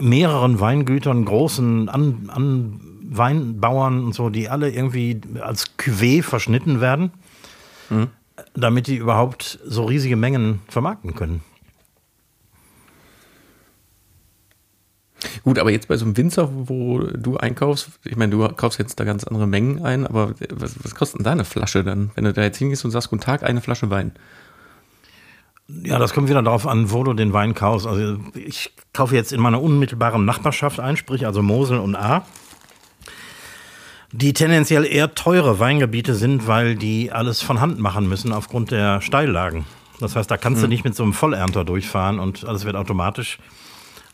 mehreren 0.02 0.60
Weingütern, 0.60 1.26
großen 1.26 1.90
An, 1.90 2.30
An 2.34 2.82
Weinbauern 3.04 4.04
und 4.06 4.16
so, 4.16 4.30
die 4.30 4.50
alle 4.50 4.72
irgendwie 4.72 5.20
als 5.42 5.78
Cuvée 5.78 6.24
verschnitten 6.24 6.80
werden, 6.80 7.12
mhm. 7.90 8.08
damit 8.54 8.88
die 8.88 8.96
überhaupt 8.96 9.60
so 9.66 9.86
riesige 9.86 10.16
Mengen 10.16 10.62
vermarkten 10.68 11.14
können. 11.14 11.42
Gut, 15.44 15.60
aber 15.60 15.72
jetzt 15.72 15.88
bei 15.88 15.98
so 15.98 16.06
einem 16.06 16.18
Winzer, 16.18 16.50
wo 16.52 17.00
du 17.00 17.38
einkaufst, 17.38 17.92
ich 18.06 18.16
meine, 18.16 18.32
du 18.32 18.48
kaufst 18.50 18.80
jetzt 18.80 19.00
da 19.00 19.04
ganz 19.04 19.24
andere 19.24 19.48
Mengen 19.48 19.84
ein, 19.84 20.08
aber 20.08 20.34
was, 20.50 20.84
was 20.84 20.96
kostet 20.96 21.20
denn 21.20 21.26
deine 21.26 21.46
Flasche 21.46 21.84
dann, 21.84 22.12
wenn 22.16 22.24
du 22.24 22.34
da 22.34 22.42
jetzt 22.42 22.58
hingehst 22.58 22.86
und 22.86 22.92
sagst, 22.92 23.10
guten 23.10 23.22
Tag, 23.22 23.44
eine 23.44 23.62
Flasche 23.62 23.90
Wein? 23.90 24.14
Ja, 25.84 26.00
das 26.00 26.14
kommt 26.14 26.30
wieder 26.30 26.42
darauf 26.42 26.68
an, 26.68 26.92
wo 26.92 27.04
du 27.04 27.14
den 27.14 27.34
Wein 27.34 27.54
kaufst. 27.54 27.88
Also 27.88 28.18
ich 28.34 28.72
kaufe 28.94 29.16
jetzt 29.16 29.32
in 29.32 29.40
meiner 29.40 29.62
unmittelbaren 29.62 30.26
Nachbarschaft 30.26 30.80
ein, 30.80 30.98
sprich 30.98 31.26
also 31.26 31.42
Mosel 31.42 31.80
und 31.80 31.96
A, 31.96 32.26
die 34.12 34.34
tendenziell 34.34 34.86
eher 34.86 35.16
teure 35.16 35.60
Weingebiete 35.60 36.16
sind, 36.16 36.48
weil 36.48 36.76
die 36.76 37.12
alles 37.12 37.42
von 37.42 37.62
Hand 37.62 37.80
machen 37.80 38.10
müssen 38.10 38.34
aufgrund 38.34 38.72
der 38.72 39.02
Steillagen. 39.02 39.66
Das 40.00 40.16
heißt, 40.16 40.30
da 40.30 40.38
kannst 40.38 40.60
mhm. 40.60 40.66
du 40.66 40.70
nicht 40.70 40.84
mit 40.84 40.96
so 40.96 41.04
einem 41.04 41.14
Vollernter 41.14 41.64
durchfahren 41.64 42.20
und 42.20 42.44
alles 42.46 42.66
wird 42.66 42.76
automatisch 42.76 43.38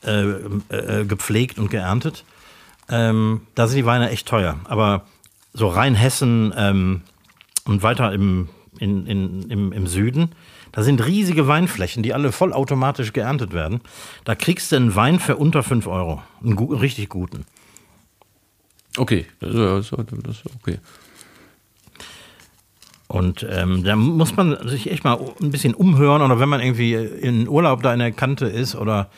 äh, 0.06 0.26
äh, 0.70 1.06
gepflegt 1.06 1.58
und 1.58 1.72
geerntet. 1.72 2.24
Ähm, 2.90 3.42
da 3.56 3.68
sind 3.68 3.78
die 3.78 3.86
Weine 3.86 4.12
echt 4.12 4.28
teuer. 4.28 4.60
Aber 4.66 5.06
so 5.54 5.68
Rheinhessen 5.68 6.54
ähm, 6.56 7.02
und 7.66 7.84
weiter 7.84 8.14
im, 8.14 8.50
in, 8.80 9.08
in, 9.08 9.50
im, 9.50 9.72
im 9.72 9.88
Süden, 9.88 10.34
da 10.78 10.84
sind 10.84 11.04
riesige 11.04 11.48
Weinflächen, 11.48 12.04
die 12.04 12.14
alle 12.14 12.32
vollautomatisch 12.32 13.12
geerntet 13.12 13.52
werden. 13.52 13.82
Da 14.26 14.36
kriegst 14.36 14.72
du 14.72 14.76
einen 14.76 14.94
Wein 14.94 15.20
für 15.20 15.36
unter 15.36 15.64
5 15.64 15.88
Euro. 15.88 16.22
Einen, 16.44 16.56
gu 16.56 16.66
richtig 16.66 17.10
guten. 17.10 17.46
Okay, 18.96 19.26
das 19.40 19.56
ist, 19.56 19.94
okay. 20.62 20.78
Und 23.08 23.44
ähm, 23.50 23.84
da 23.84 23.96
muss 23.96 24.36
man 24.36 24.68
sich 24.68 24.92
echt 24.92 25.04
mal 25.04 25.18
ein 25.42 25.50
bisschen 25.50 25.74
umhören 25.74 26.22
oder 26.22 26.40
wenn 26.40 26.48
man 26.48 26.62
irgendwie 26.62 26.94
in 26.94 27.48
Urlaub 27.48 27.82
da 27.82 27.92
in 27.92 27.98
der 27.98 28.12
Kante 28.12 28.46
ist 28.46 28.76
oder 28.76 29.10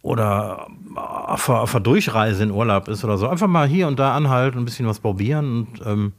oder 0.00 0.66
auf, 0.94 1.46
auf 1.50 1.74
einer 1.74 1.84
Durchreise 1.84 2.42
in 2.42 2.52
Urlaub 2.52 2.88
ist 2.88 3.04
oder 3.04 3.18
so, 3.18 3.28
einfach 3.28 3.48
mal 3.48 3.68
hier 3.68 3.86
und 3.86 3.98
da 3.98 4.16
anhalten, 4.16 4.56
ein 4.56 4.64
bisschen 4.64 4.86
was 4.86 4.98
probieren 4.98 5.66
und 5.66 5.86
ähm, 5.86 6.12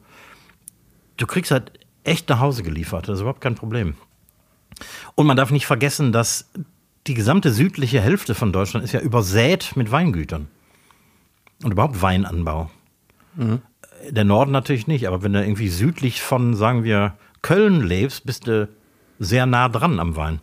du 1.17 1.25
kriegst 1.25 1.49
halt 1.49 1.71
echt 2.03 2.29
nach 2.29 2.39
Hause 2.39 2.61
geliefert. 2.61 3.07
Das 3.07 3.15
ist 3.15 3.21
überhaupt 3.21 3.41
kein 3.41 3.55
Problem. 3.55 3.95
Und 5.15 5.27
man 5.27 5.38
darf 5.38 5.51
nicht 5.51 5.65
vergessen, 5.65 6.11
dass 6.11 6.49
die 7.07 7.13
gesamte 7.13 7.51
südliche 7.51 8.01
Hälfte 8.01 8.36
von 8.36 8.53
Deutschland 8.53 8.84
ist 8.84 8.93
ja 8.93 8.99
übersät 8.99 9.75
mit 9.75 9.91
Weingütern. 9.91 10.47
Und 11.63 11.71
überhaupt 11.71 12.01
Weinanbau. 12.01 12.69
Mhm. 13.36 13.61
Der 14.09 14.23
Norden 14.23 14.51
natürlich 14.51 14.88
nicht, 14.88 15.07
aber 15.07 15.23
wenn 15.23 15.34
du 15.34 15.41
irgendwie 15.41 15.69
südlich 15.69 16.21
von, 16.21 16.55
sagen 16.55 16.84
wir, 16.84 17.15
Köln 17.41 17.81
lebst, 17.81 18.25
bist 18.25 18.47
du 18.47 18.67
sehr 19.19 19.45
nah 19.45 19.69
dran 19.69 19.99
am 19.99 20.15
Wein. 20.15 20.39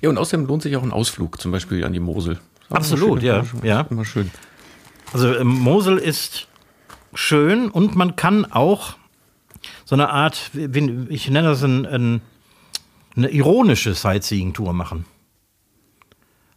Ja, 0.00 0.08
und 0.10 0.18
außerdem 0.18 0.46
lohnt 0.46 0.62
sich 0.62 0.76
auch 0.76 0.82
ein 0.82 0.92
Ausflug, 0.92 1.40
zum 1.40 1.50
Beispiel 1.50 1.84
an 1.84 1.92
die 1.92 2.00
Mosel. 2.00 2.38
Absolut, 2.70 3.22
ja. 3.22 3.44
ja. 3.62 3.80
Immer 3.90 4.04
schön. 4.04 4.30
Also 5.12 5.34
ähm, 5.34 5.48
Mosel 5.48 5.98
ist 5.98 6.48
schön 7.14 7.70
und 7.70 7.96
man 7.96 8.16
kann 8.16 8.44
auch 8.44 8.96
so 9.88 9.94
eine 9.94 10.10
Art, 10.10 10.50
ich 11.08 11.30
nenne 11.30 11.48
das 11.48 11.62
ein, 11.62 11.86
ein, 11.86 12.20
eine 13.16 13.30
ironische 13.30 13.94
Sightseeing-Tour 13.94 14.74
machen. 14.74 15.06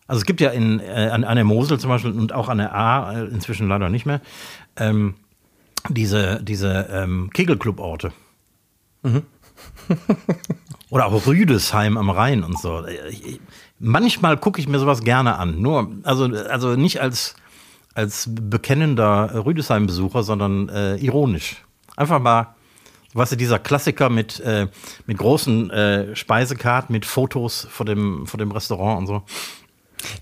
Also 0.05 0.19
es 0.19 0.25
gibt 0.25 0.41
ja 0.41 0.49
in, 0.49 0.82
äh, 0.82 1.09
an, 1.13 1.23
an, 1.23 1.36
der 1.36 1.45
Mosel 1.45 1.79
zum 1.79 1.91
Beispiel 1.91 2.11
und 2.11 2.34
auch 2.34 2.49
an 2.49 2.57
der 2.57 2.75
A, 2.75 3.13
äh, 3.13 3.27
inzwischen 3.27 3.69
leider 3.69 3.88
nicht 3.88 4.05
mehr, 4.05 4.19
ähm, 4.75 5.13
diese, 5.88 6.43
diese 6.43 6.89
ähm, 6.91 7.29
Kegelclub-Orte. 7.34 8.11
Mhm. 9.03 9.23
Oder 10.89 11.05
auch 11.05 11.25
Rüdesheim 11.25 11.97
am 11.97 12.09
Rhein 12.09 12.43
und 12.43 12.59
so. 12.59 12.86
Ich, 12.86 13.39
manchmal 13.79 14.36
gucke 14.36 14.59
ich 14.59 14.67
mir 14.67 14.79
sowas 14.79 15.03
gerne 15.05 15.38
an. 15.38 15.61
Nur, 15.61 15.89
also, 16.03 16.25
also 16.25 16.75
nicht 16.75 16.99
als, 16.99 17.38
als 17.93 18.27
bekennender 18.29 19.45
Rüdesheim-Besucher, 19.45 20.23
sondern 20.23 20.67
äh, 20.67 20.97
ironisch. 20.97 21.63
Einfach 21.95 22.19
mal, 22.19 22.55
weißt 23.14 23.34
du, 23.34 23.36
dieser 23.36 23.59
Klassiker 23.59 24.09
mit, 24.09 24.39
äh, 24.41 24.68
mit 25.05 25.18
großen 25.18 25.70
äh, 25.70 26.16
Speisekarten, 26.16 26.93
mit 26.93 27.05
Fotos 27.05 27.68
vor 27.70 27.86
dem, 27.86 28.28
vor 28.28 28.38
dem 28.38 28.51
Restaurant 28.51 28.99
und 28.99 29.07
so. 29.07 29.24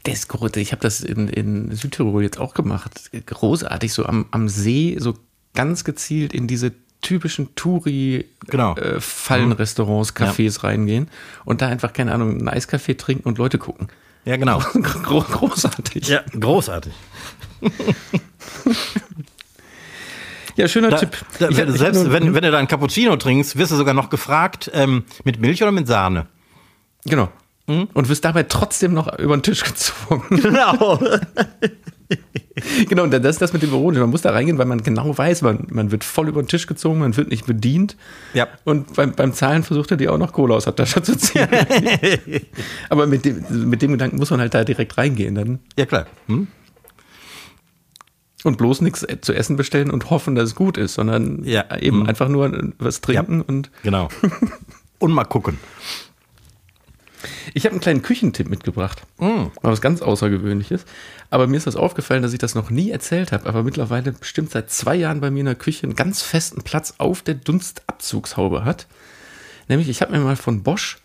Das 0.04 0.16
ist 0.16 0.28
groß. 0.28 0.56
Ich 0.58 0.72
habe 0.72 0.82
das 0.82 1.02
in, 1.02 1.28
in 1.30 1.72
Südtirol 1.72 2.24
jetzt 2.24 2.40
auch 2.40 2.54
gemacht. 2.54 3.10
Großartig, 3.26 3.94
so 3.94 4.06
am, 4.06 4.26
am 4.32 4.50
See, 4.50 4.98
so 5.00 5.14
ganz 5.54 5.84
gezielt 5.84 6.34
in 6.34 6.48
diese 6.48 6.74
typischen 7.02 7.50
Genau. 7.56 8.74
Touri-Fallenrestaurants, 8.74 10.16
Cafés 10.16 10.64
reingehen 10.64 11.10
und 11.46 11.62
da 11.62 11.68
einfach, 11.68 11.94
keine 11.94 12.14
Ahnung, 12.14 12.32
einen 12.32 12.50
Eiskaffee 12.50 12.96
trinken 12.96 13.28
und 13.28 13.38
Leute 13.38 13.58
gucken. 13.58 13.88
Ja, 14.26 14.36
genau. 14.36 14.60
Gro 15.04 15.22
großartig. 15.22 16.08
Ja, 16.08 16.24
großartig. 16.38 16.94
Ja, 20.60 20.68
schöner 20.68 20.90
Da, 20.90 20.98
Tipp. 20.98 21.18
da, 21.40 21.50
Ich- 21.50 21.58
wenn, 21.58 21.70
ich- 21.74 21.78
selbst 21.80 22.12
wenn, 22.12 22.34
wenn 22.34 22.44
du 22.44 22.52
da 22.52 22.58
einen 22.58 22.68
Cappuccino 22.68 23.16
trinkst, 23.16 23.58
wirst 23.58 23.72
du 23.72 23.76
sogar 23.76 23.94
noch 23.94 24.10
gefragt, 24.10 24.70
ähm, 24.74 25.04
mit 25.24 25.40
Milch 25.40 25.62
oder 25.64 25.72
mit 25.72 25.88
Sahne? 25.88 26.28
Genau. 27.06 27.30
Hm? 27.68 27.88
Und 27.94 28.10
wirst 28.10 28.26
dabei 28.26 28.44
trotzdem 28.44 28.94
noch 28.94 29.18
über 29.20 29.38
den 29.38 29.44
Tisch 29.44 29.64
gezogen. 29.64 30.24
Genau. 30.42 31.00
genau, 32.90 33.04
und 33.04 33.12
das 33.12 33.24
ist 33.24 33.42
das 33.42 33.54
mit 33.54 33.62
dem 33.62 33.70
Ironischen. 33.70 34.02
Man 34.02 34.10
muss 34.10 34.22
da 34.24 34.32
reingehen, 34.32 34.58
weil 34.58 34.66
man 34.66 34.82
genau 34.82 35.16
weiß, 35.16 35.44
man, 35.44 35.68
man 35.70 35.92
wird 35.92 36.04
voll 36.04 36.28
über 36.28 36.42
den 36.42 36.48
Tisch 36.48 36.66
gezogen, 36.66 37.00
man 37.00 37.16
wird 37.16 37.30
nicht 37.30 37.46
bedient. 37.46 37.96
Ja. 38.34 38.48
Und 38.64 38.96
beim, 38.96 39.12
beim 39.14 39.34
Zahlen 39.34 39.62
versucht 39.64 39.92
er 39.92 39.98
dir 39.98 40.12
auch 40.12 40.18
noch 40.18 40.34
Cola 40.34 40.56
aus 40.56 40.66
der 40.66 40.76
Tasche 40.76 41.02
zu 41.04 41.16
ziehen. 41.18 41.48
Aber 42.90 43.06
mit 43.08 43.26
dem, 43.26 43.70
mit 43.70 43.82
dem 43.84 43.92
Gedanken 43.92 44.18
muss 44.18 44.32
man 44.32 44.40
halt 44.40 44.54
da 44.56 44.64
direkt 44.64 44.98
reingehen 44.98 45.36
dann. 45.36 45.60
Ja, 45.78 45.86
klar. 45.86 46.08
Hm? 46.28 46.48
Und 48.46 48.58
bloß 48.58 48.80
nichts 48.82 49.06
zu 49.22 49.34
essen 49.34 49.58
bestellen 49.58 49.92
und 49.92 50.10
hoffen, 50.10 50.34
dass 50.36 50.46
es 50.50 50.56
gut 50.56 50.78
ist, 50.78 50.94
sondern 50.94 51.44
Ja. 51.44 51.76
eben 51.78 52.00
Mhm. 52.00 52.06
einfach 52.08 52.30
nur 52.30 52.72
was 52.78 53.02
trinken. 53.02 53.42
Und 53.42 53.70
Genau. 53.84 54.08
Und 55.00 55.12
mal 55.14 55.26
gucken. 55.26 55.58
ich 57.54 57.66
habe 57.66 57.74
einen 57.74 57.82
kleinen 57.82 58.02
Küchentipp 58.02 58.50
mitgebracht. 58.50 59.04
Mm. 59.18 59.26
Mal 59.26 59.52
was 59.62 59.82
ganz 59.82 60.02
Außergewöhnliches. 60.02 60.86
Aber 61.30 61.48
mir 61.48 61.58
ist 61.58 61.68
das 61.68 61.76
aufgefallen, 61.76 62.24
dass 62.24 62.32
ich 62.34 62.40
das 62.40 62.56
noch 62.56 62.70
nie 62.70 62.92
erzählt 62.92 63.32
habe, 63.34 63.46
aber 63.48 63.64
mittlerweile 63.64 64.12
bestimmt 64.14 64.52
seit 64.52 64.70
zwei 64.72 64.96
Jahren 64.96 65.20
bei 65.22 65.30
mir 65.32 65.42
in 65.42 65.46
der 65.48 65.56
Küche 65.56 65.84
einen 65.86 65.96
ganz 65.96 66.22
festen 66.22 66.62
Platz 66.64 66.94
auf 66.98 67.22
der 67.22 67.36
Dunstabzugshaube 67.36 68.64
hat. 68.66 68.88
Nämlich, 69.68 69.90
ich 69.90 70.02
habe 70.02 70.12
mir 70.14 70.20
mal 70.20 70.36
von 70.38 70.64
Bosch 70.64 70.98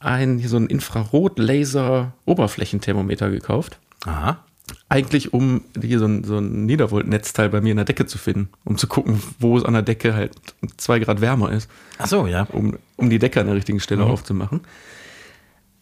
ein, 0.00 0.38
hier 0.38 0.48
so 0.48 0.56
ein 0.56 0.66
Infrarot-Laser-Oberflächenthermometer 0.66 3.30
gekauft. 3.30 3.78
Aha. 4.06 4.42
Eigentlich, 4.90 5.32
um 5.32 5.62
hier 5.80 5.98
so 6.00 6.04
ein, 6.06 6.24
so 6.24 6.38
ein 6.38 6.66
Niedervolt-Netzteil 6.66 7.48
bei 7.48 7.60
mir 7.60 7.70
in 7.70 7.76
der 7.76 7.86
Decke 7.86 8.06
zu 8.06 8.18
finden, 8.18 8.48
um 8.64 8.76
zu 8.76 8.88
gucken, 8.88 9.22
wo 9.38 9.56
es 9.56 9.64
an 9.64 9.72
der 9.72 9.82
Decke 9.82 10.14
halt 10.14 10.32
zwei 10.76 10.98
Grad 10.98 11.20
wärmer 11.20 11.52
ist 11.52 11.70
Ach 11.98 12.08
so, 12.08 12.26
ja. 12.26 12.42
um, 12.50 12.76
um 12.96 13.08
die 13.08 13.20
Decke 13.20 13.40
an 13.40 13.46
der 13.46 13.54
richtigen 13.54 13.80
Stelle 13.80 14.04
aufzumachen. 14.04 14.60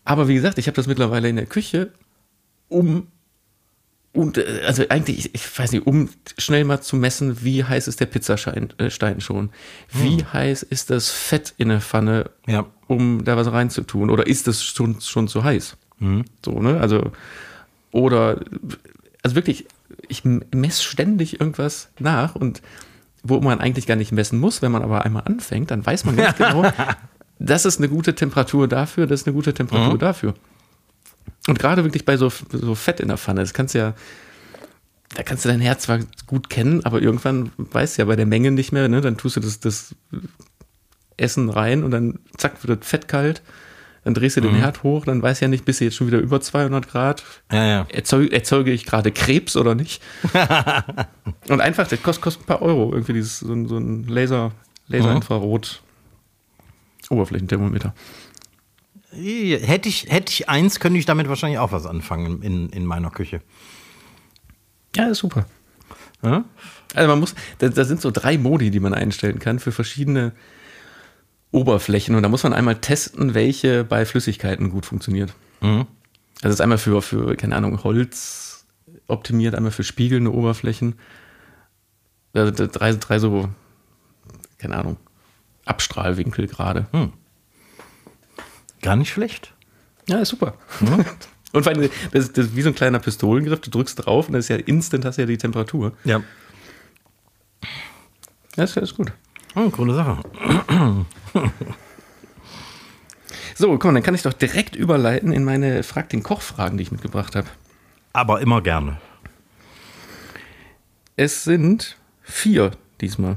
Aber 0.05 0.29
wie 0.29 0.35
gesagt, 0.35 0.59
ich 0.59 0.67
habe 0.67 0.77
das 0.77 0.87
mittlerweile 0.87 1.29
in 1.29 1.37
der 1.37 1.47
Küche, 1.47 1.91
um 2.69 3.07
und 4.13 4.37
äh, 4.39 4.63
also 4.67 4.85
eigentlich, 4.89 5.35
ich, 5.35 5.59
weiß 5.59 5.73
nicht, 5.73 5.87
um 5.87 6.09
schnell 6.39 6.65
mal 6.65 6.81
zu 6.81 6.97
messen, 6.97 7.45
wie 7.45 7.65
heiß 7.65 7.89
ist 7.89 8.01
der 8.01 8.07
Pizzastein 8.07 8.71
äh, 8.79 9.21
schon? 9.21 9.51
Wie 9.93 10.25
heiß 10.25 10.65
ist 10.65 10.91
das 10.91 11.11
Fett 11.11 11.55
in 11.57 11.69
der 11.69 11.81
Pfanne, 11.81 12.31
Ja. 12.47 12.67
um 12.89 13.25
da 13.25 13.37
was 13.37 13.51
reinzutun? 13.53 14.11
Oder 14.11 14.27
ist 14.27 14.47
das 14.47 14.63
schon, 14.65 15.01
schon 15.01 15.29
zu 15.29 15.45
heiß? 15.45 15.77
So, 16.45 16.61
ne? 16.61 16.81
Also, 16.81 17.13
oder, 17.91 18.41
also 19.23 19.37
wirklich, 19.37 19.67
ich 20.09 20.25
messe 20.25 20.83
ständig 20.83 21.41
irgendwas 21.41 21.91
nach 21.99 22.35
und 22.35 22.63
wo 23.23 23.41
man 23.41 23.61
eigentlich 23.61 23.87
gar 23.87 23.97
nicht 23.97 24.13
messen 24.13 24.39
muss, 24.39 24.63
wenn 24.63 24.73
man 24.73 24.83
aber 24.83 25.05
einmal 25.05 25.25
anfängt, 25.25 25.71
dann 25.71 25.85
weiß 25.85 26.05
man 26.05 26.17
ganz 26.17 26.37
genau, 26.39 26.71
das 27.39 27.65
ist 27.65 27.79
eine 27.79 27.89
gute 27.89 28.15
Temperatur 28.15 28.69
dafür, 28.69 29.07
das 29.07 29.23
ist 29.23 29.27
eine 29.27 29.35
gute 29.35 29.55
Temperatur 29.55 29.99
dafür. 29.99 30.35
Und 31.47 31.59
gerade 31.59 31.85
wirklich 31.85 32.05
bei 32.05 32.17
so, 32.17 32.31
so 32.53 32.75
Fett 32.75 33.01
in 33.01 33.09
der 33.09 33.17
Pfanne, 33.17 33.41
das 33.41 33.55
kannst 33.55 33.75
du 33.75 33.79
ja, 33.79 33.95
da 35.15 35.23
kannst 35.23 35.45
du 35.45 35.49
dein 35.49 35.61
Herz 35.61 35.85
zwar 35.85 36.01
gut 36.27 36.51
kennen, 36.51 36.85
aber 36.85 37.01
irgendwann 37.01 37.51
weißt 37.57 37.97
du 37.97 38.03
ja 38.03 38.07
bei 38.07 38.17
der 38.17 38.27
Menge 38.27 38.51
nicht 38.51 38.73
mehr, 38.73 38.89
ne? 38.89 39.01
Dann 39.01 39.17
tust 39.17 39.37
du 39.37 39.41
das, 39.41 39.59
das 39.61 39.95
Essen 41.17 41.49
rein 41.49 41.85
und 41.85 41.91
dann 41.91 42.19
zack, 42.37 42.63
wird 42.67 42.81
das 42.81 42.89
Fett 42.89 43.09
kalt. 43.09 43.43
Dann 44.05 44.15
drehst 44.15 44.37
du 44.37 44.41
den 44.41 44.55
Herd 44.55 44.83
hoch, 44.85 45.05
dann 45.05 45.21
weiß 45.23 45.41
ja 45.41 45.49
nicht, 45.49 45.65
bist 45.65 45.81
du 45.81 45.85
jetzt 45.85 45.97
schon 45.97 46.07
wieder 46.07 46.19
über 46.19 46.41
200 46.41 46.89
Grad. 46.89 47.25
Ja, 47.53 47.65
ja. 47.67 47.87
Erzeuge, 47.93 48.33
erzeuge 48.33 48.71
ich 48.71 48.87
gerade 48.87 49.13
Krebs 49.13 49.57
oder 49.57 49.75
nicht? 49.75 50.01
und 51.49 51.61
einfach, 51.61 51.87
das 51.89 52.03
kostet, 52.03 52.23
kostet 52.23 52.43
ein 52.45 52.47
paar 52.47 52.63
Euro, 52.63 52.93
irgendwie 52.93 53.13
dieses, 53.15 53.41
so, 53.41 53.53
ein- 53.53 53.67
so 53.69 53.77
ein 53.77 54.05
Laser, 54.05 54.53
Laser-Infrarot 54.87 55.83
Oberflächenthermometer. 57.11 57.95
Hätte 59.11 59.89
ich, 59.89 60.07
hätte 60.11 60.31
ich 60.33 60.49
eins, 60.49 60.81
könnte 60.81 60.99
ich 60.99 61.07
damit 61.07 61.29
wahrscheinlich 61.29 61.59
auch 61.59 61.73
was 61.73 61.87
anfangen 61.87 62.43
in, 62.43 62.69
in 62.69 62.85
meiner 62.85 63.11
Küche. 63.11 63.41
Ja, 64.95 65.07
ist 65.09 65.19
super. 65.19 65.47
Ja? 66.23 66.45
Also 66.95 67.09
man 67.09 67.21
muss, 67.21 67.35
da, 67.59 67.69
da 67.69 67.85
sind 67.85 68.01
so 68.01 68.11
drei 68.11 68.37
Modi, 68.39 68.71
die 68.71 68.81
man 68.81 68.93
einstellen 68.95 69.39
kann 69.39 69.59
für 69.59 69.73
verschiedene 69.73 70.33
Oberflächen 71.51 72.15
und 72.15 72.23
da 72.23 72.29
muss 72.29 72.43
man 72.43 72.53
einmal 72.53 72.77
testen, 72.77 73.35
welche 73.35 73.85
bei 73.85 74.05
Flüssigkeiten 74.05 74.71
gut 74.71 74.85
funktioniert. 74.87 75.33
Mhm. 75.61 75.87
Also 76.43 76.49
es 76.49 76.55
ist 76.55 76.61
einmal 76.61 76.79
für, 76.79 77.01
für, 77.03 77.35
keine 77.37 77.57
Ahnung, 77.57 77.83
Holz 77.85 78.67
optimiert, 79.07 79.55
einmal 79.55 79.73
für 79.73 79.83
spiegelnde 79.85 80.33
Oberflächen. 80.33 80.95
Also 82.35 82.67
drei, 82.67 82.93
drei 82.93 83.19
so, 83.19 83.49
keine 84.59 84.77
Ahnung, 84.77 84.97
Abstrahlwinkel 85.65 86.47
gerade. 86.47 86.87
Gar 88.83 88.97
nicht 88.97 89.11
schlecht. 89.11 89.55
Ja, 90.09 90.19
ist 90.19 90.29
super. 90.29 90.55
Und 91.53 91.63
vor 91.65 91.73
allem, 91.73 91.89
das, 92.13 92.25
ist- 92.27 92.37
das 92.39 92.47
ist 92.47 92.57
wie 92.57 92.63
so 92.63 92.69
ein 92.69 92.75
kleiner 92.75 92.99
Pistolengriff, 92.99 93.61
du 93.61 93.71
drückst 93.71 94.05
drauf 94.05 94.27
und 94.29 94.35
das 94.35 94.45
ist 94.45 94.49
ja 94.51 94.57
instant, 94.57 95.07
hast 95.07 95.17
du 95.17 95.23
ja 95.23 95.27
die 95.27 95.39
Temperatur. 95.39 95.93
Ja. 96.05 96.23
Ja, 98.57 98.65
ist, 98.65 98.77
ist 98.77 98.95
gut. 98.97 99.13
Oh, 99.59 99.71
coole 99.71 99.95
Sache. 99.95 100.23
So, 103.57 103.77
komm, 103.79 103.95
dann 103.95 104.03
kann 104.05 104.15
ich 104.15 104.23
doch 104.23 104.33
direkt 104.33 104.77
überleiten 104.77 105.33
in 105.33 105.43
meine 105.45 105.83
Frag 105.83 106.09
den 106.11 106.23
Koch-Fragen, 106.23 106.77
die 106.77 106.83
ich 106.83 106.93
mitgebracht 106.93 107.35
habe. 107.35 107.49
Aber 108.13 108.41
immer 108.41 108.63
gerne. 108.63 108.99
Es 111.17 111.43
sind 111.43 111.97
vier 112.23 112.71
diesmal. 113.01 113.37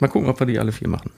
Mal 0.00 0.08
gucken, 0.08 0.28
ob 0.28 0.38
wir 0.38 0.46
die 0.46 0.58
alle 0.58 0.72
vier 0.72 0.88
machen. 0.88 1.10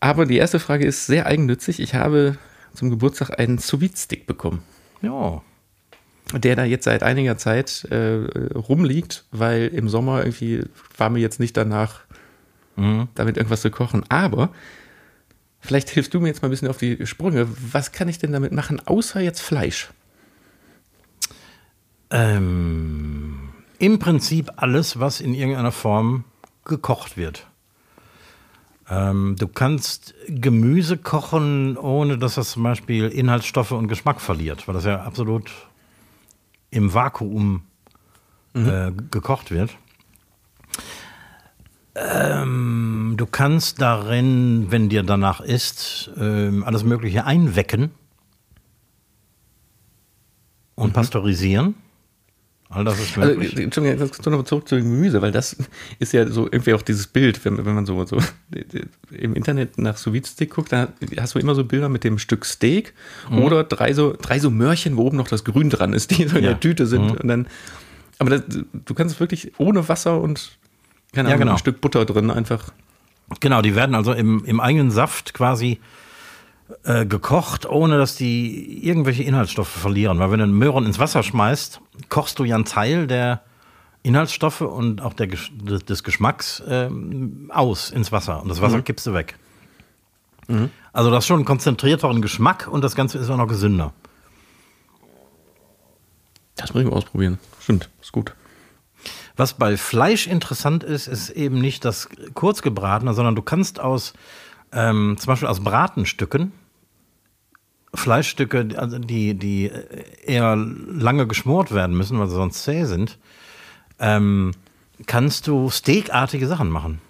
Aber 0.00 0.26
die 0.26 0.36
erste 0.38 0.58
Frage 0.58 0.84
ist 0.84 1.06
sehr 1.06 1.26
eigennützig. 1.26 1.78
Ich 1.78 1.94
habe 1.94 2.36
zum 2.74 2.90
Geburtstag 2.90 3.38
einen 3.38 3.58
sous 3.58 3.80
stick 3.96 4.26
bekommen, 4.26 4.62
Ja. 5.02 5.42
der 6.32 6.56
da 6.56 6.64
jetzt 6.64 6.84
seit 6.84 7.02
einiger 7.04 7.36
Zeit 7.36 7.84
äh, 7.90 8.26
rumliegt, 8.54 9.24
weil 9.30 9.68
im 9.68 9.88
Sommer 9.88 10.24
irgendwie 10.24 10.64
war 10.96 11.10
mir 11.10 11.20
jetzt 11.20 11.38
nicht 11.38 11.56
danach, 11.56 12.00
damit 13.14 13.36
irgendwas 13.36 13.62
zu 13.62 13.70
kochen. 13.70 14.04
Aber 14.08 14.50
vielleicht 15.60 15.90
hilfst 15.90 16.12
du 16.14 16.20
mir 16.20 16.28
jetzt 16.28 16.42
mal 16.42 16.48
ein 16.48 16.50
bisschen 16.50 16.68
auf 16.68 16.78
die 16.78 17.06
Sprünge. 17.06 17.46
Was 17.72 17.92
kann 17.92 18.08
ich 18.08 18.18
denn 18.18 18.32
damit 18.32 18.52
machen, 18.52 18.80
außer 18.84 19.20
jetzt 19.20 19.40
Fleisch? 19.40 19.90
Ähm, 22.10 23.50
Im 23.78 23.98
Prinzip 23.98 24.50
alles, 24.56 24.98
was 24.98 25.20
in 25.20 25.34
irgendeiner 25.34 25.72
Form 25.72 26.24
gekocht 26.64 27.16
wird. 27.16 27.46
Ähm, 28.88 29.36
du 29.38 29.46
kannst 29.46 30.14
Gemüse 30.26 30.96
kochen, 30.98 31.76
ohne 31.76 32.18
dass 32.18 32.34
das 32.34 32.50
zum 32.50 32.64
Beispiel 32.64 33.08
Inhaltsstoffe 33.08 33.70
und 33.70 33.86
Geschmack 33.86 34.20
verliert, 34.20 34.66
weil 34.66 34.74
das 34.74 34.84
ja 34.84 35.02
absolut 35.02 35.50
im 36.70 36.92
Vakuum 36.92 37.62
äh, 38.54 38.90
gekocht 39.10 39.52
wird. 39.52 39.76
Ähm, 41.94 42.59
du 43.20 43.26
kannst 43.26 43.80
darin, 43.82 44.66
wenn 44.70 44.88
dir 44.88 45.02
danach 45.02 45.40
ist, 45.40 46.10
ähm, 46.18 46.64
alles 46.64 46.84
Mögliche 46.84 47.26
einwecken 47.26 47.90
und 50.74 50.92
pasteurisieren. 50.92 51.74
All 52.70 52.84
das 52.84 53.00
ist 53.00 53.18
Also, 53.18 53.34
möglich. 53.34 53.56
Entschuldigung, 53.58 53.98
ganz 53.98 54.12
kurz 54.12 54.26
noch 54.26 54.44
zurück 54.44 54.68
zu 54.68 54.76
dem 54.76 54.84
Gemüse, 54.84 55.20
weil 55.20 55.32
das 55.32 55.56
ist 55.98 56.12
ja 56.12 56.26
so 56.28 56.44
irgendwie 56.46 56.72
auch 56.72 56.82
dieses 56.82 57.08
Bild, 57.08 57.44
wenn, 57.44 57.64
wenn 57.64 57.74
man 57.74 57.84
so, 57.84 58.04
so 58.06 58.18
im 59.10 59.34
Internet 59.34 59.76
nach 59.76 59.96
sous 59.96 60.28
stick 60.28 60.50
guckt, 60.54 60.72
da 60.72 60.88
hast 61.18 61.34
du 61.34 61.40
immer 61.40 61.56
so 61.56 61.64
Bilder 61.64 61.88
mit 61.88 62.04
dem 62.04 62.18
Stück 62.18 62.44
Steak 62.46 62.94
Mhm. 63.28 63.38
oder 63.42 63.64
drei 63.64 63.92
so, 63.92 64.14
drei 64.18 64.38
so 64.38 64.50
Möhrchen, 64.50 64.96
wo 64.96 65.02
oben 65.02 65.16
noch 65.16 65.26
das 65.28 65.44
Grün 65.44 65.68
dran 65.68 65.92
ist, 65.92 66.12
die 66.16 66.28
so 66.28 66.38
in 66.38 66.44
Ja. 66.44 66.50
der 66.50 66.60
Tüte 66.60 66.86
sind. 66.86 67.20
Und 67.20 67.26
dann, 67.26 67.48
aber 68.18 68.30
das, 68.30 68.42
du 68.46 68.94
kannst 68.94 69.16
es 69.16 69.20
wirklich 69.20 69.52
ohne 69.58 69.88
Wasser 69.88 70.20
und 70.20 70.56
keine 71.12 71.28
Ja, 71.28 71.34
Ahnung, 71.34 71.40
genau. 71.46 71.52
ein 71.56 71.58
Stück 71.58 71.80
Butter 71.80 72.04
drin 72.06 72.30
einfach. 72.30 72.72
Genau, 73.38 73.62
die 73.62 73.76
werden 73.76 73.94
also 73.94 74.12
im, 74.12 74.44
im 74.44 74.60
eigenen 74.60 74.90
Saft 74.90 75.34
quasi 75.34 75.78
äh, 76.84 77.06
gekocht, 77.06 77.66
ohne 77.66 77.98
dass 77.98 78.16
die 78.16 78.86
irgendwelche 78.86 79.22
Inhaltsstoffe 79.22 79.68
verlieren. 79.68 80.18
Weil 80.18 80.30
wenn 80.32 80.38
du 80.38 80.44
einen 80.44 80.58
Möhren 80.58 80.86
ins 80.86 80.98
Wasser 80.98 81.22
schmeißt, 81.22 81.80
kochst 82.08 82.38
du 82.38 82.44
ja 82.44 82.56
einen 82.56 82.64
Teil 82.64 83.06
der 83.06 83.42
Inhaltsstoffe 84.02 84.62
und 84.62 85.02
auch 85.02 85.12
der, 85.12 85.28
des 85.28 86.04
Geschmacks 86.04 86.62
ähm, 86.66 87.50
aus 87.52 87.90
ins 87.90 88.12
Wasser. 88.12 88.42
Und 88.42 88.48
das 88.48 88.60
Wasser 88.60 88.78
mhm. 88.78 88.84
kippst 88.84 89.06
du 89.06 89.14
weg. 89.14 89.36
Mhm. 90.48 90.70
Also 90.92 91.10
das 91.10 91.24
ist 91.24 91.28
schon 91.28 91.36
einen 91.36 91.44
konzentrierteren 91.44 92.22
Geschmack 92.22 92.66
und 92.70 92.82
das 92.82 92.94
Ganze 92.94 93.18
ist 93.18 93.30
auch 93.30 93.36
noch 93.36 93.46
gesünder. 93.46 93.92
Das 96.56 96.74
muss 96.74 96.82
ich 96.82 96.88
mal 96.88 96.96
ausprobieren. 96.96 97.38
Stimmt, 97.60 97.88
ist 98.00 98.12
gut. 98.12 98.34
Was 99.40 99.54
bei 99.54 99.78
Fleisch 99.78 100.26
interessant 100.26 100.84
ist, 100.84 101.06
ist 101.06 101.30
eben 101.30 101.62
nicht 101.62 101.86
das 101.86 102.10
kurzgebratene, 102.34 103.14
sondern 103.14 103.34
du 103.34 103.40
kannst 103.40 103.80
aus 103.80 104.12
ähm, 104.70 105.16
zum 105.18 105.28
Beispiel 105.28 105.48
aus 105.48 105.60
Bratenstücken 105.60 106.52
Fleischstücke, 107.94 108.68
also 108.76 108.98
die, 108.98 109.32
die 109.32 109.72
eher 110.26 110.56
lange 110.56 111.26
geschmort 111.26 111.72
werden 111.72 111.96
müssen, 111.96 112.18
weil 112.18 112.26
sie 112.26 112.34
sonst 112.34 112.64
zäh 112.64 112.84
sind, 112.84 113.16
ähm, 113.98 114.50
kannst 115.06 115.46
du 115.46 115.70
steakartige 115.70 116.46
Sachen 116.46 116.68
machen. 116.68 117.00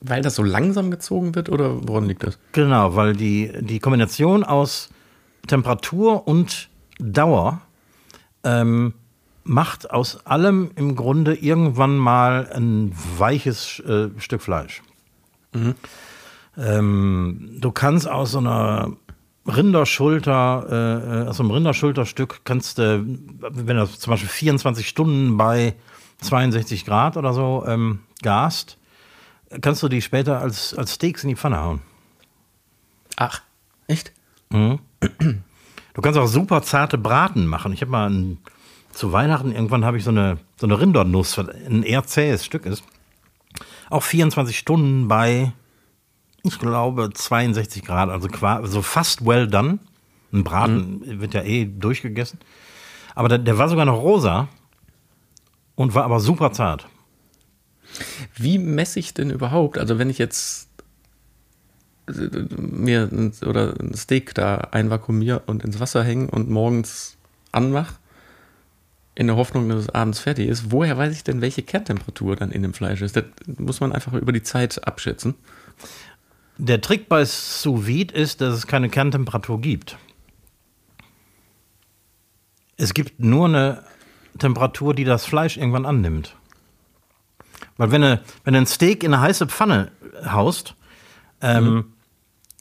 Weil 0.00 0.20
das 0.22 0.34
so 0.34 0.42
langsam 0.42 0.90
gezogen 0.90 1.36
wird 1.36 1.48
oder 1.48 1.86
woran 1.86 2.06
liegt 2.06 2.24
das? 2.24 2.40
Genau, 2.50 2.96
weil 2.96 3.14
die, 3.14 3.52
die 3.60 3.78
Kombination 3.78 4.42
aus 4.42 4.90
Temperatur 5.46 6.26
und 6.26 6.68
Dauer 6.98 7.60
ähm, 8.42 8.94
macht 9.44 9.90
aus 9.90 10.26
allem 10.26 10.70
im 10.74 10.96
Grunde 10.96 11.34
irgendwann 11.34 11.96
mal 11.96 12.50
ein 12.52 12.92
weiches 13.18 13.80
äh, 13.80 14.08
Stück 14.18 14.42
Fleisch. 14.42 14.82
Mhm. 15.52 15.74
Ähm, 16.56 17.56
du 17.60 17.70
kannst 17.70 18.08
aus 18.08 18.32
so 18.32 18.38
einer 18.38 18.92
Rinderschulter, 19.46 21.24
äh, 21.26 21.28
aus 21.28 21.38
einem 21.38 21.50
Rinderschulterstück 21.50 22.40
kannst 22.44 22.78
du, 22.78 23.04
wenn 23.04 23.76
du 23.76 23.86
zum 23.86 24.10
Beispiel 24.10 24.28
24 24.28 24.88
Stunden 24.88 25.36
bei 25.36 25.74
62 26.22 26.86
Grad 26.86 27.16
oder 27.16 27.34
so 27.34 27.64
ähm, 27.66 28.00
gast, 28.22 28.78
kannst 29.60 29.82
du 29.82 29.88
die 29.88 30.00
später 30.00 30.40
als, 30.40 30.74
als 30.74 30.94
Steaks 30.94 31.22
in 31.24 31.28
die 31.28 31.36
Pfanne 31.36 31.60
hauen. 31.60 31.82
Ach, 33.16 33.42
echt? 33.86 34.12
Mhm. 34.50 34.78
Du 35.94 36.02
kannst 36.02 36.18
auch 36.18 36.26
super 36.26 36.62
zarte 36.62 36.98
Braten 36.98 37.46
machen. 37.46 37.72
Ich 37.72 37.80
habe 37.80 37.90
mal 37.90 38.10
ein, 38.10 38.38
zu 38.94 39.12
Weihnachten 39.12 39.52
irgendwann 39.52 39.84
habe 39.84 39.96
ich 39.96 40.04
so 40.04 40.10
eine, 40.10 40.38
so 40.56 40.66
eine 40.66 40.80
Rindernuss, 40.80 41.38
was 41.38 41.48
ein 41.48 41.82
eher 41.82 42.04
zähes 42.04 42.44
Stück 42.44 42.66
ist. 42.66 42.84
Auch 43.90 44.02
24 44.02 44.58
Stunden 44.58 45.08
bei, 45.08 45.52
ich 46.42 46.58
glaube, 46.58 47.10
62 47.12 47.84
Grad, 47.84 48.10
also 48.10 48.28
so 48.64 48.82
fast 48.82 49.24
well 49.24 49.46
done. 49.46 49.78
Ein 50.32 50.44
Braten 50.44 50.98
mhm. 50.98 51.20
wird 51.20 51.34
ja 51.34 51.42
eh 51.42 51.64
durchgegessen. 51.64 52.40
Aber 53.14 53.28
der, 53.28 53.38
der 53.38 53.58
war 53.58 53.68
sogar 53.68 53.84
noch 53.84 54.00
rosa 54.00 54.48
und 55.76 55.94
war 55.94 56.04
aber 56.04 56.20
super 56.20 56.52
zart. 56.52 56.88
Wie 58.34 58.58
messe 58.58 58.98
ich 58.98 59.14
denn 59.14 59.30
überhaupt? 59.30 59.78
Also 59.78 59.98
wenn 59.98 60.10
ich 60.10 60.18
jetzt 60.18 60.68
mir 62.06 63.08
ein, 63.10 63.32
oder 63.46 63.74
ein 63.80 63.94
Steak 63.94 64.34
da 64.34 64.56
einvakuumiere 64.72 65.40
und 65.46 65.64
ins 65.64 65.80
Wasser 65.80 66.02
hänge 66.02 66.30
und 66.30 66.50
morgens 66.50 67.16
anmache, 67.52 67.94
in 69.14 69.26
der 69.28 69.36
Hoffnung, 69.36 69.68
dass 69.68 69.82
es 69.82 69.88
abends 69.90 70.18
fertig 70.18 70.48
ist, 70.48 70.72
woher 70.72 70.98
weiß 70.98 71.12
ich 71.12 71.24
denn, 71.24 71.40
welche 71.40 71.62
Kerntemperatur 71.62 72.36
dann 72.36 72.50
in 72.50 72.62
dem 72.62 72.74
Fleisch 72.74 73.00
ist? 73.00 73.16
Das 73.16 73.24
muss 73.46 73.80
man 73.80 73.92
einfach 73.92 74.12
über 74.14 74.32
die 74.32 74.42
Zeit 74.42 74.86
abschätzen. 74.86 75.34
Der 76.58 76.80
Trick 76.80 77.08
bei 77.08 77.24
Sous 77.24 77.86
Vide 77.86 78.14
ist, 78.14 78.40
dass 78.40 78.54
es 78.54 78.66
keine 78.66 78.88
Kerntemperatur 78.88 79.60
gibt. 79.60 79.98
Es 82.76 82.94
gibt 82.94 83.20
nur 83.20 83.46
eine 83.46 83.84
Temperatur, 84.38 84.94
die 84.94 85.04
das 85.04 85.24
Fleisch 85.24 85.56
irgendwann 85.56 85.86
annimmt. 85.86 86.36
Weil 87.76 87.90
wenn 87.90 88.02
du, 88.02 88.20
wenn 88.44 88.54
du 88.54 88.60
ein 88.60 88.66
Steak 88.66 89.04
in 89.04 89.14
eine 89.14 89.22
heiße 89.22 89.46
Pfanne 89.46 89.92
haust, 90.26 90.74
ähm, 91.40 91.64
mhm. 91.64 91.92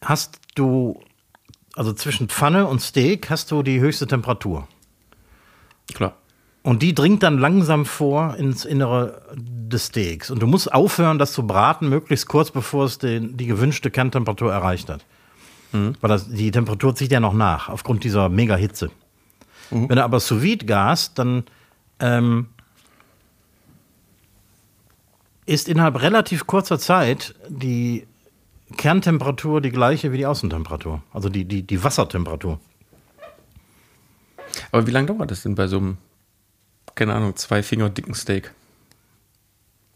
hast 0.04 0.40
du, 0.56 1.02
also 1.76 1.94
zwischen 1.94 2.30
Pfanne 2.30 2.68
und 2.68 2.80
Steak 2.80 3.30
hast 3.30 3.52
du 3.52 3.64
die 3.64 3.80
höchste 3.80 4.08
Temperatur. 4.08 4.68
Klar. 5.94 6.16
Und 6.64 6.82
die 6.82 6.96
dringt 6.96 7.24
dann 7.24 7.38
langsam 7.38 7.86
vor 7.86 8.36
ins 8.38 8.64
Innere 8.64 9.22
des 9.36 9.88
Steaks. 9.88 10.32
Und 10.32 10.42
du 10.42 10.48
musst 10.48 10.74
aufhören, 10.74 11.20
das 11.20 11.34
zu 11.34 11.46
braten, 11.46 11.90
möglichst 11.90 12.28
kurz 12.28 12.52
bevor 12.52 12.86
es 12.86 12.98
den, 12.98 13.36
die 13.36 13.48
gewünschte 13.48 13.92
Kerntemperatur 13.92 14.52
erreicht 14.52 14.90
hat. 14.90 15.06
Mhm. 15.74 15.96
Weil 16.00 16.10
das, 16.10 16.30
die 16.30 16.52
Temperatur 16.52 16.96
zieht 16.96 17.12
ja 17.12 17.20
noch 17.20 17.34
nach, 17.34 17.68
aufgrund 17.68 18.06
dieser 18.06 18.30
Mega-Hitze. 18.30 18.92
Mhm. 19.72 19.90
Wenn 19.90 19.98
du 19.98 20.04
aber 20.04 20.22
sous 20.22 20.42
vide 20.42 20.66
gas, 20.66 21.14
dann 21.14 21.44
ähm, 22.00 22.48
ist 25.46 25.68
innerhalb 25.68 26.02
relativ 26.02 26.48
kurzer 26.48 26.80
Zeit 26.80 27.36
die 27.50 28.08
Kerntemperatur 28.78 29.62
die 29.62 29.72
gleiche 29.72 30.12
wie 30.12 30.18
die 30.18 30.26
Außentemperatur, 30.26 31.04
also 31.12 31.30
die, 31.30 31.46
die, 31.46 31.64
die 31.64 31.84
Wassertemperatur. 31.84 32.60
Aber 34.72 34.88
wie 34.88 34.92
lange 34.92 35.08
dauert 35.08 35.32
das 35.32 35.44
denn 35.44 35.56
bei 35.56 35.68
so 35.68 35.78
einem, 35.78 35.98
keine 36.96 37.14
Ahnung, 37.14 37.36
zwei 37.36 37.64
Finger 37.64 37.90
dicken 37.90 38.14
Steak? 38.14 38.52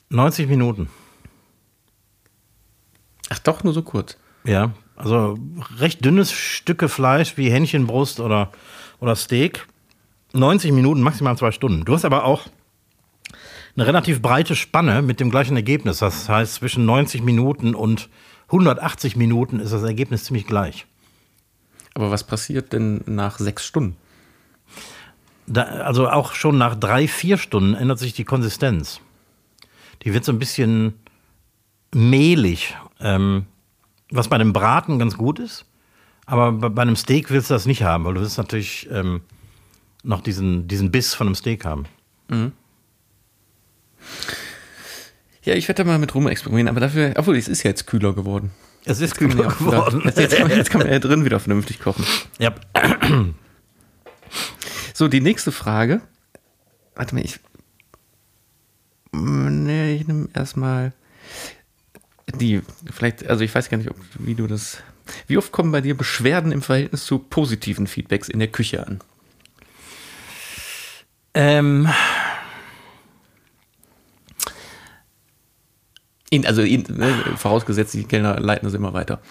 90 0.10 0.48
Minuten. 0.48 0.90
Ach 3.30 3.40
doch, 3.40 3.64
nur 3.64 3.74
so 3.74 3.82
kurz. 3.82 4.18
Ja, 4.46 4.72
also 4.96 5.38
recht 5.78 6.04
dünnes 6.04 6.32
Stücke 6.32 6.90
Fleisch 6.90 7.38
wie 7.38 7.52
Hähnchenbrust 7.52 8.20
oder, 8.20 8.52
oder 9.00 9.16
Steak. 9.16 9.68
90 10.34 10.72
Minuten, 10.72 11.02
maximal 11.02 11.38
zwei 11.38 11.52
Stunden. 11.52 11.86
Du 11.86 11.94
hast 11.94 12.06
aber 12.06 12.26
auch 12.26 12.44
eine 13.76 13.86
relativ 13.86 14.22
breite 14.22 14.56
Spanne 14.56 15.02
mit 15.02 15.20
dem 15.20 15.30
gleichen 15.30 15.56
Ergebnis. 15.56 16.00
Das 16.00 16.28
heißt, 16.28 16.56
zwischen 16.56 16.86
90 16.86 17.22
Minuten 17.22 17.76
und 17.76 18.10
180 18.48 19.16
Minuten 19.16 19.60
ist 19.60 19.72
das 19.72 19.84
Ergebnis 19.84 20.24
ziemlich 20.24 20.48
gleich. 20.48 20.88
Aber 21.94 22.12
was 22.12 22.24
passiert 22.24 22.74
denn 22.74 23.02
nach 23.06 23.38
sechs 23.38 23.66
Stunden? 23.66 23.98
Da, 25.48 25.64
also 25.64 26.10
auch 26.10 26.34
schon 26.34 26.58
nach 26.58 26.76
drei, 26.76 27.08
vier 27.08 27.38
Stunden 27.38 27.74
ändert 27.74 28.00
sich 28.00 28.14
die 28.14 28.26
Konsistenz. 28.26 29.00
Die 30.04 30.14
wird 30.14 30.26
so 30.26 30.32
ein 30.32 30.40
bisschen 30.40 30.94
mehlig, 31.94 32.76
ähm, 33.00 33.46
was 34.12 34.28
bei 34.28 34.36
einem 34.36 34.54
Braten 34.54 35.00
ganz 35.00 35.18
gut 35.18 35.40
ist. 35.40 35.66
Aber 36.26 36.52
bei, 36.52 36.70
bei, 36.70 36.82
einem 36.82 36.98
Steak 36.98 37.32
willst 37.32 37.50
du 37.50 37.54
das 37.54 37.66
nicht 37.66 37.84
haben, 37.84 38.04
weil 38.04 38.14
du 38.14 38.22
willst 38.22 38.38
natürlich 38.38 38.90
ähm, 38.92 39.22
noch 40.04 40.22
diesen, 40.22 40.68
diesen 40.68 40.92
Biss 40.92 41.14
von 41.14 41.28
einem 41.28 41.36
Steak 41.36 41.64
haben. 41.66 41.86
Mhm. 42.30 42.52
Ja, 45.44 45.54
ich 45.54 45.68
werde 45.70 45.84
da 45.84 45.90
mal 45.90 45.98
mit 45.98 46.14
rum 46.14 46.28
experimentieren, 46.28 46.68
aber 46.68 46.82
dafür, 46.82 47.14
obwohl 47.16 47.38
es 47.38 47.48
ist 47.48 47.64
ja 47.64 47.70
jetzt 47.70 47.88
kühler 47.88 48.14
geworden. 48.14 48.52
Es 48.84 49.00
ist 49.00 49.16
kühler 49.16 49.44
ja 49.44 49.50
geworden. 49.50 50.04
Wieder, 50.04 50.22
jetzt, 50.22 50.36
kann 50.36 50.48
man, 50.50 50.58
jetzt 50.58 50.70
kann 50.70 50.82
man 50.82 50.92
ja 50.92 51.00
drin 51.00 51.24
wieder 51.24 51.40
vernünftig 51.40 51.80
kochen. 51.80 52.06
Ja. 52.38 52.54
So, 54.98 55.08
die 55.08 55.22
nächste 55.22 55.52
Frage. 55.52 56.02
Warte 56.96 57.14
mal, 57.14 57.24
ich. 57.24 57.40
Nee, 59.12 59.94
ich 59.94 60.08
nehme 60.08 60.28
erstmal 60.34 60.92
die, 62.34 62.64
vielleicht, 62.90 63.28
also 63.28 63.44
ich 63.44 63.54
weiß 63.54 63.70
gar 63.70 63.78
nicht, 63.78 63.92
ob, 63.92 63.98
wie 64.18 64.34
du 64.34 64.48
das. 64.48 64.80
Wie 65.28 65.38
oft 65.38 65.52
kommen 65.52 65.72
bei 65.72 65.82
dir 65.82 65.96
Beschwerden 65.96 66.52
im 66.52 66.64
Verhältnis 66.64 67.06
zu 67.06 67.20
positiven 67.20 67.86
Feedbacks 67.86 68.28
in 68.28 68.40
der 68.40 68.48
Küche 68.48 68.88
an? 68.88 69.00
Ähm, 71.36 71.88
In, 76.32 76.48
also 76.48 76.64
in, 76.64 76.86
ne, 76.90 77.14
vorausgesetzt, 77.36 77.94
die 77.94 78.04
Kellner 78.06 78.40
leiten 78.40 78.66
das 78.66 78.74
immer 78.74 78.94
weiter. 78.94 79.22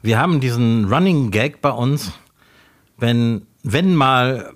Wir 0.00 0.18
haben 0.18 0.40
diesen 0.40 0.86
Running 0.90 1.30
Gag 1.30 1.60
bei 1.60 1.70
uns, 1.70 2.12
wenn, 2.98 3.46
wenn 3.62 3.94
mal 3.94 4.52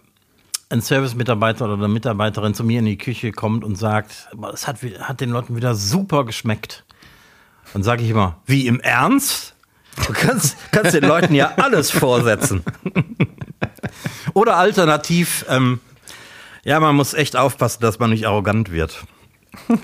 ein 0.68 0.82
Service-Mitarbeiter 0.82 1.64
oder 1.66 1.74
eine 1.74 1.88
Mitarbeiterin 1.88 2.54
zu 2.54 2.64
mir 2.64 2.80
in 2.80 2.86
die 2.86 2.98
Küche 2.98 3.32
kommt 3.32 3.62
und 3.64 3.76
sagt, 3.76 4.28
es 4.52 4.66
hat, 4.66 4.78
hat 5.00 5.20
den 5.20 5.30
Leuten 5.30 5.54
wieder 5.56 5.74
super 5.74 6.24
geschmeckt. 6.24 6.84
Dann 7.72 7.82
sage 7.82 8.02
ich 8.02 8.10
immer, 8.10 8.40
wie 8.46 8.66
im 8.66 8.80
Ernst? 8.80 9.54
Du 10.06 10.12
kannst, 10.14 10.56
kannst 10.70 10.94
den 10.94 11.04
Leuten 11.04 11.34
ja 11.34 11.52
alles 11.56 11.90
vorsetzen. 11.90 12.62
oder 14.34 14.56
alternativ, 14.56 15.44
ähm, 15.48 15.80
ja, 16.64 16.80
man 16.80 16.96
muss 16.96 17.12
echt 17.12 17.36
aufpassen, 17.36 17.82
dass 17.82 17.98
man 17.98 18.10
nicht 18.10 18.26
arrogant 18.26 18.72
wird. 18.72 19.04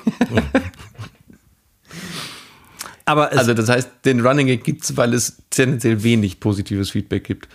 Aber 3.05 3.33
also 3.33 3.53
das 3.55 3.69
heißt, 3.69 3.91
den 4.05 4.25
Running 4.27 4.47
Gag 4.47 4.65
gibt 4.65 4.85
es, 4.85 4.97
weil 4.97 5.13
es 5.15 5.43
tendenziell 5.51 6.03
wenig 6.03 6.41
positives 6.41 6.91
Feedback 6.91 7.25
gibt. 7.25 7.49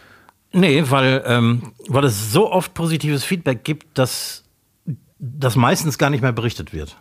Nee, 0.53 0.83
weil, 0.89 1.23
ähm, 1.25 1.73
weil 1.87 2.05
es 2.05 2.31
so 2.31 2.51
oft 2.51 2.73
positives 2.75 3.23
Feedback 3.23 3.63
gibt, 3.63 3.97
dass 3.97 4.43
das 5.17 5.55
meistens 5.55 5.97
gar 5.97 6.09
nicht 6.09 6.21
mehr 6.21 6.31
berichtet 6.31 6.73
wird. 6.73 6.95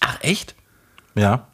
Ach, 0.00 0.18
echt? 0.22 0.54
Ja. 1.14 1.48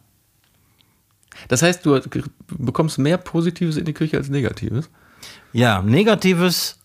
Das 1.48 1.62
heißt, 1.62 1.84
du 1.86 2.00
bekommst 2.48 2.98
mehr 2.98 3.18
Positives 3.18 3.76
in 3.76 3.84
die 3.84 3.92
Küche 3.92 4.16
als 4.18 4.28
Negatives? 4.28 4.90
Ja, 5.52 5.80
Negatives. 5.82 6.78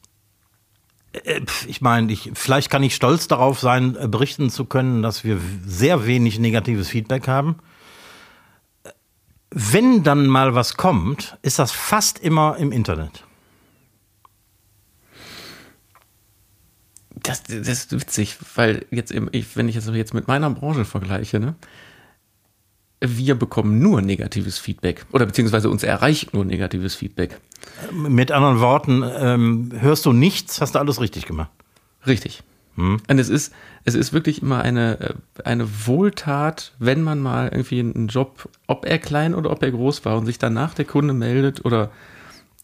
äh, 1.14 1.42
Ich 1.68 1.82
meine, 1.82 2.12
ich, 2.12 2.32
vielleicht 2.34 2.70
kann 2.70 2.84
ich 2.84 2.96
stolz 2.96 3.28
darauf 3.28 3.60
sein, 3.60 3.98
äh, 3.98 4.08
berichten 4.08 4.50
zu 4.50 4.66
können, 4.66 5.02
dass 5.02 5.24
wir 5.24 5.40
sehr 5.66 6.06
wenig 6.06 6.40
negatives 6.40 6.88
Feedback 6.90 7.28
haben. 7.28 7.58
Wenn 9.50 10.04
dann 10.04 10.28
mal 10.28 10.56
was 10.56 10.78
kommt, 10.78 11.38
ist 11.42 11.60
das 11.60 11.72
fast 11.74 12.20
immer 12.20 12.56
im 12.58 12.72
Internet. 12.72 13.26
Das, 17.24 17.44
das 17.44 17.68
ist 17.68 17.92
witzig, 17.92 18.38
weil 18.56 18.86
jetzt, 18.92 19.12
im- 19.12 19.30
ich, 19.32 19.56
wenn 19.56 19.70
ich 19.70 19.76
es 19.76 19.88
jetzt 19.88 20.14
mit 20.14 20.28
meiner 20.28 20.50
Branche 20.50 20.86
vergleiche, 20.86 21.40
ne, 21.40 21.56
wir 23.00 23.36
bekommen 23.36 23.80
nur 23.80 24.02
negatives 24.02 24.60
Feedback 24.60 25.06
oder 25.12 25.26
beziehungsweise 25.26 25.70
uns 25.70 25.84
erreicht 25.84 26.34
nur 26.34 26.46
negatives 26.46 26.96
Feedback. 26.96 27.40
Mit 27.92 28.32
anderen 28.32 28.60
Worten, 28.60 29.04
ähm, 29.18 29.72
hörst 29.80 30.06
du 30.06 30.14
nichts, 30.14 30.62
hast 30.62 30.76
du 30.76 30.80
alles 30.80 31.02
richtig 31.02 31.26
gemacht. 31.26 31.50
Richtig. 32.06 32.44
Und 32.78 33.20
es 33.20 33.28
ist, 33.30 33.54
es 33.84 33.96
ist 33.96 34.14
wirklich 34.14 34.42
immer 34.42 34.62
eine, 34.62 35.00
äh, 35.00 35.44
eine 35.44 35.68
Wohltat, 35.88 36.72
wenn 36.80 37.04
man 37.04 37.20
mal 37.20 37.50
irgendwie 37.50 37.80
einen 37.82 38.08
Job, 38.08 38.48
ob 38.66 38.86
er 38.86 38.98
klein 38.98 39.36
oder 39.36 39.52
ob 39.52 39.62
er 39.62 39.72
groß 39.72 40.06
war 40.06 40.18
und 40.18 40.26
sich 40.26 40.40
danach 40.40 40.74
der 40.74 40.86
Kunde 40.86 41.14
meldet 41.14 41.66
oder 41.66 41.92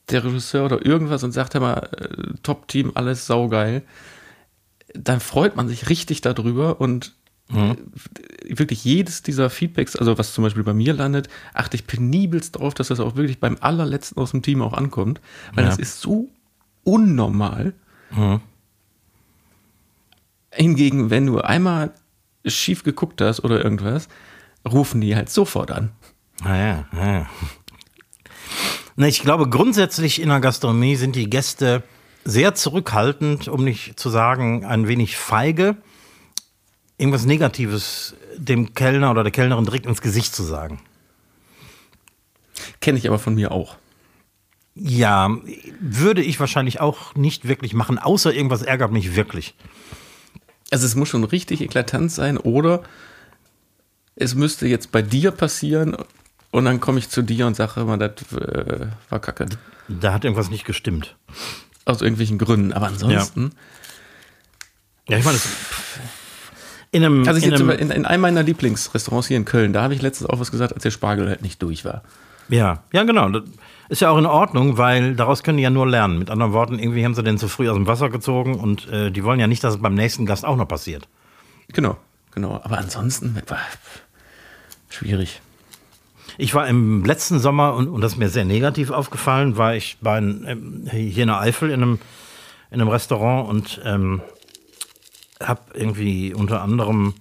der 0.09 0.23
Regisseur 0.23 0.65
oder 0.65 0.83
irgendwas 0.85 1.23
und 1.23 1.33
sagt, 1.33 1.53
hör 1.55 1.61
mal, 1.61 1.89
äh, 1.99 2.33
Top-Team, 2.41 2.93
alles 2.95 3.27
saugeil, 3.27 3.83
dann 4.97 5.19
freut 5.19 5.55
man 5.55 5.67
sich 5.67 5.89
richtig 5.89 6.21
darüber 6.21 6.79
und 6.81 7.15
äh, 7.53 7.75
wirklich 8.49 8.83
jedes 8.83 9.21
dieser 9.23 9.49
Feedbacks, 9.49 9.95
also 9.95 10.17
was 10.17 10.33
zum 10.33 10.43
Beispiel 10.43 10.63
bei 10.63 10.73
mir 10.73 10.93
landet, 10.93 11.29
achte 11.53 11.75
ich 11.77 11.87
penibelst 11.87 12.55
darauf, 12.55 12.73
dass 12.73 12.89
das 12.89 12.99
auch 12.99 13.15
wirklich 13.15 13.39
beim 13.39 13.57
allerletzten 13.61 14.21
aus 14.21 14.31
dem 14.31 14.41
Team 14.41 14.61
auch 14.61 14.73
ankommt, 14.73 15.21
weil 15.53 15.63
Ja. 15.63 15.69
das 15.69 15.79
ist 15.79 16.01
so 16.01 16.27
unnormal. 16.83 17.73
Hingegen, 20.51 21.09
wenn 21.09 21.25
du 21.25 21.39
einmal 21.39 21.91
schief 22.45 22.83
geguckt 22.83 23.21
hast 23.21 23.43
oder 23.43 23.63
irgendwas, 23.63 24.07
rufen 24.67 25.01
die 25.01 25.15
halt 25.15 25.29
sofort 25.29 25.71
an. 25.71 25.91
Naja, 26.43 26.85
naja. 26.91 27.29
Na, 28.95 29.07
ich 29.07 29.21
glaube, 29.21 29.49
grundsätzlich 29.49 30.21
in 30.21 30.29
der 30.29 30.39
Gastronomie 30.39 30.95
sind 30.95 31.15
die 31.15 31.29
Gäste 31.29 31.83
sehr 32.28 32.55
zurückhaltend, 32.55 33.47
um 33.47 33.63
nicht 33.63 33.97
zu 33.97 34.09
sagen, 34.09 34.65
ein 34.65 34.89
wenig 34.89 35.15
feige, 35.15 35.78
irgendwas 36.97 37.25
Negatives 37.25 38.15
dem 38.36 38.73
Kellner 38.73 39.11
oder 39.11 39.23
der 39.23 39.32
Kellnerin 39.32 39.63
direkt 39.63 39.86
ins 39.86 40.01
Gesicht 40.01 40.36
zu 40.36 40.43
sagen. 40.43 40.82
Kenne 42.82 42.97
ich 42.97 43.07
aber 43.07 43.17
von 43.17 43.34
mir 43.34 43.53
auch. 43.53 43.78
Ja, 44.75 45.36
würde 45.80 46.21
ich 46.21 46.39
wahrscheinlich 46.39 46.82
auch 46.82 47.15
nicht 47.15 47.47
wirklich 47.47 47.73
machen, 47.73 47.97
außer 47.97 48.34
irgendwas 48.34 48.61
ärgert 48.61 48.91
mich 48.91 49.15
wirklich. 49.15 49.55
Also 50.69 50.86
es 50.86 50.95
muss 50.95 51.07
schon 51.07 51.23
richtig 51.23 51.61
eklatant 51.61 52.11
sein 52.11 52.38
oder 52.38 52.84
es 54.15 54.36
müsste 54.36 54.67
jetzt 54.67 54.91
bei 54.91 55.01
dir 55.01 55.32
passieren 55.32 55.95
und 56.51 56.65
dann 56.65 56.82
komme 56.82 56.99
ich 56.99 57.09
zu 57.09 57.21
dir 57.21 57.47
und 57.47 57.55
sage 57.55 57.80
immer, 57.80 57.97
das 57.97 58.34
äh, 58.34 58.88
war 59.09 59.19
kacke. 59.19 59.47
Da 59.88 60.11
hat 60.11 60.25
irgendwas 60.25 60.49
nicht 60.49 60.65
gestimmt. 60.65 61.15
Aus 61.88 62.01
irgendwelchen 62.01 62.38
Gründen. 62.38 62.73
Aber 62.73 62.88
ansonsten, 62.88 63.51
Ja, 65.07 65.17
ich 65.17 65.23
meine, 65.25 65.38
das, 65.38 65.47
in 66.91 67.03
einem, 67.03 67.27
also 67.27 67.38
ich 67.39 67.45
in 67.45 67.53
einem 67.53 67.69
in, 67.69 67.91
in 67.91 68.05
einem 68.05 68.21
meiner 68.21 68.43
Lieblingsrestaurants 68.43 69.27
hier 69.27 69.38
in 69.38 69.45
Köln, 69.45 69.73
da 69.73 69.81
habe 69.83 69.93
ich 69.93 70.01
letztens 70.01 70.29
auch 70.29 70.39
was 70.39 70.51
gesagt, 70.51 70.73
als 70.73 70.83
der 70.83 70.91
Spargel 70.91 71.29
halt 71.29 71.41
nicht 71.41 71.61
durch 71.61 71.85
war. 71.85 72.03
Ja, 72.49 72.83
ja, 72.91 73.03
genau. 73.03 73.29
Das 73.29 73.43
ist 73.89 74.01
ja 74.01 74.09
auch 74.09 74.17
in 74.17 74.25
Ordnung, 74.25 74.77
weil 74.77 75.15
daraus 75.15 75.43
können 75.43 75.57
die 75.57 75.63
ja 75.63 75.69
nur 75.69 75.88
lernen. 75.88 76.19
Mit 76.19 76.29
anderen 76.29 76.53
Worten, 76.53 76.79
irgendwie 76.79 77.03
haben 77.03 77.15
sie 77.15 77.23
den 77.23 77.38
zu 77.38 77.47
früh 77.47 77.69
aus 77.69 77.75
dem 77.75 77.88
Wasser 77.88 78.09
gezogen 78.09 78.55
und 78.55 78.88
äh, 78.89 79.11
die 79.11 79.23
wollen 79.23 79.39
ja 79.39 79.47
nicht, 79.47 79.63
dass 79.63 79.75
es 79.75 79.81
beim 79.81 79.95
nächsten 79.95 80.25
Gast 80.25 80.45
auch 80.45 80.55
noch 80.55 80.67
passiert. 80.67 81.07
Genau, 81.73 81.97
genau. 82.31 82.59
Aber 82.63 82.77
ansonsten 82.77 83.35
war 83.47 83.59
schwierig. 84.89 85.41
Ich 86.38 86.53
war 86.53 86.67
im 86.67 87.03
letzten 87.03 87.39
Sommer, 87.39 87.73
und, 87.73 87.88
und 87.88 88.01
das 88.01 88.13
ist 88.13 88.17
mir 88.17 88.29
sehr 88.29 88.45
negativ 88.45 88.91
aufgefallen, 88.91 89.57
war 89.57 89.75
ich 89.75 89.97
bei 90.01 90.19
ähm, 90.19 90.88
hier 90.91 91.23
in 91.23 91.29
der 91.29 91.39
Eifel 91.39 91.69
in 91.69 91.81
einem, 91.81 91.99
in 92.69 92.79
einem 92.79 92.89
Restaurant 92.89 93.49
und 93.49 93.81
ähm, 93.83 94.21
habe 95.43 95.61
irgendwie 95.73 96.33
unter 96.33 96.61
anderem 96.61 97.15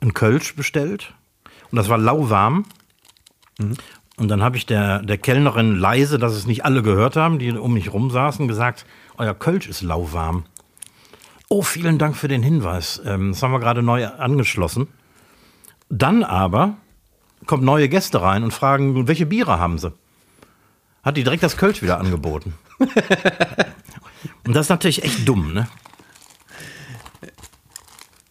ein 0.00 0.14
Kölsch 0.14 0.56
bestellt. 0.56 1.14
Und 1.70 1.76
das 1.76 1.88
war 1.88 1.98
lauwarm. 1.98 2.64
Und 3.58 4.28
dann 4.28 4.42
habe 4.42 4.56
ich 4.56 4.66
der, 4.66 5.02
der 5.02 5.18
Kellnerin 5.18 5.76
leise, 5.76 6.18
dass 6.18 6.32
es 6.32 6.46
nicht 6.46 6.64
alle 6.64 6.82
gehört 6.82 7.16
haben, 7.16 7.38
die 7.38 7.50
um 7.52 7.74
mich 7.74 7.92
rum 7.92 8.10
saßen, 8.10 8.48
gesagt, 8.48 8.86
euer 9.16 9.34
Kölsch 9.34 9.68
ist 9.68 9.82
lauwarm. 9.82 10.44
Oh, 11.48 11.62
vielen 11.62 11.98
Dank 11.98 12.16
für 12.16 12.28
den 12.28 12.42
Hinweis. 12.42 13.00
Ähm, 13.04 13.32
das 13.32 13.42
haben 13.42 13.52
wir 13.52 13.60
gerade 13.60 13.82
neu 13.82 14.06
angeschlossen. 14.06 14.88
Dann 15.88 16.24
aber 16.24 16.76
kommen 17.46 17.64
neue 17.64 17.88
Gäste 17.88 18.20
rein 18.20 18.42
und 18.42 18.52
fragen, 18.52 19.08
welche 19.08 19.26
Biere 19.26 19.58
haben 19.58 19.78
sie? 19.78 19.92
Hat 21.02 21.16
die 21.16 21.24
direkt 21.24 21.42
das 21.42 21.56
Kölsch 21.56 21.82
wieder 21.82 21.98
angeboten. 21.98 22.54
und 22.78 24.54
das 24.54 24.66
ist 24.66 24.70
natürlich 24.70 25.04
echt 25.04 25.26
dumm, 25.26 25.54
ne? 25.54 25.68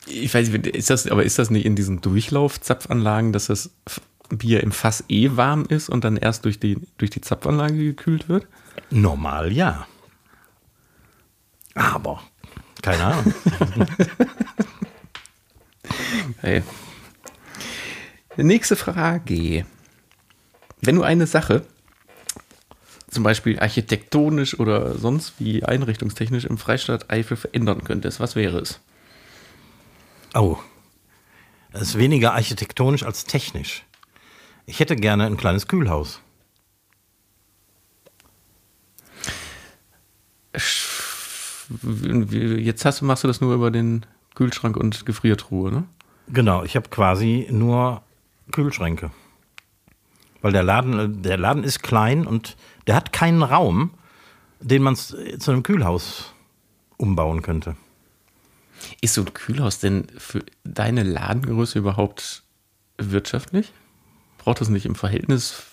Ich 0.07 0.33
weiß 0.33 0.49
nicht, 0.49 0.67
ist 0.67 0.89
das, 0.89 1.07
aber 1.07 1.23
ist 1.23 1.39
das 1.39 1.49
nicht 1.49 1.65
in 1.65 1.75
diesen 1.75 2.01
Durchlaufzapfanlagen, 2.01 3.33
dass 3.33 3.47
das 3.47 3.71
Bier 4.29 4.61
im 4.61 4.71
Fass 4.71 5.03
eh 5.09 5.35
warm 5.35 5.65
ist 5.65 5.89
und 5.89 6.03
dann 6.03 6.17
erst 6.17 6.45
durch 6.45 6.59
die, 6.59 6.77
durch 6.97 7.11
die 7.11 7.21
Zapfanlage 7.21 7.77
gekühlt 7.77 8.29
wird? 8.29 8.47
Normal 8.89 9.51
ja. 9.51 9.87
Aber, 11.73 12.21
keine 12.81 13.03
Ahnung. 13.03 13.33
Hey. 16.41 16.63
Nächste 18.37 18.75
Frage. 18.75 19.65
Wenn 20.81 20.95
du 20.95 21.03
eine 21.03 21.25
Sache, 21.25 21.65
zum 23.09 23.23
Beispiel 23.23 23.59
architektonisch 23.59 24.59
oder 24.59 24.97
sonst 24.97 25.35
wie 25.39 25.63
einrichtungstechnisch 25.63 26.43
im 26.43 26.57
Freistaat 26.57 27.09
Eifel 27.09 27.37
verändern 27.37 27.83
könntest, 27.85 28.19
was 28.19 28.35
wäre 28.35 28.59
es? 28.59 28.81
Oh, 30.33 30.57
das 31.71 31.83
ist 31.83 31.97
weniger 31.97 32.33
architektonisch 32.33 33.03
als 33.03 33.23
technisch. 33.23 33.85
Ich 34.65 34.79
hätte 34.79 34.97
gerne 34.97 35.25
ein 35.25 35.37
kleines 35.37 35.67
Kühlhaus. 35.67 36.19
Jetzt 42.57 42.83
hast, 42.83 43.01
machst 43.01 43.23
du 43.23 43.27
das 43.27 43.39
nur 43.39 43.53
über 43.53 43.71
den 43.71 44.05
Kühlschrank 44.35 44.75
und 44.75 45.05
Gefriertruhe, 45.05 45.71
ne? 45.71 45.83
Genau, 46.27 46.63
ich 46.63 46.75
habe 46.75 46.89
quasi 46.89 47.47
nur 47.49 48.01
Kühlschränke. 48.51 49.11
Weil 50.41 50.51
der 50.51 50.63
Laden, 50.63 51.21
der 51.23 51.37
Laden 51.37 51.63
ist 51.63 51.81
klein 51.81 52.27
und 52.27 52.55
der 52.87 52.95
hat 52.95 53.11
keinen 53.11 53.41
Raum, 53.41 53.91
den 54.59 54.83
man 54.83 54.95
zu 54.95 55.17
einem 55.47 55.63
Kühlhaus 55.63 56.33
umbauen 56.97 57.41
könnte. 57.41 57.75
Ist 59.01 59.15
so 59.15 59.21
ein 59.21 59.33
Kühlhaus 59.33 59.79
denn 59.79 60.07
für 60.17 60.43
deine 60.63 61.03
Ladengröße 61.03 61.79
überhaupt 61.79 62.43
wirtschaftlich? 62.97 63.73
Braucht 64.37 64.61
das 64.61 64.69
nicht 64.69 64.85
im 64.85 64.95
Verhältnis 64.95 65.63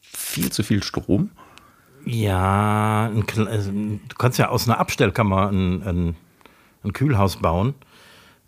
viel 0.00 0.52
zu 0.52 0.62
viel 0.62 0.82
Strom? 0.82 1.30
Ja, 2.04 3.06
ein, 3.06 3.24
also, 3.46 3.70
du 3.70 4.14
kannst 4.18 4.38
ja 4.38 4.48
aus 4.48 4.68
einer 4.68 4.78
Abstellkammer 4.78 5.48
ein, 5.48 5.82
ein, 5.82 6.16
ein 6.82 6.92
Kühlhaus 6.92 7.36
bauen. 7.36 7.74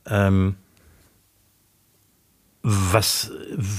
Ähm, 0.06 0.56
was 2.66 3.30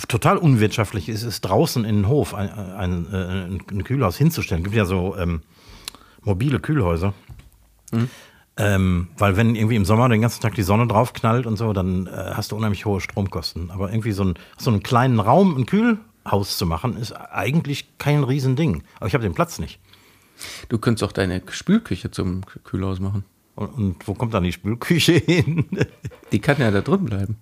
total 0.08 0.38
unwirtschaftlich 0.38 1.10
ist, 1.10 1.24
ist 1.24 1.42
draußen 1.42 1.84
in 1.86 1.96
den 1.96 2.08
Hof 2.08 2.36
ein, 2.36 2.52
ein, 2.52 3.08
ein, 3.12 3.62
ein 3.72 3.84
Kühlhaus 3.84 4.16
hinzustellen. 4.16 4.62
Es 4.62 4.66
gibt 4.66 4.76
ja 4.76 4.86
so 4.86 5.18
ähm, 5.18 5.42
mobile 6.22 6.60
Kühlhäuser. 6.60 7.16
Ähm, 8.58 9.08
weil 9.18 9.36
wenn 9.38 9.56
irgendwie 9.56 9.76
im 9.76 9.86
Sommer 9.86 10.08
den 10.08 10.22
ganzen 10.22 10.40
Tag 10.42 10.54
die 10.54 10.64
Sonne 10.64 10.86
drauf 10.86 11.14
knallt 11.14 11.48
und 11.48 11.58
so, 11.58 11.74
dann 11.74 12.06
äh, 12.06 12.32
hast 12.36 12.52
du 12.52 12.56
unheimlich 12.56 12.86
hohe 12.86 13.02
Stromkosten. 13.02 13.72
Aber 13.72 13.90
irgendwie 13.90 14.12
so, 14.12 14.24
ein, 14.24 14.36
so 14.58 14.70
einen 14.70 14.84
kleinen 14.84 15.20
Raum, 15.20 15.58
ein 15.58 15.66
Kühlhaus 15.66 16.58
zu 16.58 16.68
machen, 16.68 16.96
ist 16.96 17.12
eigentlich 17.12 17.98
kein 17.98 18.24
Riesending. 18.24 18.84
Aber 18.98 19.08
ich 19.08 19.16
habe 19.16 19.24
den 19.24 19.34
Platz 19.34 19.58
nicht. 19.58 19.80
Du 20.70 20.78
könntest 20.78 21.04
auch 21.04 21.12
deine 21.12 21.42
Spülküche 21.50 22.12
zum 22.12 22.42
Kühlhaus 22.64 23.00
machen. 23.00 23.26
Und, 23.56 23.74
und 23.74 24.08
wo 24.08 24.14
kommt 24.14 24.36
dann 24.36 24.44
die 24.44 24.54
Spülküche 24.54 25.14
hin? 25.26 25.66
Die 26.32 26.40
kann 26.40 26.60
ja 26.60 26.70
da 26.70 26.82
drin 26.82 27.06
bleiben. 27.06 27.38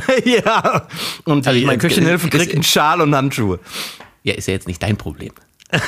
ja. 0.24 0.86
Und 1.24 1.44
die 1.44 1.48
Also 1.48 1.58
ich 1.60 1.66
meine, 1.66 1.78
Küchenhilfe 1.78 2.28
kriegt 2.28 2.54
einen 2.54 2.62
Schal 2.62 3.00
und 3.00 3.14
Handschuhe. 3.14 3.58
Ja, 4.22 4.34
ist 4.34 4.48
ja 4.48 4.54
jetzt 4.54 4.68
nicht 4.68 4.82
dein 4.82 4.96
Problem. 4.96 5.32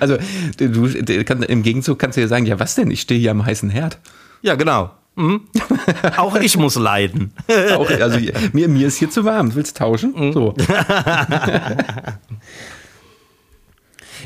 also 0.00 0.16
du, 0.58 0.86
du 0.86 1.24
kann, 1.24 1.42
im 1.42 1.62
Gegenzug 1.62 1.98
kannst 1.98 2.16
du 2.16 2.20
ja 2.20 2.28
sagen, 2.28 2.46
ja 2.46 2.60
was 2.60 2.76
denn, 2.76 2.90
ich 2.90 3.00
stehe 3.00 3.18
hier 3.18 3.32
am 3.32 3.44
heißen 3.44 3.68
Herd. 3.68 3.98
Ja, 4.42 4.54
genau. 4.54 4.92
Auch 6.16 6.36
ich 6.36 6.56
muss 6.56 6.76
leiden. 6.76 7.32
Auch, 7.74 7.90
also 7.90 8.20
mir, 8.52 8.68
mir 8.68 8.86
ist 8.86 8.98
hier 8.98 9.10
zu 9.10 9.24
warm. 9.24 9.54
Willst 9.56 9.74
du 9.76 9.84
tauschen? 9.84 10.32
So. 10.32 10.54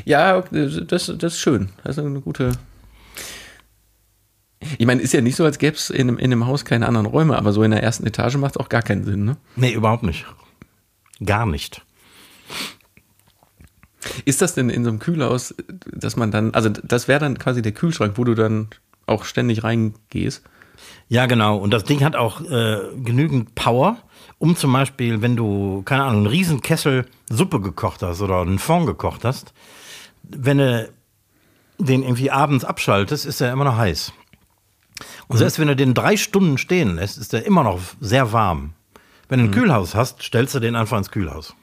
ja, 0.05 0.43
das, 0.51 1.11
das 1.17 1.33
ist 1.33 1.39
schön. 1.39 1.69
Das 1.83 1.97
ist 1.97 2.03
eine 2.03 2.21
gute. 2.21 2.51
Ich 4.77 4.85
meine, 4.85 5.01
ist 5.01 5.13
ja 5.13 5.21
nicht 5.21 5.35
so, 5.35 5.43
als 5.45 5.57
gäbe 5.57 5.75
es 5.75 5.89
in, 5.89 6.07
einem- 6.09 6.17
in 6.17 6.31
einem 6.31 6.45
Haus 6.47 6.65
keine 6.65 6.87
anderen 6.87 7.05
Räume, 7.07 7.37
aber 7.37 7.51
so 7.53 7.63
in 7.63 7.71
der 7.71 7.83
ersten 7.83 8.05
Etage 8.05 8.35
macht 8.37 8.55
es 8.55 8.57
auch 8.59 8.69
gar 8.69 8.81
keinen 8.81 9.03
Sinn, 9.03 9.25
ne? 9.25 9.37
Nee, 9.55 9.73
überhaupt 9.73 10.03
nicht. 10.03 10.25
Gar 11.25 11.45
nicht. 11.45 11.81
Ist 14.25 14.41
das 14.41 14.53
denn 14.53 14.69
in 14.69 14.83
so 14.83 14.89
einem 14.89 14.99
Kühlhaus, 14.99 15.55
dass 15.85 16.15
man 16.17 16.29
dann, 16.31 16.53
also 16.53 16.69
das 16.69 17.07
wäre 17.07 17.19
dann 17.21 17.37
quasi 17.37 17.61
der 17.61 17.71
Kühlschrank, 17.71 18.13
wo 18.17 18.23
du 18.25 18.35
dann 18.35 18.67
auch 19.05 19.23
ständig 19.23 19.63
reingehst? 19.63 20.43
Ja, 21.07 21.25
genau. 21.25 21.57
Und 21.57 21.71
das 21.71 21.83
Ding 21.85 22.03
hat 22.03 22.15
auch 22.15 22.41
äh, 22.41 22.79
genügend 23.03 23.55
Power, 23.55 23.97
um 24.39 24.55
zum 24.57 24.73
Beispiel, 24.73 25.21
wenn 25.21 25.35
du, 25.37 25.83
keine 25.83 26.03
Ahnung, 26.03 26.17
einen 26.21 26.27
riesen 26.27 26.61
Kessel 26.61 27.05
Suppe 27.29 27.61
gekocht 27.61 28.01
hast 28.03 28.21
oder 28.21 28.41
einen 28.41 28.59
Fond 28.59 28.87
gekocht 28.87 29.23
hast, 29.23 29.53
wenn 30.23 30.57
du 30.57 30.89
den 31.77 32.03
irgendwie 32.03 32.31
abends 32.31 32.65
abschaltest, 32.65 33.25
ist 33.25 33.39
er 33.41 33.51
immer 33.53 33.63
noch 33.65 33.77
heiß. 33.77 34.11
Und 35.27 35.37
selbst 35.37 35.59
wenn 35.59 35.67
du 35.67 35.75
den 35.75 35.93
drei 35.93 36.17
Stunden 36.17 36.57
stehen 36.57 36.95
lässt, 36.95 37.17
ist 37.17 37.33
er 37.33 37.45
immer 37.45 37.63
noch 37.63 37.79
sehr 37.99 38.33
warm. 38.33 38.73
Wenn 39.29 39.39
du 39.39 39.45
ein 39.45 39.51
Kühlhaus 39.51 39.95
hast, 39.95 40.21
stellst 40.21 40.53
du 40.53 40.59
den 40.59 40.75
einfach 40.75 40.97
ins 40.97 41.09
Kühlhaus. 41.09 41.55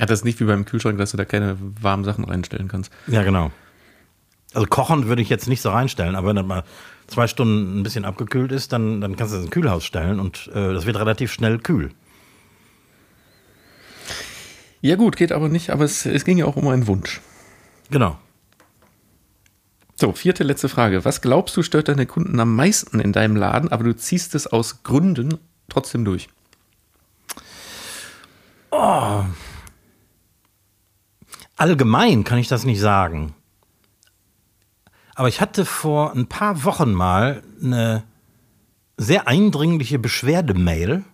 Hat 0.00 0.10
das 0.10 0.24
nicht 0.24 0.40
wie 0.40 0.44
beim 0.44 0.64
Kühlschrank, 0.64 0.98
dass 0.98 1.12
du 1.12 1.16
da 1.16 1.24
keine 1.24 1.56
warmen 1.80 2.04
Sachen 2.04 2.24
reinstellen 2.24 2.68
kannst? 2.68 2.92
Ja, 3.06 3.22
genau. 3.22 3.50
Also 4.54 4.66
kochend 4.66 5.06
würde 5.06 5.22
ich 5.22 5.28
jetzt 5.28 5.48
nicht 5.48 5.62
so 5.62 5.70
reinstellen, 5.70 6.14
aber 6.14 6.28
wenn 6.28 6.36
das 6.36 6.46
mal 6.46 6.64
zwei 7.06 7.26
Stunden 7.26 7.80
ein 7.80 7.82
bisschen 7.82 8.04
abgekühlt 8.04 8.52
ist, 8.52 8.72
dann, 8.72 9.00
dann 9.00 9.16
kannst 9.16 9.32
du 9.32 9.38
es 9.38 9.44
ins 9.44 9.50
Kühlhaus 9.50 9.84
stellen 9.84 10.20
und 10.20 10.50
äh, 10.54 10.74
das 10.74 10.86
wird 10.86 10.96
relativ 10.96 11.32
schnell 11.32 11.58
kühl. 11.58 11.90
Ja 14.80 14.96
gut, 14.96 15.16
geht 15.16 15.32
aber 15.32 15.48
nicht, 15.48 15.70
aber 15.70 15.84
es, 15.84 16.04
es 16.04 16.24
ging 16.24 16.38
ja 16.38 16.44
auch 16.44 16.56
um 16.56 16.68
einen 16.68 16.86
Wunsch. 16.86 17.20
Genau. 17.90 18.18
So, 19.94 20.12
vierte 20.12 20.42
letzte 20.42 20.68
Frage. 20.68 21.04
Was 21.04 21.20
glaubst 21.20 21.56
du 21.56 21.62
stört 21.62 21.88
deine 21.88 22.06
Kunden 22.06 22.40
am 22.40 22.56
meisten 22.56 23.00
in 23.00 23.12
deinem 23.12 23.36
Laden, 23.36 23.70
aber 23.70 23.84
du 23.84 23.94
ziehst 23.94 24.34
es 24.34 24.46
aus 24.46 24.82
Gründen 24.82 25.38
trotzdem 25.68 26.04
durch? 26.04 26.28
Allgemein 31.56 32.24
kann 32.24 32.38
ich 32.38 32.48
das 32.48 32.64
nicht 32.64 32.80
sagen. 32.80 33.34
Aber 35.14 35.28
ich 35.28 35.40
hatte 35.40 35.64
vor 35.64 36.12
ein 36.14 36.26
paar 36.26 36.64
Wochen 36.64 36.92
mal 36.92 37.42
eine 37.62 38.02
sehr 38.96 39.28
eindringliche 39.28 39.98
Beschwerdemail 39.98 41.04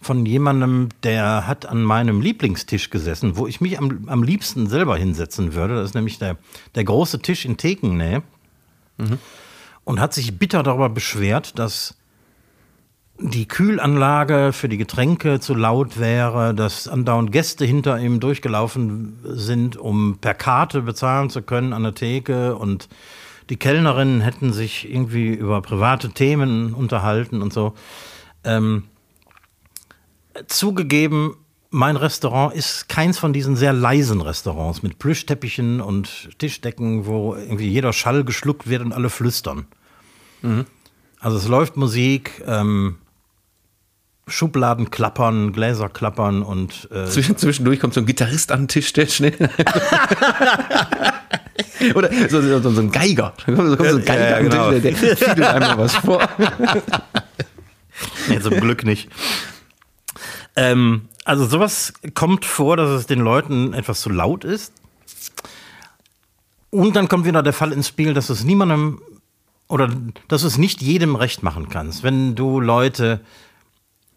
von 0.00 0.24
jemandem, 0.24 0.88
der 1.02 1.46
hat 1.46 1.66
an 1.66 1.82
meinem 1.82 2.20
Lieblingstisch 2.20 2.90
gesessen, 2.90 3.36
wo 3.36 3.46
ich 3.46 3.60
mich 3.60 3.78
am, 3.78 4.04
am 4.06 4.22
liebsten 4.22 4.66
selber 4.66 4.96
hinsetzen 4.96 5.54
würde. 5.54 5.74
Das 5.74 5.86
ist 5.86 5.94
nämlich 5.94 6.18
der, 6.18 6.36
der 6.74 6.84
große 6.84 7.20
Tisch 7.20 7.44
in 7.44 7.56
Thekennähe. 7.56 8.22
Und 9.84 10.00
hat 10.00 10.12
sich 10.12 10.38
bitter 10.38 10.62
darüber 10.62 10.88
beschwert, 10.88 11.58
dass 11.58 11.96
die 13.18 13.46
Kühlanlage 13.46 14.52
für 14.52 14.68
die 14.68 14.78
Getränke 14.78 15.40
zu 15.40 15.54
laut 15.54 15.98
wäre, 15.98 16.54
dass 16.54 16.88
andauernd 16.88 17.32
Gäste 17.32 17.64
hinter 17.64 17.98
ihm 17.98 18.20
durchgelaufen 18.20 19.18
sind, 19.24 19.76
um 19.76 20.18
per 20.20 20.34
Karte 20.34 20.82
bezahlen 20.82 21.28
zu 21.28 21.42
können 21.42 21.72
an 21.72 21.82
der 21.82 21.94
Theke 21.94 22.56
und 22.56 22.88
die 23.50 23.56
Kellnerinnen 23.56 24.20
hätten 24.20 24.52
sich 24.52 24.90
irgendwie 24.90 25.34
über 25.34 25.60
private 25.60 26.10
Themen 26.10 26.72
unterhalten 26.72 27.42
und 27.42 27.52
so. 27.52 27.74
Ähm, 28.44 28.84
zugegeben, 30.46 31.36
mein 31.70 31.96
Restaurant 31.96 32.54
ist 32.54 32.88
keins 32.88 33.18
von 33.18 33.32
diesen 33.32 33.56
sehr 33.56 33.72
leisen 33.72 34.20
Restaurants 34.20 34.82
mit 34.82 34.98
Plüschteppichen 34.98 35.80
und 35.80 36.30
Tischdecken, 36.38 37.06
wo 37.06 37.34
irgendwie 37.34 37.68
jeder 37.68 37.92
Schall 37.92 38.24
geschluckt 38.24 38.68
wird 38.68 38.82
und 38.82 38.92
alle 38.92 39.08
flüstern. 39.10 39.66
Also 41.20 41.36
es 41.36 41.46
läuft 41.46 41.76
Musik, 41.76 42.42
ähm, 42.46 42.96
Schubladen 44.26 44.90
klappern, 44.90 45.52
Gläser 45.52 45.88
klappern 45.88 46.42
und 46.42 46.88
äh, 46.92 47.04
Zwischen, 47.06 47.36
zwischendurch 47.36 47.78
kommt 47.80 47.94
so 47.94 48.00
ein 48.00 48.06
Gitarrist 48.06 48.52
an 48.52 48.62
den 48.62 48.68
Tisch, 48.68 48.92
der 48.92 49.06
schnell. 49.06 49.34
Oder 51.94 52.10
so, 52.28 52.40
so, 52.40 52.70
so 52.70 52.80
ein 52.80 52.90
Geiger. 52.90 53.32
Da 53.46 53.52
kommt, 53.52 53.78
so 53.78 53.84
ein 53.84 53.98
Ja, 53.98 54.04
Geiger 54.04 54.30
ja, 54.30 54.36
an 54.36 54.42
den 54.44 54.50
genau. 54.50 54.70
Tisch, 54.70 54.82
der, 54.82 54.92
der 54.92 55.16
fiedelt 55.16 55.46
einmal 55.46 55.78
was 55.78 55.94
vor. 55.96 56.28
Nee, 58.28 58.40
zum 58.40 58.58
Glück 58.60 58.84
nicht. 58.84 59.10
Ähm, 60.56 61.08
also 61.24 61.46
sowas 61.46 61.92
kommt 62.14 62.44
vor, 62.44 62.76
dass 62.76 62.90
es 62.90 63.06
den 63.06 63.20
Leuten 63.20 63.72
etwas 63.74 64.00
zu 64.00 64.10
laut 64.10 64.44
ist. 64.44 64.72
Und 66.70 66.96
dann 66.96 67.08
kommt 67.08 67.24
wieder 67.24 67.42
der 67.42 67.52
Fall 67.52 67.72
ins 67.72 67.88
Spiel, 67.88 68.14
dass 68.14 68.30
es 68.30 68.44
niemandem 68.44 69.00
oder 69.68 69.88
dass 70.28 70.42
du 70.42 70.46
es 70.48 70.58
nicht 70.58 70.82
jedem 70.82 71.14
recht 71.16 71.42
machen 71.42 71.68
kannst. 71.68 72.02
Wenn 72.02 72.34
du 72.34 72.60
Leute 72.60 73.20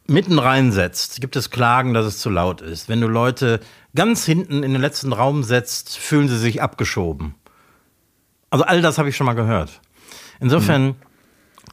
mitten 0.07 0.39
reinsetzt, 0.39 1.21
gibt 1.21 1.36
es 1.36 1.49
Klagen, 1.49 1.93
dass 1.93 2.05
es 2.05 2.19
zu 2.19 2.29
laut 2.29 2.61
ist. 2.61 2.89
Wenn 2.89 3.01
du 3.01 3.07
Leute 3.07 3.59
ganz 3.95 4.25
hinten 4.25 4.63
in 4.63 4.73
den 4.73 4.81
letzten 4.81 5.13
Raum 5.13 5.43
setzt, 5.43 5.97
fühlen 5.97 6.27
sie 6.27 6.38
sich 6.38 6.61
abgeschoben. 6.61 7.36
Also 8.49 8.65
all 8.65 8.81
das 8.81 8.97
habe 8.97 9.09
ich 9.09 9.15
schon 9.15 9.25
mal 9.25 9.34
gehört. 9.34 9.81
Insofern 10.39 10.95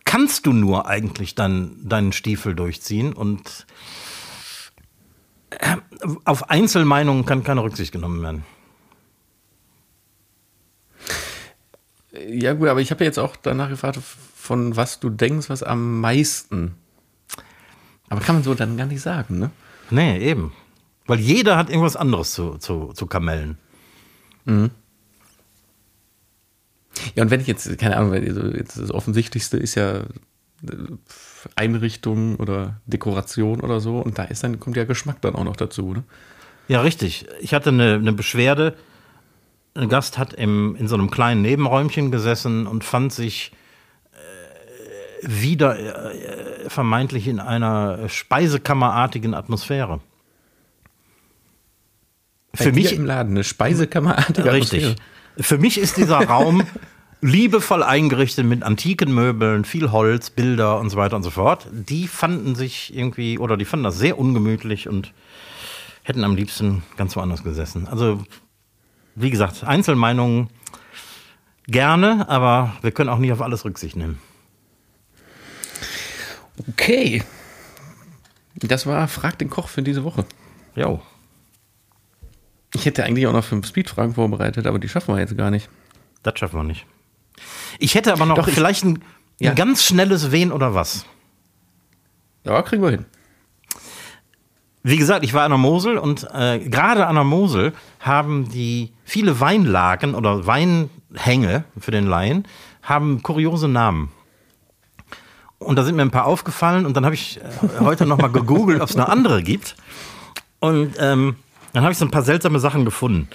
kannst 0.04 0.46
du 0.46 0.52
nur 0.52 0.86
eigentlich 0.86 1.34
dann 1.34 1.76
deinen 1.82 2.12
Stiefel 2.12 2.54
durchziehen 2.54 3.12
und 3.12 3.66
auf 6.24 6.51
Einzelmeinungen 6.51 7.24
kann 7.26 7.44
keine 7.44 7.62
Rücksicht 7.62 7.92
genommen 7.92 8.22
werden. 8.22 8.44
Ja, 12.28 12.55
gut, 12.55 12.68
aber 12.68 12.80
ich 12.80 12.90
habe 12.90 13.05
ja 13.05 13.09
jetzt 13.09 13.18
auch 13.18 13.36
danach 13.36 13.68
gefragt, 13.68 13.98
von 14.34 14.76
was 14.76 15.01
du 15.01 15.11
denkst, 15.11 15.48
was 15.48 15.62
am 15.62 16.01
meisten. 16.01 16.74
Aber 18.09 18.20
kann 18.20 18.36
man 18.36 18.44
so 18.44 18.55
dann 18.55 18.76
gar 18.76 18.86
nicht 18.86 19.01
sagen, 19.01 19.38
ne? 19.38 19.51
Nee, 19.90 20.18
eben. 20.18 20.53
Weil 21.07 21.20
jeder 21.20 21.57
hat 21.57 21.70
irgendwas 21.70 21.96
anderes 21.96 22.32
zu, 22.32 22.59
zu, 22.59 22.92
zu 22.92 23.07
kamellen. 23.07 23.59
Ja, 27.14 27.22
und 27.22 27.30
wenn 27.30 27.40
ich 27.40 27.46
jetzt, 27.46 27.78
keine 27.78 27.96
Ahnung, 27.96 28.12
das 28.12 28.90
Offensichtlichste 28.90 29.57
ist 29.57 29.74
ja 29.74 29.98
äh, 29.98 30.07
Einrichtung 31.57 32.36
oder 32.36 32.80
Dekoration 32.86 33.61
oder 33.61 33.80
so, 33.80 33.99
und 33.99 34.18
da 34.18 34.24
ist 34.24 34.45
dann, 34.45 34.61
kommt 34.61 34.76
ja 34.76 34.84
Geschmack 34.84 35.20
dann 35.20 35.34
auch 35.34 35.45
noch 35.45 35.57
dazu, 35.57 35.93
ne? 35.95 36.05
Ja, 36.68 36.82
richtig. 36.82 37.26
Ich 37.41 37.53
hatte 37.53 37.70
eine, 37.70 37.95
eine 37.95 38.12
Beschwerde. 38.12 38.76
Ein 39.74 39.88
Gast 39.88 40.18
hat 40.18 40.34
im, 40.34 40.76
in 40.76 40.86
so 40.86 40.95
einem 40.95 41.11
kleinen 41.11 41.43
Nebenräumchen 41.43 42.12
gesessen 42.12 42.68
und 42.68 42.84
fand 42.84 43.12
sich 43.12 43.51
äh, 44.12 45.26
wieder 45.26 45.76
äh, 45.76 46.70
vermeintlich 46.70 47.26
in 47.26 47.41
einer 47.41 48.09
speisekammerartigen 48.09 49.34
Atmosphäre. 49.34 50.01
Bei 52.53 52.64
Für 52.64 52.72
mich 52.72 52.93
im 52.93 53.05
Laden 53.05 53.32
eine 53.32 53.43
Speisekammerartige 53.43 54.53
Richtig. 54.53 54.84
Atmosphäre. 54.84 55.09
Für 55.38 55.59
mich 55.59 55.76
ist 55.76 55.97
dieser 55.97 56.18
Raum 56.18 56.62
liebevoll 57.21 57.83
eingerichtet 57.83 58.47
mit 58.47 58.62
antiken 58.62 59.12
Möbeln, 59.12 59.64
viel 59.64 59.91
Holz, 59.91 60.31
Bilder 60.31 60.79
und 60.79 60.91
so 60.91 60.97
weiter 60.97 61.16
und 61.16 61.23
so 61.23 61.31
fort. 61.31 61.66
Die 61.71 62.09
fanden 62.09 62.55
sich 62.55 62.95
irgendwie, 62.97 63.39
oder 63.39 63.57
die 63.57 63.64
fanden 63.64 63.85
das 63.85 63.99
sehr 63.99 64.18
ungemütlich 64.18 64.89
und 64.89 65.12
hätten 66.03 66.25
am 66.25 66.35
liebsten 66.35 66.83
ganz 66.97 67.14
woanders 67.16 67.43
gesessen. 67.43 67.87
Also, 67.89 68.25
wie 69.14 69.31
gesagt, 69.31 69.64
Einzelmeinungen 69.64 70.49
gerne, 71.66 72.29
aber 72.29 72.75
wir 72.83 72.91
können 72.91 73.11
auch 73.11 73.18
nicht 73.18 73.33
auf 73.33 73.43
alles 73.43 73.64
Rücksicht 73.64 73.97
nehmen. 73.97 74.18
Okay. 76.68 77.23
Das 78.55 78.87
war 78.87 79.09
Frag 79.09 79.39
den 79.39 79.51
Koch 79.51 79.68
für 79.68 79.83
diese 79.83 80.05
Woche. 80.05 80.25
Jo. 80.75 81.01
Ich 82.75 82.87
hätte 82.87 83.05
eigentlich 83.05 83.27
auch 83.27 83.33
noch 83.33 83.45
fünf 83.45 83.66
Speedfragen 83.66 84.14
vorbereitet, 84.14 84.66
aber 84.66 84.79
die 84.79 84.89
schaffen 84.89 85.14
wir 85.14 85.21
jetzt 85.21 85.37
gar 85.37 85.51
nicht. 85.51 85.68
Das 86.23 86.39
schaffen 86.39 86.59
wir 86.59 86.64
nicht. 86.64 86.87
Ich 87.78 87.95
hätte 87.95 88.12
aber 88.12 88.26
noch 88.26 88.36
Doch, 88.36 88.49
ich- 88.49 88.55
vielleicht 88.55 88.84
ein, 88.84 89.03
Ja. 89.38 89.51
ein 89.51 89.57
ganz 89.57 89.84
schnelles 89.84 90.30
Wen 90.32 90.53
oder 90.53 90.74
was. 90.74 91.05
Ja, 92.45 92.61
kriegen 92.62 92.82
wir 92.82 92.91
hin. 92.91 93.05
Wie 94.82 94.97
gesagt, 94.97 95.24
ich 95.24 95.34
war 95.34 95.43
an 95.45 95.51
der 95.51 95.59
Mosel 95.59 95.99
und 95.99 96.26
äh, 96.32 96.59
gerade 96.59 97.07
an 97.07 97.14
der 97.14 97.24
Mosel 97.24 97.74
haben 98.01 98.49
die 98.49 98.93
viele 99.05 99.38
Weinlagen 99.38 100.14
oder 100.14 100.47
Weinhänge 100.47 101.64
für 101.78 101.91
den 101.91 102.07
Laien 102.07 102.47
haben 102.82 103.22
kuriose 103.22 103.68
Namen. 103.68 104.11
Und 105.59 105.76
da 105.76 105.82
sind 105.84 105.97
mir 105.97 106.03
ein 106.03 106.11
paar 106.11 106.24
aufgefallen 106.24 106.86
und 106.86 106.97
dann 106.97 107.05
habe 107.05 107.14
ich 107.14 107.38
äh, 107.38 107.80
heute 107.80 108.07
noch 108.07 108.16
mal 108.16 108.30
gegoogelt, 108.32 108.80
ob 108.80 108.88
es 108.88 108.97
noch 108.97 109.11
andere 109.11 109.43
gibt. 109.43 109.76
Und 110.61 110.95
ähm, 110.99 111.36
dann 111.74 111.82
habe 111.82 111.93
ich 111.93 111.99
so 111.99 112.07
ein 112.07 112.11
paar 112.11 112.22
seltsame 112.22 112.59
Sachen 112.59 112.84
gefunden. 112.86 113.28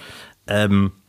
Ähm, 0.48 0.86
Äh, 0.86 1.05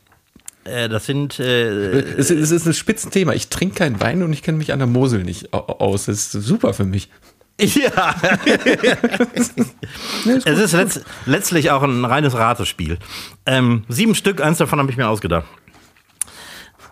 das 0.88 1.06
sind. 1.06 1.38
Äh, 1.40 2.00
es, 2.16 2.30
es 2.30 2.50
ist 2.50 2.66
ein 2.66 2.74
Spitzenthema. 2.74 3.32
Ich 3.32 3.48
trinke 3.48 3.76
keinen 3.76 4.00
Wein 4.00 4.22
und 4.22 4.32
ich 4.32 4.42
kenne 4.42 4.58
mich 4.58 4.72
an 4.72 4.78
der 4.78 4.88
Mosel 4.88 5.24
nicht 5.24 5.52
au- 5.54 5.58
aus. 5.78 6.06
Das 6.06 6.16
ist 6.16 6.32
super 6.44 6.74
für 6.74 6.84
mich. 6.84 7.10
Ja. 7.60 8.14
es 9.34 9.50
ist 10.46 10.72
letzt, 10.72 11.04
letztlich 11.26 11.70
auch 11.72 11.82
ein 11.82 12.04
reines 12.04 12.34
Ratespiel. 12.34 12.98
Ähm, 13.46 13.84
sieben 13.88 14.14
Stück, 14.14 14.40
eins 14.40 14.58
davon 14.58 14.78
habe 14.78 14.90
ich 14.92 14.96
mir 14.96 15.08
ausgedacht. 15.08 15.46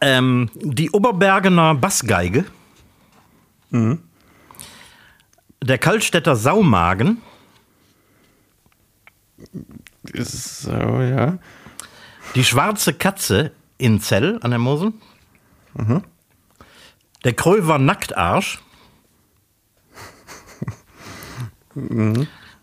Ähm, 0.01 0.51
die 0.57 0.91
Oberbergener 0.91 1.75
Bassgeige. 1.77 2.45
Der 5.63 5.79
Kaltstädter 5.79 6.35
Saumagen. 6.37 7.23
So, 10.15 10.71
ja. 10.71 11.39
Die 12.35 12.45
schwarze 12.45 12.93
Katze 12.95 13.53
in 13.79 14.01
Zell 14.01 14.39
an 14.43 14.51
der 14.51 14.59
Mosel. 14.59 14.93
Der 17.25 17.35
Kröver 17.35 17.79
Nacktarsch. 17.79 18.59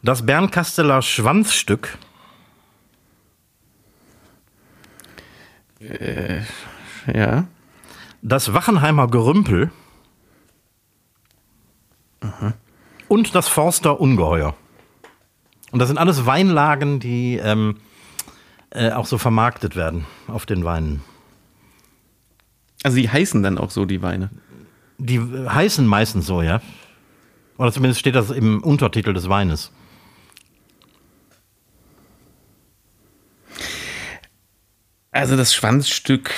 Das 0.05 0.25
Bernkasteler 0.25 1.01
Schwanzstück. 1.01 1.97
Ja. 7.13 7.45
Das 8.21 8.53
Wachenheimer 8.53 9.07
Gerümpel. 9.07 9.71
Und 13.07 13.35
das 13.35 13.47
Forster 13.47 14.01
Ungeheuer. 14.01 14.55
Und 15.71 15.79
das 15.79 15.87
sind 15.87 15.97
alles 15.97 16.25
Weinlagen, 16.25 16.99
die 16.99 17.37
ähm, 17.37 17.77
äh, 18.73 18.91
auch 18.91 19.05
so 19.05 19.17
vermarktet 19.17 19.75
werden 19.75 20.05
auf 20.27 20.45
den 20.45 20.65
Weinen. 20.65 21.03
Also 22.83 22.97
die 22.97 23.09
heißen 23.09 23.43
dann 23.43 23.57
auch 23.57 23.69
so, 23.69 23.85
die 23.85 24.01
Weine. 24.01 24.29
Die 24.97 25.17
äh, 25.17 25.47
heißen 25.47 25.85
meistens 25.85 26.25
so, 26.25 26.41
ja. 26.41 26.59
Oder 27.57 27.71
zumindest 27.71 27.99
steht 27.99 28.15
das 28.15 28.31
im 28.31 28.63
Untertitel 28.63 29.13
des 29.13 29.29
Weines. 29.29 29.71
Also 35.11 35.37
das 35.37 35.53
Schwanzstück 35.53 36.31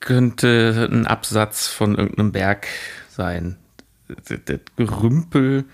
könnte 0.00 0.86
ein 0.92 1.06
Absatz 1.06 1.66
von 1.66 1.96
irgendeinem 1.96 2.32
Berg 2.32 2.68
sein. 3.08 3.56
Das 4.08 4.38
das 4.44 4.60
Gerümpel 4.76 5.64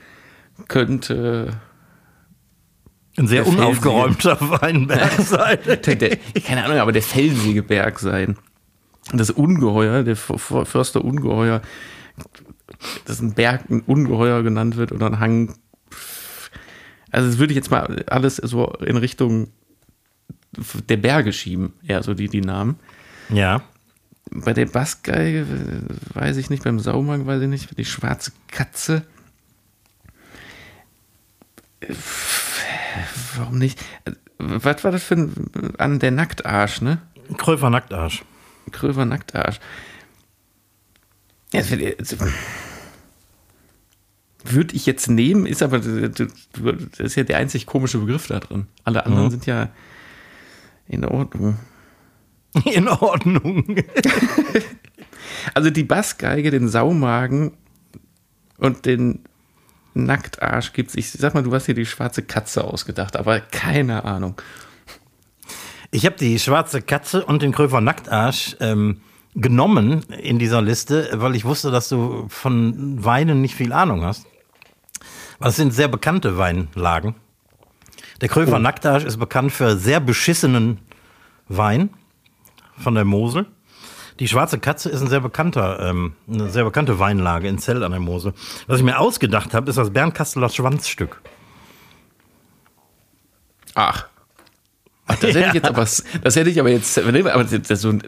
könnte. 0.69 1.61
Ein 3.17 3.27
sehr 3.27 3.45
Der 3.45 3.53
unaufgeräumter 3.53 4.39
Weinberg 4.63 5.13
sein. 5.21 5.59
Der, 5.65 6.17
keine 6.17 6.65
Ahnung, 6.65 6.79
aber 6.79 6.93
der 6.93 7.03
felsige 7.03 7.63
Berg 7.63 7.99
sein. 7.99 8.37
Das 9.13 9.31
Ungeheuer, 9.31 10.03
der 10.03 10.17
Förster 10.17 11.05
Ungeheuer, 11.05 11.61
dass 13.05 13.21
ein 13.21 13.35
Berg 13.35 13.69
ein 13.69 13.81
Ungeheuer 13.83 14.43
genannt 14.43 14.77
wird 14.77 14.93
oder 14.93 15.07
ein 15.07 15.21
Hang. 15.21 15.55
Also 17.11 17.29
das 17.29 17.39
würde 17.39 17.53
ich 17.53 17.57
jetzt 17.57 17.71
mal 17.71 18.05
alles 18.07 18.37
so 18.37 18.73
in 18.81 18.97
Richtung 18.97 19.49
der 20.89 20.97
Berge 20.97 21.33
schieben, 21.33 21.75
eher 21.87 22.03
so 22.03 22.15
die, 22.15 22.29
die 22.29 22.41
Namen. 22.41 22.77
Ja. 23.31 23.63
Bei 24.31 24.53
der 24.55 24.67
Bassgeige 24.67 25.47
weiß 26.15 26.37
ich 26.39 26.49
nicht, 26.49 26.65
beim 26.65 26.79
Saumagen 26.79 27.27
weiß 27.27 27.43
ich 27.43 27.49
nicht, 27.49 27.79
die 27.79 27.85
schwarze 27.85 28.33
Katze. 28.49 29.03
Äh, 31.81 31.95
Warum 33.37 33.59
nicht? 33.59 33.79
Was 34.39 34.85
war 34.85 34.91
das 34.91 35.03
für 35.03 35.15
ein, 35.15 35.51
an 35.79 35.99
der 35.99 36.11
Nacktarsch, 36.11 36.81
ne? 36.81 37.01
Kröver 37.37 37.71
Nacktarsch. 37.71 38.25
Kröver 38.71 39.05
Nacktarsch. 39.05 39.61
Ja, 41.53 41.63
würde 44.45 44.75
ich 44.75 44.87
jetzt 44.87 45.09
nehmen, 45.09 45.47
ist 45.47 45.63
aber 45.63 45.79
das 45.79 46.99
ist 46.99 47.15
ja 47.15 47.23
der 47.23 47.39
einzig 47.39 47.67
komische 47.67 47.99
Begriff 47.99 48.27
da 48.27 48.41
drin. 48.41 48.67
Alle 48.85 49.07
anderen 49.07 49.31
sind 49.31 49.47
ja 49.47 49.69
in 50.89 51.05
Ordnung. 51.05 51.57
In 52.65 52.89
Ordnung. 52.89 53.77
Also 55.55 55.71
die 55.71 55.85
Bassgeige, 55.85 56.51
den 56.51 56.69
Saumagen 56.69 57.53
und 58.59 58.87
den 58.87 59.21
Nacktarsch 59.95 60.73
gibt's. 60.73 60.95
Ich 60.95 61.11
sag 61.11 61.35
mal, 61.35 61.43
du 61.43 61.53
hast 61.53 61.67
hier 61.67 61.75
die 61.75 61.87
schwarze 61.87 62.23
Katze 62.23 62.65
ausgedacht, 62.65 63.17
aber 63.17 63.41
keine 63.41 64.05
Ahnung. 64.05 64.41
Ich 65.91 66.07
habe 66.07 66.17
die 66.17 66.39
schwarze 66.39 66.81
Katze 66.81 67.25
und 67.25 67.43
den 67.43 67.53
Kröver 67.53 67.81
Nacktarsch 67.81 68.57
ähm, 68.61 69.03
genommen 69.35 70.03
in 70.23 70.39
dieser 70.39 70.63
Liste, 70.63 71.11
weil 71.15 71.35
ich 71.35 71.45
wusste, 71.45 71.71
dass 71.71 71.89
du 71.89 72.27
von 72.29 73.05
Weinen 73.05 73.41
nicht 73.41 73.55
viel 73.55 73.73
Ahnung 73.73 74.03
hast. 74.03 74.27
Es 75.41 75.57
sind 75.57 75.73
sehr 75.73 75.89
bekannte 75.89 76.39
Weinlagen. 76.39 77.15
Der 78.21 78.29
Kröver 78.29 78.59
Nacktarsch 78.59 79.05
ist 79.05 79.19
bekannt 79.19 79.53
für 79.53 79.77
sehr 79.77 80.01
beschissenen 80.01 80.79
Wein 81.49 81.91
von 82.79 82.95
der 82.95 83.05
Mosel. 83.05 83.47
Die 84.23 84.29
Schwarze 84.29 84.61
Katze 84.61 84.89
ist 84.89 85.01
ein 85.01 85.09
sehr 85.09 85.21
bekannter, 85.21 85.81
ähm, 85.81 86.13
eine 86.33 86.49
sehr 86.49 86.63
bekannte 86.63 87.01
Weinlage 87.01 87.49
in 87.49 87.59
Zell 87.59 87.83
an 87.83 87.91
der 87.91 87.99
Mosel. 87.99 88.35
Was 88.69 88.79
ich 88.79 88.85
mir 88.85 89.01
ausgedacht 89.01 89.53
habe, 89.53 89.69
ist 89.69 89.75
das 89.79 89.91
Bernkasteler 89.91 90.49
Schwanzstück. 90.49 91.21
Ach. 93.75 94.07
Ach, 95.09 95.17
das 95.17 95.31
hätte 95.35 95.49
ich 95.49 95.55
jetzt 95.55 95.67
aber, 95.67 95.81
das 95.83 96.37
hätte 96.37 96.51
ich 96.51 96.61
aber 96.61 96.71
jetzt, 96.71 96.97
aber 97.01 97.13
das, 97.43 97.81
so, 97.81 97.99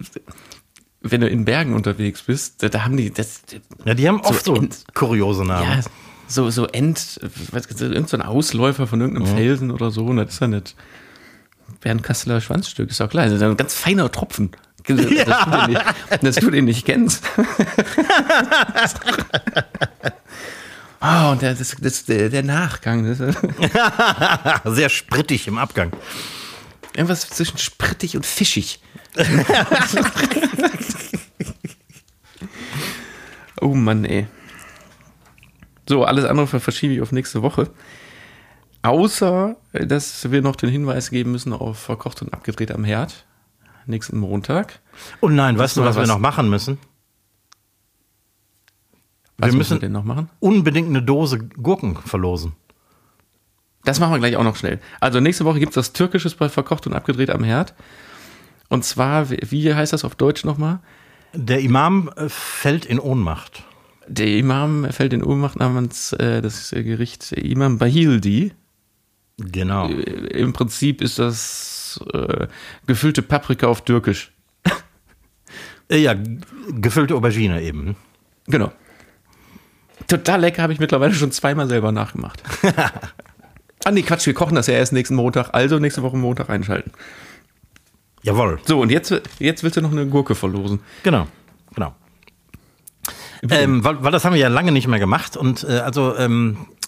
wenn 1.00 1.20
du 1.20 1.28
in 1.28 1.44
Bergen 1.44 1.74
unterwegs 1.74 2.22
bist, 2.22 2.62
da, 2.62 2.68
da 2.68 2.84
haben 2.84 2.96
die, 2.96 3.10
das, 3.12 3.42
Ja, 3.84 3.94
die 3.94 4.06
haben 4.06 4.20
oft 4.20 4.44
so, 4.44 4.54
Ent- 4.54 4.84
kuriose 4.94 5.44
Namen. 5.44 5.68
ja, 5.68 5.80
so, 6.28 6.48
so 6.48 6.68
End, 6.68 7.18
was, 7.50 7.66
irgend 7.80 8.08
so 8.08 8.16
ein 8.16 8.22
Ausläufer 8.22 8.86
von 8.86 9.00
irgendeinem 9.00 9.34
Felsen 9.34 9.72
oder 9.72 9.90
so, 9.90 10.04
und 10.04 10.18
das 10.18 10.34
ist 10.34 10.40
ja 10.40 10.46
nicht 10.46 10.76
Bernkasseler 11.80 12.40
Schwanzstück, 12.40 12.88
ist 12.90 13.00
auch 13.00 13.08
klar, 13.10 13.24
das 13.24 13.34
ist 13.34 13.42
ein 13.42 13.56
ganz 13.56 13.74
feiner 13.74 14.12
Tropfen. 14.12 14.52
Das, 14.86 14.96
du 14.96 15.04
den 15.06 15.66
nicht, 15.70 15.84
dass 16.22 16.36
du 16.36 16.50
den 16.50 16.64
nicht 16.66 16.84
kennst. 16.86 17.24
Ah, 21.00 21.32
und 21.32 21.42
der, 21.42 21.54
das, 21.54 21.76
das, 21.78 22.06
der, 22.06 22.30
der 22.30 22.42
Nachgang, 22.42 23.14
Sehr 24.64 24.88
sprittig 24.88 25.46
im 25.46 25.58
Abgang. 25.58 25.92
irgendwas 26.94 27.28
zwischen 27.28 27.58
sprittig 27.58 28.16
und 28.16 28.24
fischig. 28.24 28.80
oh 33.60 33.74
Mann, 33.74 34.06
ey. 34.06 34.26
So, 35.86 36.04
alles 36.04 36.24
andere 36.24 36.46
ver- 36.46 36.60
verschiebe 36.60 36.94
ich 36.94 37.02
auf 37.02 37.12
nächste 37.12 37.42
Woche. 37.42 37.68
Außer, 38.80 39.56
dass 39.72 40.30
wir 40.30 40.40
noch 40.40 40.56
den 40.56 40.70
Hinweis 40.70 41.10
geben 41.10 41.32
müssen 41.32 41.52
auf 41.52 41.78
verkocht 41.78 42.22
und 42.22 42.32
abgedreht 42.32 42.72
am 42.72 42.84
Herd. 42.84 43.26
Nächsten 43.86 44.18
Montag. 44.18 44.80
Und 45.20 45.34
nein, 45.34 45.58
weißt 45.58 45.76
du, 45.76 45.80
war 45.80 45.88
was, 45.88 45.96
wir 45.96 46.02
was- 46.02 46.08
noch 46.08 46.18
machen 46.18 46.48
müssen? 46.50 46.78
Was 49.38 49.50
Wir 49.50 49.58
müssen 49.58 49.72
wir 49.76 49.80
denn 49.80 49.92
noch 49.92 50.04
machen? 50.04 50.30
Unbedingt 50.40 50.88
eine 50.88 51.02
Dose 51.02 51.38
Gurken 51.38 51.96
verlosen. 51.96 52.52
Das 53.84 53.98
machen 54.00 54.12
wir 54.12 54.18
gleich 54.18 54.36
auch 54.36 54.44
noch 54.44 54.56
schnell. 54.56 54.80
Also 55.00 55.20
nächste 55.20 55.44
Woche 55.44 55.58
gibt 55.58 55.72
es 55.72 55.76
was 55.76 55.92
Türkisches 55.92 56.34
bei 56.36 56.48
Verkocht 56.48 56.86
und 56.86 56.94
Abgedreht 56.94 57.30
am 57.30 57.42
Herd. 57.44 57.74
Und 58.68 58.84
zwar, 58.84 59.30
wie- 59.30 59.40
wie 59.50 59.74
heißt 59.74 59.92
das 59.92 60.04
auf 60.04 60.14
Deutsch 60.14 60.44
nochmal? 60.44 60.78
Der 61.34 61.60
Imam 61.60 62.08
äh, 62.16 62.28
fällt 62.28 62.86
in 62.86 62.98
Ohnmacht. 63.00 63.64
Der 64.06 64.28
Imam 64.36 64.86
fällt 64.90 65.12
in 65.12 65.24
Ohnmacht 65.24 65.56
namens 65.58 66.12
äh, 66.14 66.40
das 66.40 66.70
Gericht 66.70 67.32
Imam 67.32 67.78
Bahildi. 67.78 68.52
Genau. 69.38 69.88
Äh, 69.88 70.02
Im 70.38 70.52
Prinzip 70.52 71.02
ist 71.02 71.18
das 71.18 71.73
äh, 72.12 72.48
gefüllte 72.86 73.22
Paprika 73.22 73.66
auf 73.66 73.84
Türkisch. 73.84 74.32
Äh, 75.90 75.98
ja, 75.98 76.14
gefüllte 76.68 77.14
Aubergine 77.14 77.62
eben. 77.62 77.96
Genau. 78.46 78.72
Total 80.08 80.40
lecker, 80.40 80.62
habe 80.62 80.72
ich 80.72 80.80
mittlerweile 80.80 81.14
schon 81.14 81.30
zweimal 81.30 81.68
selber 81.68 81.92
nachgemacht. 81.92 82.42
ah 83.84 83.90
nee, 83.90 84.02
Quatsch, 84.02 84.26
wir 84.26 84.34
kochen 84.34 84.54
das 84.54 84.66
ja 84.66 84.74
erst 84.74 84.92
nächsten 84.92 85.14
Montag, 85.14 85.50
also 85.52 85.78
nächste 85.78 86.02
Woche 86.02 86.16
Montag 86.16 86.50
einschalten. 86.50 86.92
Jawohl. 88.22 88.58
So, 88.64 88.80
und 88.80 88.90
jetzt, 88.90 89.14
jetzt 89.38 89.62
willst 89.62 89.76
du 89.76 89.82
noch 89.82 89.92
eine 89.92 90.06
Gurke 90.06 90.34
verlosen. 90.34 90.80
Genau. 91.02 91.26
Genau. 91.74 91.94
Ähm, 93.50 93.84
weil, 93.84 94.02
weil 94.02 94.12
das 94.12 94.24
haben 94.24 94.32
wir 94.32 94.40
ja 94.40 94.48
lange 94.48 94.72
nicht 94.72 94.88
mehr 94.88 94.98
gemacht 94.98 95.36
und 95.36 95.64
äh, 95.64 95.78
also 95.78 96.16
ähm, 96.16 96.56
äh, 96.66 96.83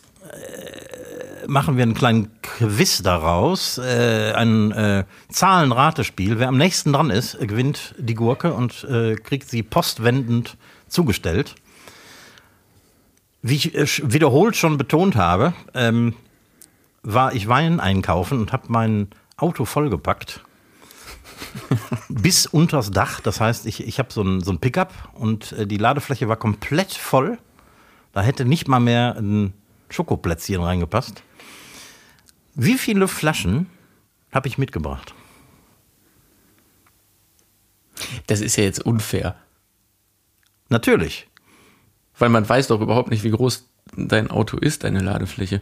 machen 1.48 1.76
wir 1.76 1.82
einen 1.82 1.94
kleinen 1.94 2.30
Quiz 2.42 3.02
daraus, 3.02 3.78
äh, 3.78 4.32
ein 4.34 4.72
äh, 4.72 5.04
Zahlenratespiel. 5.28 6.38
Wer 6.38 6.48
am 6.48 6.58
nächsten 6.58 6.92
dran 6.92 7.10
ist, 7.10 7.38
gewinnt 7.40 7.94
die 7.98 8.14
Gurke 8.14 8.52
und 8.54 8.84
äh, 8.84 9.16
kriegt 9.16 9.48
sie 9.48 9.62
postwendend 9.62 10.56
zugestellt. 10.88 11.54
Wie 13.42 13.54
ich 13.54 13.74
äh, 13.74 13.86
wiederholt 14.12 14.56
schon 14.56 14.78
betont 14.78 15.16
habe, 15.16 15.52
ähm, 15.74 16.14
war 17.02 17.34
ich 17.34 17.48
Wein 17.48 17.80
einkaufen 17.80 18.40
und 18.40 18.52
habe 18.52 18.64
mein 18.68 19.08
Auto 19.36 19.64
vollgepackt 19.64 20.42
bis 22.08 22.46
unters 22.46 22.90
Dach. 22.90 23.20
Das 23.20 23.40
heißt, 23.40 23.66
ich, 23.66 23.86
ich 23.86 23.98
habe 23.98 24.12
so 24.12 24.22
ein, 24.22 24.42
so 24.42 24.50
ein 24.50 24.58
Pickup 24.58 24.92
und 25.14 25.52
äh, 25.52 25.66
die 25.66 25.76
Ladefläche 25.76 26.28
war 26.28 26.36
komplett 26.36 26.92
voll. 26.92 27.38
Da 28.12 28.22
hätte 28.22 28.44
nicht 28.44 28.66
mal 28.66 28.80
mehr 28.80 29.16
ein 29.18 29.52
Schokoplätzchen 29.90 30.62
reingepasst. 30.62 31.22
Wie 32.56 32.78
viele 32.78 33.06
Flaschen 33.06 33.66
habe 34.32 34.48
ich 34.48 34.56
mitgebracht? 34.56 35.14
Das 38.26 38.40
ist 38.40 38.56
ja 38.56 38.64
jetzt 38.64 38.84
unfair. 38.84 39.36
Natürlich. 40.70 41.28
Weil 42.18 42.30
man 42.30 42.48
weiß 42.48 42.68
doch 42.68 42.80
überhaupt 42.80 43.10
nicht, 43.10 43.24
wie 43.24 43.30
groß 43.30 43.68
dein 43.94 44.30
Auto 44.30 44.56
ist, 44.56 44.84
deine 44.84 45.00
Ladefläche. 45.00 45.60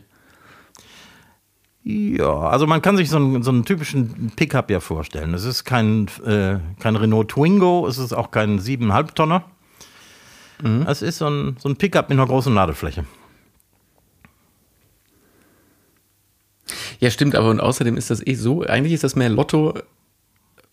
Ja, 1.82 2.38
also 2.38 2.66
man 2.66 2.80
kann 2.80 2.97
sich 2.97 3.11
so 3.11 3.16
einen, 3.16 3.42
so 3.42 3.51
einen 3.51 3.64
typischen 3.64 4.32
Pickup 4.36 4.70
ja 4.70 4.78
vorstellen. 4.78 5.34
Es 5.34 5.45
ist 5.45 5.64
kein, 5.64 6.07
äh, 6.24 6.59
kein 6.78 6.97
Renault 6.97 7.32
Twingo, 7.32 7.86
es 7.88 7.99
ist 7.99 8.12
auch 8.12 8.30
kein 8.30 8.61
7,5 8.61 9.14
Tonner. 9.14 9.45
Mhm. 10.62 10.86
Es 10.88 11.03
ist 11.03 11.18
so 11.18 11.28
ein, 11.28 11.57
so 11.59 11.68
ein 11.68 11.76
Pickup 11.76 12.09
mit 12.09 12.18
einer 12.18 12.28
großen 12.28 12.55
Ladefläche. 12.55 13.05
Ja, 17.05 17.11
stimmt, 17.11 17.34
aber 17.34 17.50
und 17.50 17.61
außerdem 17.61 17.98
ist 17.98 18.09
das 18.09 18.26
eh 18.26 18.32
so, 18.32 18.62
eigentlich 18.62 18.94
ist 18.94 19.05
das 19.05 19.14
mehr 19.14 19.28
Lotto 19.28 19.74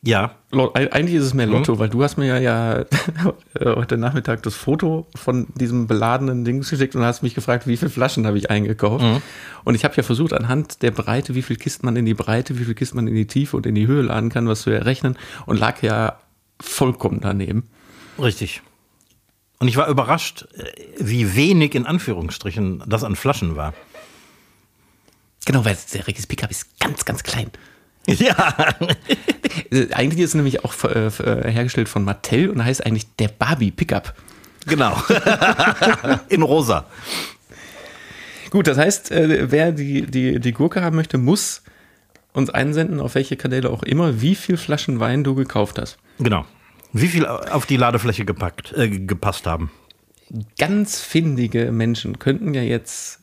ja. 0.01 0.35
Eigentlich 0.73 1.15
ist 1.15 1.25
es 1.25 1.33
mehr 1.33 1.45
Lotto, 1.45 1.75
mhm. 1.75 1.79
weil 1.79 1.89
du 1.89 2.01
hast 2.01 2.17
mir 2.17 2.25
ja, 2.25 2.39
ja 2.39 2.85
heute 3.59 3.97
Nachmittag 3.97 4.41
das 4.43 4.55
Foto 4.55 5.07
von 5.13 5.47
diesem 5.55 5.87
beladenen 5.87 6.45
Ding 6.45 6.61
geschickt 6.61 6.95
und 6.95 7.03
hast 7.03 7.21
mich 7.21 7.35
gefragt, 7.35 7.67
wie 7.67 7.75
viele 7.75 7.91
Flaschen 7.91 8.25
habe 8.25 8.37
ich 8.37 8.49
eingekauft. 8.49 9.03
Mhm. 9.03 9.21
Und 9.65 9.75
ich 9.75 9.83
habe 9.83 9.93
ja 9.97 10.03
versucht, 10.03 10.31
anhand 10.31 10.81
der 10.83 10.91
Breite, 10.91 11.35
wie 11.35 11.41
viel 11.41 11.57
Kisten 11.57 11.85
man 11.85 11.97
in 11.97 12.05
die 12.05 12.13
Breite, 12.13 12.57
wie 12.57 12.63
viel 12.63 12.75
Kisten 12.75 12.95
man 12.95 13.09
in 13.09 13.15
die 13.15 13.27
Tiefe 13.27 13.57
und 13.57 13.65
in 13.65 13.75
die 13.75 13.87
Höhe 13.87 14.03
laden 14.03 14.29
kann, 14.29 14.47
was 14.47 14.61
zu 14.61 14.69
errechnen 14.69 15.17
und 15.47 15.59
lag 15.59 15.83
ja 15.83 16.17
vollkommen 16.61 17.19
daneben. 17.21 17.67
Richtig. 18.17 18.61
Und 19.59 19.67
ich 19.67 19.75
war 19.75 19.89
überrascht, 19.89 20.47
wie 20.97 21.35
wenig 21.35 21.75
in 21.75 21.85
Anführungsstrichen 21.85 22.83
das 22.87 23.03
an 23.03 23.17
Flaschen 23.17 23.57
war. 23.57 23.73
Genau, 25.45 25.65
weil 25.65 25.77
der 25.93 26.07
Regis 26.07 26.27
Pickup 26.27 26.51
ist 26.51 26.79
ganz, 26.79 27.05
ganz 27.05 27.23
klein. 27.23 27.51
Ja. 28.07 28.55
Äh, 29.69 29.93
eigentlich 29.93 30.21
ist 30.23 30.31
es 30.31 30.33
nämlich 30.35 30.65
auch 30.65 30.73
äh, 30.85 31.07
äh, 31.07 31.51
hergestellt 31.51 31.87
von 31.87 32.03
Mattel 32.03 32.49
und 32.49 32.63
heißt 32.63 32.85
eigentlich 32.85 33.05
der 33.17 33.27
Barbie 33.27 33.69
Pickup. 33.69 34.15
Genau. 34.65 34.95
In 36.29 36.41
rosa. 36.41 36.85
Gut, 38.49 38.67
das 38.67 38.77
heißt, 38.77 39.11
wer 39.11 39.71
die, 39.71 40.03
die, 40.03 40.39
die 40.39 40.51
Gurke 40.51 40.81
haben 40.81 40.95
möchte, 40.95 41.17
muss 41.17 41.61
uns 42.33 42.49
einsenden, 42.49 42.99
auf 42.99 43.15
welche 43.15 43.37
Kanäle 43.37 43.69
auch 43.69 43.83
immer, 43.83 44.21
wie 44.21 44.35
viel 44.35 44.57
Flaschen 44.57 44.99
Wein 44.99 45.23
du 45.23 45.35
gekauft 45.35 45.79
hast. 45.79 45.97
Genau. 46.19 46.45
Wie 46.93 47.07
viel 47.07 47.25
auf 47.25 47.65
die 47.65 47.77
Ladefläche 47.77 48.25
gepackt, 48.25 48.73
äh, 48.73 48.89
gepasst 48.89 49.47
haben. 49.47 49.71
Ganz 50.57 50.99
findige 50.99 51.71
Menschen 51.71 52.19
könnten 52.19 52.53
ja 52.53 52.61
jetzt 52.61 53.20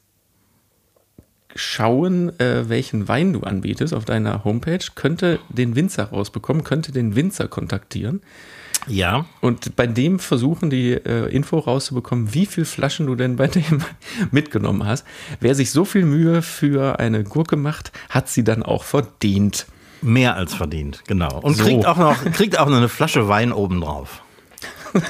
schauen, 1.58 2.38
äh, 2.40 2.68
welchen 2.68 3.08
Wein 3.08 3.32
du 3.32 3.40
anbietest 3.40 3.92
auf 3.92 4.04
deiner 4.04 4.44
Homepage, 4.44 4.84
könnte 4.94 5.38
den 5.48 5.76
Winzer 5.76 6.04
rausbekommen, 6.04 6.64
könnte 6.64 6.92
den 6.92 7.16
Winzer 7.16 7.48
kontaktieren. 7.48 8.22
Ja. 8.86 9.26
Und 9.40 9.76
bei 9.76 9.86
dem 9.86 10.18
versuchen, 10.18 10.70
die 10.70 10.92
äh, 10.92 11.28
Info 11.34 11.58
rauszubekommen, 11.58 12.32
wie 12.32 12.46
viele 12.46 12.66
Flaschen 12.66 13.06
du 13.06 13.14
denn 13.14 13.36
bei 13.36 13.48
dem 13.48 13.82
mitgenommen 14.30 14.86
hast. 14.86 15.04
Wer 15.40 15.54
sich 15.54 15.70
so 15.70 15.84
viel 15.84 16.04
Mühe 16.04 16.42
für 16.42 16.98
eine 16.98 17.24
Gurke 17.24 17.56
macht, 17.56 17.92
hat 18.08 18.28
sie 18.28 18.44
dann 18.44 18.62
auch 18.62 18.84
verdient. 18.84 19.66
Mehr 20.00 20.36
als 20.36 20.54
verdient, 20.54 21.02
genau. 21.06 21.40
Und 21.40 21.56
so. 21.56 21.64
kriegt, 21.64 21.86
auch 21.86 21.96
noch, 21.96 22.24
kriegt 22.32 22.58
auch 22.58 22.68
noch 22.68 22.76
eine 22.76 22.88
Flasche 22.88 23.28
Wein 23.28 23.52
obendrauf. 23.52 24.22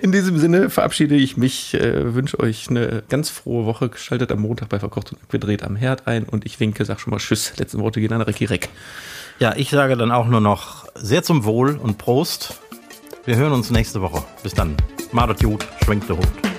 In 0.00 0.12
diesem 0.12 0.38
Sinne 0.38 0.70
verabschiede 0.70 1.14
ich 1.14 1.36
mich, 1.36 1.74
äh, 1.74 2.14
wünsche 2.14 2.40
euch 2.40 2.68
eine 2.68 3.02
ganz 3.08 3.30
frohe 3.30 3.66
Woche. 3.66 3.90
Schaltet 3.96 4.32
am 4.32 4.40
Montag 4.40 4.68
bei 4.68 4.78
Verkocht 4.78 5.12
und 5.12 5.30
Gedreht 5.30 5.62
am 5.62 5.76
Herd 5.76 6.06
ein 6.06 6.24
und 6.24 6.46
ich 6.46 6.60
winke, 6.60 6.84
sag 6.84 7.00
schon 7.00 7.10
mal 7.10 7.18
Tschüss. 7.18 7.52
Letzte 7.58 7.78
Worte 7.78 8.00
gehen 8.00 8.12
an 8.12 8.22
Recki 8.22 8.44
Reck. 8.44 8.68
Ja, 9.38 9.54
ich 9.56 9.70
sage 9.70 9.96
dann 9.96 10.12
auch 10.12 10.26
nur 10.26 10.40
noch 10.40 10.86
sehr 10.94 11.22
zum 11.22 11.44
Wohl 11.44 11.76
und 11.76 11.98
Prost. 11.98 12.60
Wir 13.24 13.36
hören 13.36 13.52
uns 13.52 13.70
nächste 13.70 14.00
Woche. 14.00 14.24
Bis 14.42 14.54
dann. 14.54 14.76
Madet 15.12 15.40
gut, 15.40 15.66
schwenkt 15.84 16.08
der 16.08 16.16
Hut. 16.16 16.51